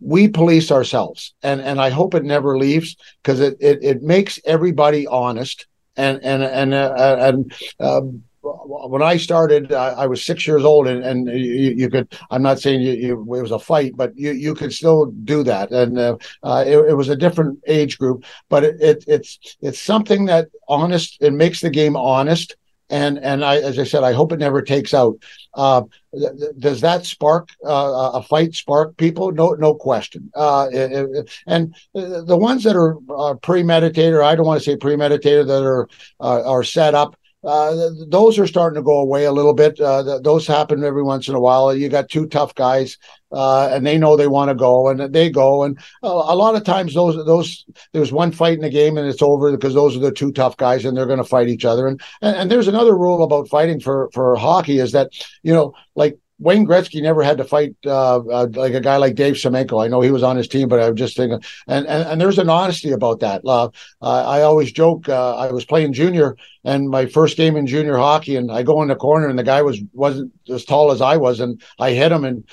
we 0.00 0.28
police 0.28 0.70
ourselves 0.70 1.34
and 1.42 1.60
and 1.60 1.80
i 1.80 1.88
hope 1.88 2.14
it 2.14 2.24
never 2.24 2.58
leaves 2.58 2.96
because 3.22 3.40
it, 3.40 3.56
it 3.60 3.78
it 3.82 4.02
makes 4.02 4.38
everybody 4.44 5.06
honest 5.06 5.66
and 5.96 6.22
and 6.22 6.42
and 6.42 6.74
uh, 6.74 7.16
and 7.18 7.52
um, 7.80 8.22
when 8.42 9.02
I 9.02 9.16
started, 9.16 9.72
I, 9.72 9.88
I, 9.88 10.06
was 10.06 10.24
six 10.24 10.46
years 10.46 10.64
old, 10.64 10.86
and, 10.86 11.04
and 11.04 11.26
you, 11.28 11.74
you 11.76 11.90
could. 11.90 12.16
I'm 12.30 12.42
not 12.42 12.60
saying 12.60 12.80
you, 12.80 12.92
you, 12.92 13.34
it 13.34 13.42
was 13.42 13.50
a 13.50 13.58
fight, 13.58 13.96
but 13.96 14.16
you, 14.16 14.32
you 14.32 14.54
could 14.54 14.72
still 14.72 15.06
do 15.06 15.42
that, 15.42 15.70
and 15.70 15.98
uh, 15.98 16.16
uh, 16.42 16.64
it, 16.66 16.76
it, 16.76 16.94
was 16.94 17.08
a 17.08 17.16
different 17.16 17.58
age 17.66 17.98
group. 17.98 18.24
But 18.48 18.64
it, 18.64 18.76
it, 18.80 19.04
it's 19.06 19.38
it's 19.60 19.80
something 19.80 20.26
that 20.26 20.48
honest. 20.68 21.16
It 21.20 21.32
makes 21.32 21.60
the 21.60 21.70
game 21.70 21.96
honest, 21.96 22.56
and 22.90 23.18
and 23.18 23.44
I, 23.44 23.56
as 23.56 23.78
I 23.78 23.84
said, 23.84 24.02
I 24.04 24.12
hope 24.12 24.32
it 24.32 24.38
never 24.38 24.62
takes 24.62 24.94
out. 24.94 25.16
Uh, 25.54 25.82
th- 26.12 26.32
does 26.58 26.80
that 26.82 27.04
spark 27.04 27.48
uh, 27.64 28.10
a 28.14 28.22
fight? 28.22 28.54
Spark 28.54 28.96
people? 28.96 29.32
No, 29.32 29.50
no 29.52 29.74
question. 29.74 30.30
Uh, 30.34 30.68
it, 30.72 30.92
it, 30.92 31.30
and 31.46 31.74
the 31.94 32.36
ones 32.36 32.64
that 32.64 32.76
are 32.76 32.96
uh, 33.16 33.34
premeditated, 33.34 34.20
I 34.20 34.34
don't 34.36 34.46
want 34.46 34.62
to 34.62 34.70
say 34.70 34.76
premeditated, 34.76 35.48
that 35.48 35.62
are 35.62 35.88
uh, 36.20 36.42
are 36.48 36.64
set 36.64 36.94
up. 36.94 37.16
Uh, 37.46 37.90
those 38.08 38.38
are 38.40 38.46
starting 38.46 38.74
to 38.74 38.82
go 38.82 38.98
away 38.98 39.24
a 39.24 39.32
little 39.32 39.54
bit. 39.54 39.78
Uh, 39.80 40.18
those 40.18 40.48
happen 40.48 40.82
every 40.82 41.02
once 41.02 41.28
in 41.28 41.34
a 41.36 41.40
while. 41.40 41.72
You 41.72 41.88
got 41.88 42.08
two 42.08 42.26
tough 42.26 42.52
guys, 42.56 42.98
uh, 43.30 43.68
and 43.72 43.86
they 43.86 43.98
know 43.98 44.16
they 44.16 44.26
want 44.26 44.48
to 44.48 44.54
go, 44.56 44.88
and 44.88 45.14
they 45.14 45.30
go. 45.30 45.62
And 45.62 45.78
a 46.02 46.34
lot 46.34 46.56
of 46.56 46.64
times, 46.64 46.92
those 46.94 47.14
those 47.24 47.64
there's 47.92 48.10
one 48.10 48.32
fight 48.32 48.54
in 48.54 48.62
the 48.62 48.68
game, 48.68 48.98
and 48.98 49.06
it's 49.06 49.22
over 49.22 49.52
because 49.52 49.74
those 49.74 49.96
are 49.96 50.00
the 50.00 50.10
two 50.10 50.32
tough 50.32 50.56
guys, 50.56 50.84
and 50.84 50.96
they're 50.96 51.06
going 51.06 51.18
to 51.18 51.24
fight 51.24 51.48
each 51.48 51.64
other. 51.64 51.86
And, 51.86 52.00
and 52.20 52.36
and 52.36 52.50
there's 52.50 52.68
another 52.68 52.96
rule 52.96 53.22
about 53.22 53.48
fighting 53.48 53.78
for 53.78 54.10
for 54.12 54.34
hockey 54.34 54.80
is 54.80 54.90
that 54.92 55.10
you 55.44 55.52
know 55.52 55.72
like 55.94 56.18
Wayne 56.38 56.66
Gretzky 56.66 57.00
never 57.00 57.22
had 57.22 57.38
to 57.38 57.44
fight 57.44 57.74
uh, 57.86 58.18
uh, 58.18 58.46
like 58.52 58.74
a 58.74 58.80
guy 58.80 58.98
like 58.98 59.14
Dave 59.14 59.34
Semenko. 59.34 59.82
I 59.82 59.88
know 59.88 60.02
he 60.02 60.10
was 60.10 60.22
on 60.22 60.36
his 60.36 60.48
team, 60.48 60.68
but 60.68 60.80
I'm 60.80 60.94
just 60.94 61.16
thinking, 61.16 61.40
and 61.66 61.86
and, 61.86 62.08
and 62.08 62.20
there's 62.20 62.38
an 62.38 62.50
honesty 62.50 62.92
about 62.92 63.20
that. 63.20 63.42
Uh, 63.46 63.70
I 64.02 64.42
always 64.42 64.70
joke. 64.70 65.08
Uh, 65.08 65.36
I 65.36 65.50
was 65.50 65.64
playing 65.64 65.94
junior, 65.94 66.36
and 66.62 66.90
my 66.90 67.06
first 67.06 67.38
game 67.38 67.56
in 67.56 67.66
junior 67.66 67.96
hockey, 67.96 68.36
and 68.36 68.52
I 68.52 68.62
go 68.62 68.82
in 68.82 68.88
the 68.88 68.96
corner, 68.96 69.28
and 69.28 69.38
the 69.38 69.44
guy 69.44 69.62
was 69.62 69.80
wasn't 69.94 70.32
as 70.50 70.64
tall 70.64 70.90
as 70.90 71.00
I 71.00 71.16
was, 71.16 71.40
and 71.40 71.62
I 71.78 71.92
hit 71.92 72.12
him, 72.12 72.24
and 72.24 72.46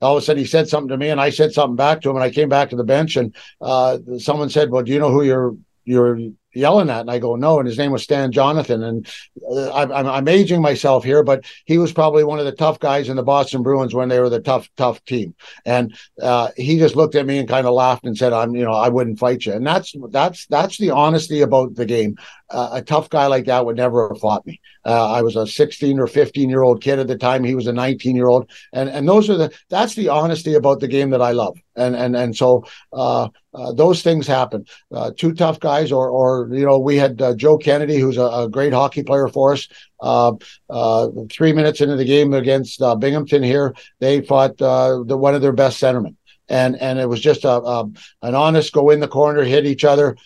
all 0.00 0.16
of 0.16 0.22
a 0.22 0.24
sudden 0.26 0.40
he 0.40 0.46
said 0.46 0.68
something 0.68 0.88
to 0.88 0.96
me, 0.96 1.08
and 1.08 1.20
I 1.20 1.30
said 1.30 1.52
something 1.52 1.76
back 1.76 2.00
to 2.00 2.10
him, 2.10 2.16
and 2.16 2.24
I 2.24 2.30
came 2.30 2.48
back 2.48 2.70
to 2.70 2.76
the 2.76 2.84
bench, 2.84 3.16
and 3.16 3.34
uh, 3.60 3.98
someone 4.18 4.50
said, 4.50 4.70
"Well, 4.70 4.82
do 4.82 4.92
you 4.92 4.98
know 4.98 5.12
who 5.12 5.22
you're 5.22 5.56
you're 5.84 6.18
yelling 6.58 6.90
at? 6.90 7.00
And 7.00 7.10
I 7.10 7.18
go, 7.18 7.36
no. 7.36 7.58
And 7.58 7.66
his 7.66 7.78
name 7.78 7.92
was 7.92 8.02
Stan 8.02 8.32
Jonathan. 8.32 8.82
And 8.82 9.06
uh, 9.50 9.72
I'm, 9.72 9.92
I'm 9.92 10.28
aging 10.28 10.60
myself 10.60 11.04
here, 11.04 11.22
but 11.22 11.44
he 11.64 11.78
was 11.78 11.92
probably 11.92 12.24
one 12.24 12.38
of 12.38 12.44
the 12.44 12.52
tough 12.52 12.78
guys 12.80 13.08
in 13.08 13.16
the 13.16 13.22
Boston 13.22 13.62
Bruins 13.62 13.94
when 13.94 14.08
they 14.08 14.20
were 14.20 14.28
the 14.28 14.40
tough, 14.40 14.68
tough 14.76 15.02
team. 15.04 15.34
And 15.64 15.96
uh, 16.20 16.48
he 16.56 16.78
just 16.78 16.96
looked 16.96 17.14
at 17.14 17.26
me 17.26 17.38
and 17.38 17.48
kind 17.48 17.66
of 17.66 17.74
laughed 17.74 18.04
and 18.04 18.16
said, 18.16 18.32
I'm, 18.32 18.54
you 18.54 18.64
know, 18.64 18.72
I 18.72 18.88
wouldn't 18.88 19.18
fight 19.18 19.46
you. 19.46 19.52
And 19.52 19.66
that's, 19.66 19.94
that's, 20.10 20.46
that's 20.46 20.78
the 20.78 20.90
honesty 20.90 21.40
about 21.40 21.74
the 21.74 21.86
game. 21.86 22.16
Uh, 22.50 22.70
a 22.72 22.82
tough 22.82 23.10
guy 23.10 23.26
like 23.26 23.44
that 23.44 23.64
would 23.66 23.76
never 23.76 24.08
have 24.08 24.20
fought 24.20 24.46
me. 24.46 24.60
Uh, 24.88 25.12
I 25.12 25.20
was 25.20 25.36
a 25.36 25.46
16 25.46 26.00
or 26.00 26.06
15 26.06 26.48
year 26.48 26.62
old 26.62 26.82
kid 26.82 26.98
at 26.98 27.08
the 27.08 27.18
time. 27.18 27.44
He 27.44 27.54
was 27.54 27.66
a 27.66 27.72
19 27.74 28.16
year 28.16 28.28
old. 28.28 28.50
And, 28.72 28.88
and 28.88 29.06
those 29.06 29.28
are 29.28 29.36
the, 29.36 29.52
that's 29.68 29.94
the 29.94 30.08
honesty 30.08 30.54
about 30.54 30.80
the 30.80 30.88
game 30.88 31.10
that 31.10 31.20
I 31.20 31.32
love. 31.32 31.58
And, 31.76 31.94
and, 31.94 32.16
and 32.16 32.34
so, 32.34 32.64
uh, 32.94 33.28
uh, 33.52 33.72
those 33.72 34.02
things 34.02 34.26
happen. 34.26 34.64
Uh, 34.92 35.10
two 35.16 35.32
tough 35.32 35.58
guys, 35.58 35.90
or 35.90 36.08
or 36.08 36.48
you 36.52 36.64
know, 36.64 36.78
we 36.78 36.96
had 36.96 37.20
uh, 37.20 37.34
Joe 37.34 37.58
Kennedy, 37.58 37.98
who's 37.98 38.16
a, 38.16 38.22
a, 38.22 38.48
great 38.48 38.72
hockey 38.72 39.02
player 39.02 39.26
for 39.28 39.52
us. 39.52 39.68
Uh, 40.00 40.34
uh, 40.70 41.08
three 41.30 41.52
minutes 41.52 41.80
into 41.80 41.96
the 41.96 42.04
game 42.04 42.34
against 42.34 42.80
uh, 42.80 42.94
Binghamton 42.94 43.42
here, 43.42 43.74
they 44.00 44.20
fought 44.20 44.58
the 44.58 45.16
one 45.16 45.34
of 45.34 45.42
their 45.42 45.52
best 45.52 45.80
centermen, 45.80 46.14
and 46.48 46.76
and 46.76 46.98
it 46.98 47.08
was 47.08 47.20
just 47.20 47.44
a, 47.44 47.50
a 47.50 47.84
an 48.22 48.34
honest 48.34 48.72
go 48.72 48.90
in 48.90 49.00
the 49.00 49.08
corner, 49.08 49.42
hit 49.42 49.66
each 49.66 49.84
other. 49.84 50.16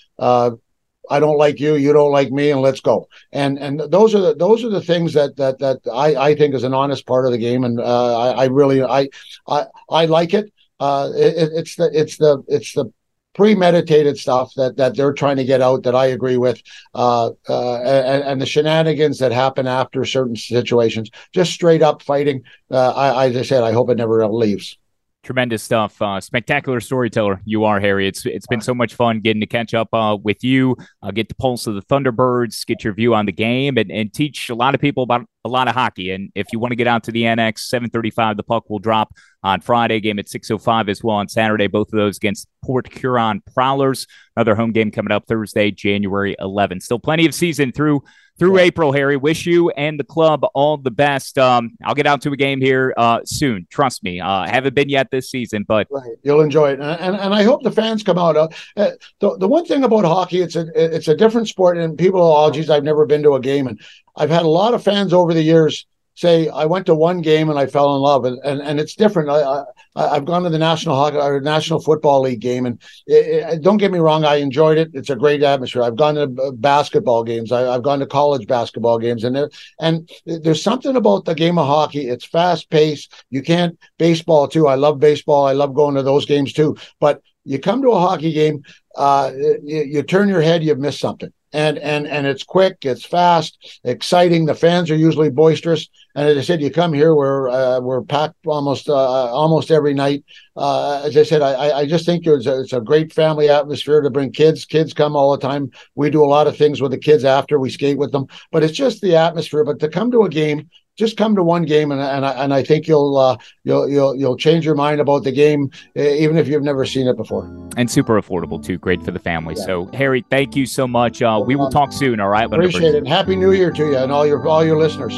I 1.12 1.20
don't 1.20 1.37
like 1.37 1.61
you, 1.61 1.77
you 1.77 1.92
don't 1.92 2.11
like 2.11 2.31
me, 2.33 2.51
and 2.51 2.62
let's 2.62 2.81
go. 2.81 3.07
And 3.33 3.59
and 3.59 3.81
those 3.81 4.14
are 4.14 4.20
the 4.20 4.35
those 4.35 4.64
are 4.64 4.70
the 4.70 4.81
things 4.81 5.12
that 5.12 5.37
that 5.37 5.59
that 5.59 5.81
I, 5.92 6.09
I 6.29 6.35
think 6.35 6.55
is 6.55 6.64
an 6.64 6.75
honest 6.75 7.07
part 7.07 7.27
of 7.27 7.33
the 7.33 7.38
game, 7.38 7.64
and 7.64 7.81
I, 7.81 8.31
I 8.42 8.44
really 8.46 8.83
I 8.83 9.09
I 9.46 9.66
I 9.90 10.07
like 10.07 10.33
it. 10.35 10.53
Uh, 10.81 11.11
it, 11.14 11.51
it's 11.53 11.77
the 11.77 11.90
it's 11.92 12.16
the 12.16 12.42
it's 12.48 12.72
the 12.72 12.87
premeditated 13.35 14.18
stuff 14.18 14.53
that 14.57 14.77
that 14.77 14.96
they're 14.96 15.12
trying 15.12 15.37
to 15.37 15.44
get 15.44 15.61
out 15.61 15.83
that 15.83 15.94
I 15.94 16.07
agree 16.07 16.37
with, 16.37 16.62
uh, 16.94 17.31
uh, 17.48 17.77
and, 17.83 18.25
and, 18.25 18.40
the 18.40 18.46
shenanigans 18.46 19.18
that 19.18 19.33
happen 19.33 19.66
after 19.66 20.05
certain 20.05 20.37
situations, 20.37 21.11
just 21.33 21.53
straight 21.53 21.83
up 21.83 22.03
fighting. 22.03 22.42
Uh, 22.70 22.90
I, 22.90 23.29
as 23.29 23.37
I 23.37 23.42
said, 23.42 23.62
I 23.62 23.72
hope 23.72 23.90
it 23.90 23.96
never 23.96 24.27
leaves. 24.27 24.77
Tremendous 25.23 25.63
stuff. 25.63 26.03
Uh, 26.03 26.21
spectacular 26.21 26.81
storyteller 26.81 27.40
you 27.44 27.63
are, 27.65 27.79
Harry. 27.79 28.09
It's 28.09 28.27
it's 28.27 28.49
been 28.49 28.61
so 28.61 28.75
much 28.75 28.94
fun 28.94 29.21
getting 29.21 29.40
to 29.40 29.46
catch 29.46 29.73
up 29.73 29.88
uh, 29.92 30.19
with 30.21 30.42
you, 30.42 30.77
uh, 31.01 31.13
get 31.13 31.29
the 31.29 31.37
pulse 31.37 31.69
of 31.69 31.77
the 31.77 31.83
Thunderbirds, 31.83 32.67
get 32.67 32.83
your 32.83 32.92
view 32.92 33.15
on 33.15 33.27
the 33.27 33.33
game, 33.33 33.79
and, 33.79 33.92
and 33.92 34.13
teach 34.13 34.49
a 34.51 34.55
lot 34.57 34.75
of 34.75 34.81
people 34.81 35.05
about 35.05 35.25
a 35.44 35.49
lot 35.49 35.69
of 35.69 35.75
hockey. 35.75 36.11
And 36.11 36.33
if 36.35 36.49
you 36.53 36.59
want 36.59 36.73
to 36.73 36.77
get 36.77 36.88
out 36.88 37.05
to 37.05 37.13
the 37.13 37.25
annex, 37.27 37.71
7:35, 37.71 38.37
the 38.37 38.42
puck 38.42 38.69
will 38.69 38.81
drop 38.81 39.13
on 39.44 39.61
Friday. 39.61 40.01
Game 40.01 40.19
at 40.19 40.27
6:05 40.29 40.88
as 40.88 41.05
well 41.05 41.17
on 41.17 41.29
Saturday. 41.29 41.69
Both 41.69 41.92
of 41.92 41.99
those 41.99 42.17
against 42.17 42.49
Port 42.65 42.92
Huron 42.92 43.42
Prowlers. 43.55 44.09
Another 44.37 44.57
home 44.57 44.73
game 44.73 44.90
coming 44.90 45.13
up 45.13 45.27
Thursday, 45.29 45.71
January 45.71 46.35
11th. 46.40 46.83
Still 46.83 46.99
plenty 46.99 47.27
of 47.27 47.35
season 47.35 47.71
through 47.71 48.03
through 48.39 48.57
yeah. 48.57 48.65
April, 48.65 48.93
Harry. 48.93 49.17
Wish 49.17 49.47
you 49.47 49.71
and 49.71 49.99
the 49.99 50.05
club 50.05 50.45
all 50.55 50.77
the 50.77 50.91
best. 50.91 51.39
Um, 51.39 51.73
I'll 51.85 51.95
get 51.95 52.07
out 52.07 52.21
to 52.23 52.33
a 52.33 52.37
game 52.37 52.61
here 52.61 52.95
uh, 52.97 53.21
soon. 53.25 53.67
Trust 53.71 54.03
me. 54.03 54.21
Uh, 54.21 54.47
haven't 54.47 54.75
been 54.75 54.89
yet 54.89 55.11
this 55.11 55.31
season, 55.31 55.65
but 55.67 55.87
right. 55.91 56.17
you'll 56.23 56.41
enjoy 56.41 56.73
it, 56.73 56.81
and, 56.81 57.01
and, 57.01 57.17
and 57.17 57.35
I 57.35 57.43
hope 57.43 57.63
the 57.63 57.71
fans 57.71 58.03
come 58.03 58.19
out. 58.19 58.37
Uh, 58.37 58.49
uh, 58.77 58.91
the 59.21 59.37
the 59.39 59.49
one 59.49 59.65
thing 59.65 59.85
about 59.85 60.05
hockey, 60.05 60.41
it's 60.41 60.57
a 60.57 60.67
it's 60.75 61.09
a 61.09 61.17
different 61.17 61.49
sport, 61.49 61.79
and 61.79 61.97
people, 61.97 62.21
oh 62.23 62.51
geez, 62.51 62.71
I've 62.71 62.85
never 62.85 63.07
been 63.07 63.23
to 63.23 63.35
a 63.35 63.41
game, 63.41 63.67
and 63.67 63.81
I've 64.17 64.31
had 64.31 64.43
a 64.43 64.49
lot 64.49 64.75
of 64.75 64.83
fans 64.83 65.13
over 65.13 65.33
the 65.33 65.43
years 65.43 65.87
say 66.15 66.48
I 66.48 66.65
went 66.67 66.87
to 66.87 66.94
one 66.94 67.21
game 67.21 67.48
and 67.48 67.58
I 67.58 67.67
fell 67.67 67.94
in 67.96 68.02
love, 68.02 68.25
and 68.25 68.38
and, 68.44 68.60
and 68.60 68.81
it's 68.81 68.94
different. 68.94 69.31
I, 69.31 69.63
I 69.94 70.15
have 70.15 70.25
gone 70.25 70.42
to 70.42 70.50
the 70.50 70.58
National 70.58 70.96
Hockey 70.96 71.17
or 71.17 71.40
National 71.40 71.81
Football 71.81 72.23
League 72.23 72.40
game, 72.40 72.67
and 72.67 72.81
it, 73.06 73.54
it, 73.54 73.63
don't 73.63 73.79
get 73.79 73.92
me 73.92 73.98
wrong, 73.98 74.25
I 74.25 74.37
enjoyed 74.37 74.79
it. 74.79 74.90
It's 74.94 75.10
a 75.10 75.17
great 75.17 75.42
atmosphere. 75.42 75.83
I've 75.83 75.96
gone 75.96 76.15
to 76.15 76.52
basketball 76.52 77.25
games. 77.25 77.52
I, 77.52 77.73
have 77.73 77.83
gone 77.83 78.00
to 78.00 78.06
college 78.06 78.46
basketball 78.46 78.98
games, 78.98 79.25
and 79.25 79.35
there 79.35 79.50
and 79.81 80.08
there's 80.27 80.63
something 80.63 80.96
about 80.96 81.25
the 81.25 81.35
game 81.35 81.58
of 81.58 81.67
hockey. 81.67 82.08
It's 82.08 82.25
fast 82.25 82.71
paced. 82.71 83.13
You 83.31 83.42
can't 83.42 83.79
baseball 83.98 84.48
too. 84.48 84.69
I 84.69 84.75
love 84.75 84.98
baseball. 84.98 85.46
I 85.46 85.52
love 85.52 85.75
going 85.75 85.94
to 85.94 86.02
those 86.02 86.27
games 86.27 86.52
too. 86.52 86.77
But 87.00 87.23
you 87.44 87.58
come 87.58 87.83
to 87.83 87.90
a 87.90 88.00
hockey 88.00 88.33
game, 88.33 88.63
uh, 88.96 89.33
you, 89.35 89.83
you 89.83 90.02
turn 90.02 90.29
your 90.29 90.42
head, 90.42 90.63
you've 90.63 90.79
missed 90.79 91.00
something 91.00 91.33
and 91.53 91.79
and 91.79 92.07
and 92.07 92.27
it's 92.27 92.44
quick, 92.44 92.79
it's 92.83 93.05
fast, 93.05 93.81
exciting. 93.85 94.46
The 94.46 94.55
fans 94.55 94.90
are 94.90 94.96
usually 94.96 95.31
boisterous, 95.31 95.88
and 96.15 96.29
as 96.29 96.38
I 96.38 96.40
said, 96.40 96.63
you 96.63 96.71
come 96.71 96.92
here, 96.92 97.15
we're 97.15 97.48
uh, 97.48 97.81
we're 97.81 98.03
packed 98.03 98.46
almost 98.46 98.88
uh, 98.88 98.94
almost 98.94 99.71
every 99.71 99.94
night. 99.94 100.25
Uh, 100.57 101.03
as 101.05 101.17
I 101.17 101.23
said, 101.23 101.42
I 101.42 101.81
I 101.81 101.87
just 101.87 102.07
think 102.07 102.27
it's 102.27 102.46
a, 102.46 102.61
it's 102.61 102.73
a 102.73 102.81
great 102.81 103.13
family 103.13 103.48
atmosphere 103.48 104.00
to 104.00 104.11
bring 104.11 104.33
kids. 104.33 104.65
Kids 104.65 104.94
come 104.94 105.15
all 105.15 105.33
the 105.33 105.46
time. 105.46 105.71
We 105.94 106.11
do 106.11 106.25
a 106.25 106.27
lot 106.27 106.46
of 106.46 106.57
things 106.57 106.81
with 106.81 106.90
the 106.90 106.98
kids 106.98 107.25
after 107.25 107.59
we 107.59 107.71
skate 107.71 107.98
with 107.98 108.13
them, 108.13 108.27
but 108.50 108.63
it's 108.63 108.77
just 108.77 109.00
the 109.00 109.17
atmosphere. 109.17 109.65
But 109.65 109.81
to 109.81 109.88
come 109.88 110.11
to 110.13 110.23
a 110.23 110.29
game 110.29 110.71
just 110.97 111.17
come 111.17 111.35
to 111.37 111.43
one 111.43 111.65
game 111.65 111.90
and 111.93 112.01
and 112.01 112.25
I, 112.27 112.33
and 112.45 112.55
I 112.55 112.63
think 112.63 112.87
you'll 112.87 113.17
uh, 113.17 113.37
you'll 113.65 113.88
you'll 113.88 114.15
you'll 114.15 114.37
change 114.37 114.65
your 114.65 114.75
mind 114.75 115.01
about 115.01 115.25
the 115.25 115.33
game 115.33 115.71
even 115.97 116.37
if 116.37 116.49
you've 116.49 116.63
never 116.63 116.85
seen 116.85 117.07
it 117.07 117.17
before. 117.17 117.45
And 117.77 117.90
super 117.90 118.21
affordable 118.21 118.63
too, 118.63 118.79
great 118.79 119.03
for 119.03 119.11
the 119.11 119.19
family. 119.19 119.55
Yeah. 119.57 119.65
So 119.65 119.87
Harry, 119.95 120.25
thank 120.31 120.55
you 120.55 120.67
so 120.67 120.87
much. 120.87 121.23
Uh, 121.23 121.43
we 121.45 121.57
will 121.57 121.71
talk 121.71 121.93
soon. 121.93 122.21
All 122.21 122.29
right, 122.29 122.45
appreciate 122.45 122.95
it. 122.95 123.07
Happy 123.07 123.37
New 123.37 123.53
Year 123.53 123.71
to 123.71 123.87
you 123.87 123.97
and 123.97 124.13
all 124.13 124.27
your 124.27 124.47
all 124.47 124.65
your 124.65 124.79
listeners. 124.79 125.15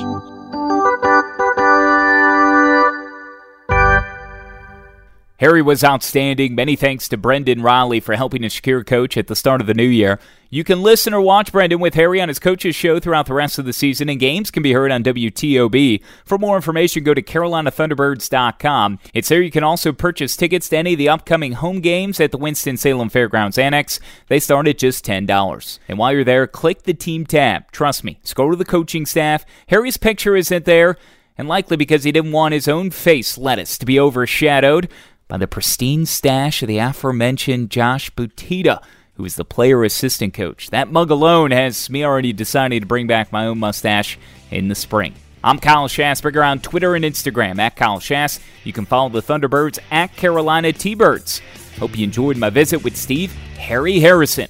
Harry 5.45 5.61
was 5.61 5.85
outstanding. 5.85 6.55
Many 6.55 6.75
thanks 6.75 7.07
to 7.09 7.19
Brendan 7.19 7.61
Riley 7.61 8.01
for 8.01 8.15
helping 8.15 8.41
to 8.41 8.49
secure 8.49 8.83
coach 8.83 9.19
at 9.19 9.27
the 9.27 9.37
start 9.37 9.61
of 9.61 9.67
the 9.67 9.75
new 9.75 9.83
year. 9.85 10.19
You 10.49 10.65
can 10.65 10.83
listen 10.83 11.13
or 11.13 11.21
watch 11.21 11.53
Brendan 11.53 11.81
with 11.81 11.93
Harry 11.93 12.19
on 12.19 12.29
his 12.29 12.39
coach's 12.39 12.75
show 12.75 12.99
throughout 12.99 13.27
the 13.27 13.35
rest 13.35 13.59
of 13.59 13.67
the 13.67 13.75
season, 13.75 14.09
and 14.09 14.19
games 14.19 14.51
can 14.51 14.63
be 14.63 14.73
heard 14.73 14.91
on 14.91 15.05
WTOB. 15.05 16.01
For 16.25 16.39
more 16.39 16.57
information, 16.57 17.05
go 17.05 17.13
to 17.13 17.21
CarolinaThunderbirds.com. 17.21 19.01
It's 19.13 19.29
there 19.29 19.43
you 19.43 19.51
can 19.51 19.65
also 19.65 19.93
purchase 19.93 20.35
tickets 20.35 20.71
to 20.71 20.79
any 20.79 20.95
of 20.95 20.99
the 20.99 21.11
upcoming 21.11 21.53
home 21.53 21.81
games 21.81 22.21
at 22.21 22.31
the 22.31 22.39
Winston-Salem 22.39 23.11
Fairgrounds 23.11 23.59
Annex. 23.59 24.01
They 24.29 24.41
start 24.41 24.67
at 24.67 24.79
just 24.79 25.05
$10. 25.05 25.79
And 25.89 25.99
while 25.99 26.15
you're 26.15 26.25
there, 26.25 26.47
click 26.47 26.85
the 26.85 26.95
team 26.95 27.27
tab. 27.27 27.71
Trust 27.71 28.03
me, 28.03 28.19
scroll 28.23 28.53
to 28.53 28.57
the 28.57 28.65
coaching 28.65 29.05
staff. 29.05 29.45
Harry's 29.67 29.99
picture 29.99 30.37
isn't 30.37 30.65
there, 30.65 30.97
and 31.37 31.49
likely 31.49 31.77
because 31.77 32.05
he 32.05 32.13
didn't 32.13 32.33
want 32.33 32.55
his 32.55 32.67
own 32.67 32.91
face 32.91 33.37
lettuce 33.37 33.77
to 33.77 33.85
be 33.85 34.01
overshadowed 34.01 34.89
by 35.29 35.37
the 35.37 35.47
pristine 35.47 36.07
stash 36.07 36.63
of 36.63 36.69
the 36.69 36.79
aforementioned 36.79 37.71
Josh 37.71 38.11
Butita, 38.13 38.83
who 39.15 39.25
is 39.25 39.37
the 39.37 39.45
player 39.45 39.85
assistant 39.85 40.35
coach. 40.35 40.71
That 40.71 40.91
mug 40.91 41.11
alone 41.11 41.51
has 41.51 41.89
me 41.89 42.05
already 42.05 42.33
deciding 42.33 42.81
to 42.81 42.87
bring 42.87 43.07
back 43.07 43.33
my 43.33 43.47
own 43.47 43.59
mustache 43.59 44.19
in 44.51 44.69
the 44.69 44.75
spring. 44.75 45.15
I'm 45.43 45.59
Kyle 45.59 45.89
Schasberger 45.89 46.47
on 46.47 46.61
Twitter 46.61 46.95
and 46.95 47.05
Instagram 47.05 47.59
at 47.59 47.77
Kyle 47.77 48.01
Schass. 48.01 48.41
You 48.65 48.73
can 48.73 48.87
follow 48.87 49.11
the 49.11 49.23
Thunderbirds 49.23 49.79
at 49.91 50.17
Carolina 50.17 50.73
T-Birds. 50.73 51.43
Hope 51.79 51.97
you 51.99 52.05
enjoyed 52.05 52.37
my 52.37 52.51
visit 52.51 52.83
with 52.83 52.97
Steve 52.97 53.33
Harry 53.59 54.01
Harrison 54.01 54.49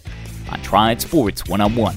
on 0.51 0.63
Triad 0.63 1.01
Sports 1.01 1.47
One 1.47 1.61
on 1.61 1.75
One. 1.75 1.97